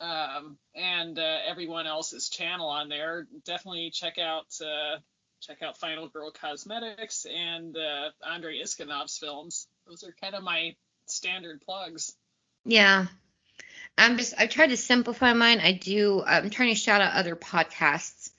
[0.00, 3.26] um, and uh, everyone else's channel on there.
[3.44, 4.98] Definitely check out uh,
[5.40, 9.66] check out Final Girl Cosmetics and uh, Andre Iskanov's films.
[9.86, 10.74] Those are kind of my
[11.06, 12.14] standard plugs.
[12.64, 13.06] Yeah.
[13.98, 15.60] I'm just I tried to simplify mine.
[15.60, 18.30] I do I'm trying to shout out other podcasts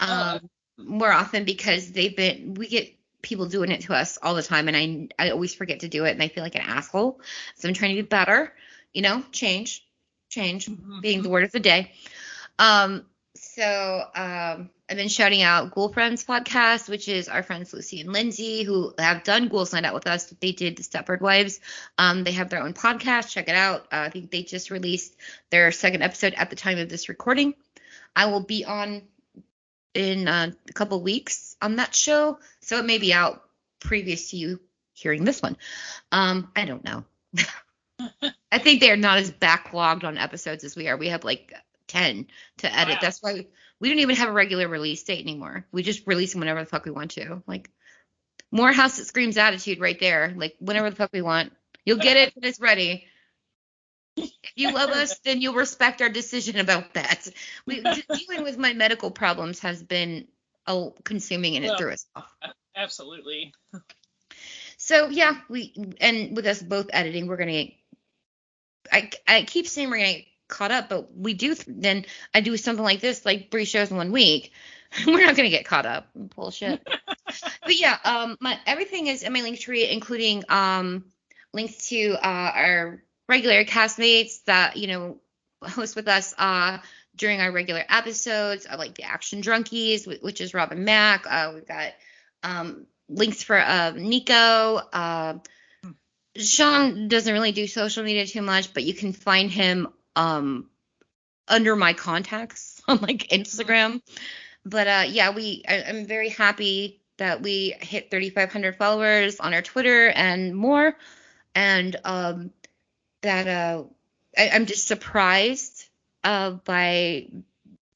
[0.00, 0.12] Oh.
[0.12, 4.42] um more often because they've been we get people doing it to us all the
[4.42, 7.20] time and I I always forget to do it and I feel like an asshole.
[7.56, 8.52] So I'm trying to be better,
[8.92, 9.86] you know, change.
[10.30, 10.68] Change
[11.02, 11.92] being the word of the day.
[12.58, 13.04] Um
[13.34, 18.12] so um I've been shouting out Ghoul Friends podcast, which is our friends Lucy and
[18.12, 20.26] Lindsay who have done Ghouls Night Out with us.
[20.40, 21.60] They did the Stepford Wives.
[21.96, 23.30] Um, they have their own podcast.
[23.30, 23.84] Check it out.
[23.84, 25.16] Uh, I think they just released
[25.48, 27.54] their second episode at the time of this recording.
[28.14, 29.00] I will be on
[29.94, 33.42] in uh, a couple weeks on that show, so it may be out
[33.80, 34.60] previous to you
[34.92, 35.56] hearing this one.
[36.10, 37.04] Um, I don't know.
[38.52, 40.96] I think they are not as backlogged on episodes as we are.
[40.98, 41.54] We have like
[41.92, 42.26] 10
[42.58, 42.94] to edit.
[42.94, 42.98] Wow.
[43.00, 43.46] That's why
[43.80, 45.66] we don't even have a regular release date anymore.
[45.72, 47.42] We just release them whenever the fuck we want to.
[47.46, 47.70] Like
[48.50, 50.32] more House That Screams attitude right there.
[50.36, 51.52] Like whenever the fuck we want.
[51.84, 53.06] You'll get it when it's ready.
[54.16, 57.28] If you love us, then you'll respect our decision about that.
[57.66, 60.28] We, dealing with my medical problems has been
[60.66, 62.32] uh, consuming and it Well, threw us off.
[62.76, 63.52] Absolutely.
[64.76, 67.66] So yeah, we and with us both editing, we're gonna.
[68.90, 70.22] I I keep saying we're gonna
[70.52, 71.56] caught up, but we do.
[71.66, 72.04] Then
[72.34, 74.52] I do something like this, like three shows in one week.
[75.06, 76.08] We're not gonna get caught up.
[76.14, 76.80] Bullshit.
[77.62, 81.06] but yeah, um, my everything is in my link tree, including um
[81.54, 85.20] links to uh our regular castmates that you know
[85.62, 86.78] host with us uh
[87.16, 91.26] during our regular episodes, uh, like the Action Drunkies, which is Robin Mack.
[91.28, 91.92] Uh, we've got
[92.42, 94.76] um links for uh, Nico.
[94.92, 95.38] Uh,
[96.36, 100.68] Sean doesn't really do social media too much, but you can find him um,
[101.48, 104.00] under my contacts on like Instagram.
[104.64, 109.62] But uh, yeah, we I, I'm very happy that we hit 3,500 followers on our
[109.62, 110.96] Twitter and more,
[111.54, 112.50] and um,
[113.22, 113.84] that uh,
[114.36, 115.88] I, I'm just surprised
[116.24, 117.28] uh, by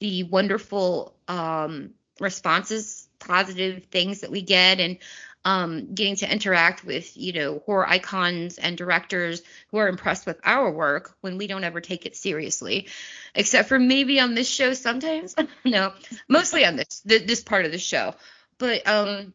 [0.01, 1.91] the wonderful um,
[2.21, 4.99] responses, positive things that we get, and
[5.47, 10.40] um, getting to interact with, you know, horror icons and directors who are impressed with
[10.43, 12.89] our work when we don't ever take it seriously,
[13.32, 15.36] except for maybe on this show sometimes.
[15.64, 15.93] no,
[16.28, 18.16] mostly on this this part of the show.
[18.59, 19.35] But um,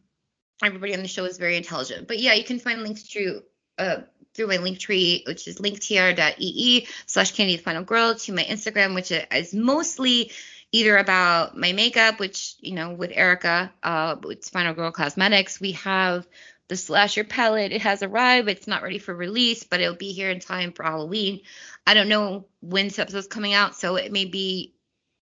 [0.61, 2.09] everybody on the show is very intelligent.
[2.09, 3.43] But yeah, you can find links through
[3.77, 4.01] uh,
[4.33, 9.13] through my link tree, which is linktr.ee slash candy final girl, to my Instagram, which
[9.13, 10.31] is mostly
[10.71, 15.73] either about my makeup, which, you know, with Erica, uh, with Final Girl Cosmetics, we
[15.73, 16.27] have
[16.69, 17.73] the slasher palette.
[17.73, 18.47] It has arrived.
[18.47, 21.41] It's not ready for release, but it'll be here in time for Halloween.
[21.85, 24.73] I don't know when this episode's coming out, so it may be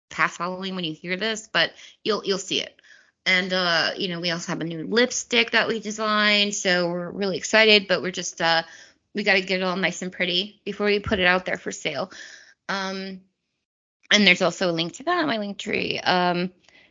[0.08, 1.72] past Halloween when you hear this, but
[2.02, 2.80] you'll you'll see it.
[3.26, 7.10] And uh, you know, we also have a new lipstick that we designed, so we're
[7.10, 8.62] really excited, but we're just uh
[9.14, 11.58] we got to get it all nice and pretty before we put it out there
[11.58, 12.10] for sale.
[12.68, 13.20] Um
[14.10, 15.98] and there's also a link to that on my link tree.
[16.00, 16.50] Um,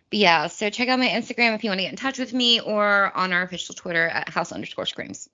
[0.10, 2.34] but yeah, so check out my Instagram if you want to get in touch with
[2.34, 5.30] me or on our official Twitter at house underscore screams.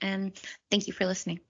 [0.00, 0.32] And
[0.70, 1.40] thank you for listening.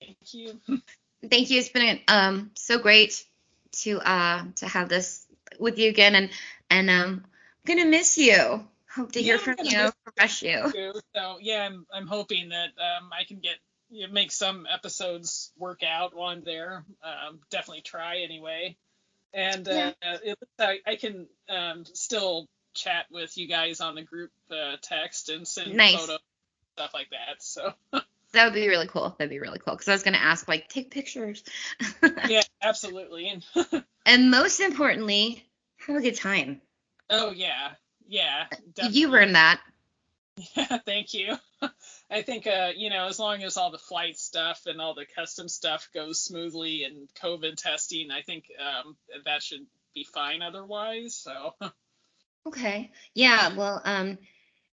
[0.00, 0.60] Thank you.
[1.28, 1.58] Thank you.
[1.58, 3.24] It's been um so great
[3.72, 5.26] to uh to have this
[5.58, 6.30] with you again and
[6.70, 7.24] and um
[7.66, 8.64] I'm gonna miss you.
[8.94, 10.72] Hope to hear Yeah, from you, miss you.
[11.14, 13.56] So yeah, I'm I'm hoping that um, I can get
[13.90, 16.84] you make some episodes work out while I'm there.
[17.02, 18.76] Um, definitely try anyway.
[19.32, 24.30] And uh, it, I, I can um, still chat with you guys on the group
[24.50, 25.94] uh, text and send Nice.
[25.94, 26.18] photos
[26.76, 27.42] stuff like that.
[27.42, 27.72] So
[28.32, 29.14] That would be really cool.
[29.18, 29.74] That'd be really cool.
[29.74, 31.42] Because I was gonna ask like take pictures.
[32.28, 33.28] yeah, absolutely.
[33.28, 35.42] And and most importantly,
[35.86, 36.60] have a good time.
[37.08, 37.70] oh yeah,
[38.06, 38.46] yeah.
[38.90, 39.60] You earned that.
[40.54, 41.36] Yeah, thank you.
[42.10, 45.06] I think uh, you know, as long as all the flight stuff and all the
[45.06, 51.14] custom stuff goes smoothly and COVID testing, I think um, that should be fine otherwise.
[51.16, 51.54] So
[52.46, 52.92] Okay.
[53.14, 53.54] Yeah.
[53.54, 54.18] Well, um,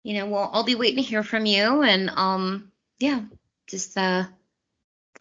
[0.04, 3.22] you know, well, I'll be waiting to hear from you, and um, yeah,
[3.68, 4.24] just uh,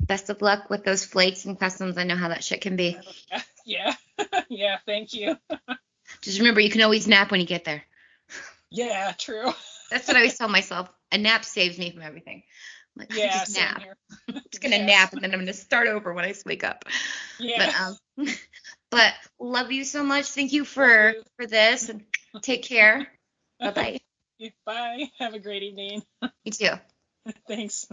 [0.01, 1.99] best of luck with those flights and customs.
[1.99, 2.97] I know how that shit can be.
[3.67, 3.95] yeah,
[4.49, 5.37] yeah, thank you.
[6.23, 7.83] Just remember, you can always nap when you get there.
[8.71, 9.53] Yeah, true.
[9.91, 10.89] That's what I always tell myself.
[11.13, 12.43] A nap saves me from everything.
[12.97, 13.83] I'm like, Yeah, just nap.
[14.29, 14.87] I'm just gonna Yeah.
[14.87, 16.85] nap, and then I'm gonna start over when I wake up.
[17.39, 17.73] Yeah.
[18.17, 18.37] But um,
[18.91, 20.27] but love you so much.
[20.27, 21.23] Thank you for you.
[21.37, 22.05] for this, and
[22.43, 23.07] take care.
[23.61, 24.01] Bye bye.
[24.65, 25.11] Bye.
[25.19, 26.03] Have a great evening.
[26.45, 26.71] You too.
[27.49, 27.87] Thanks.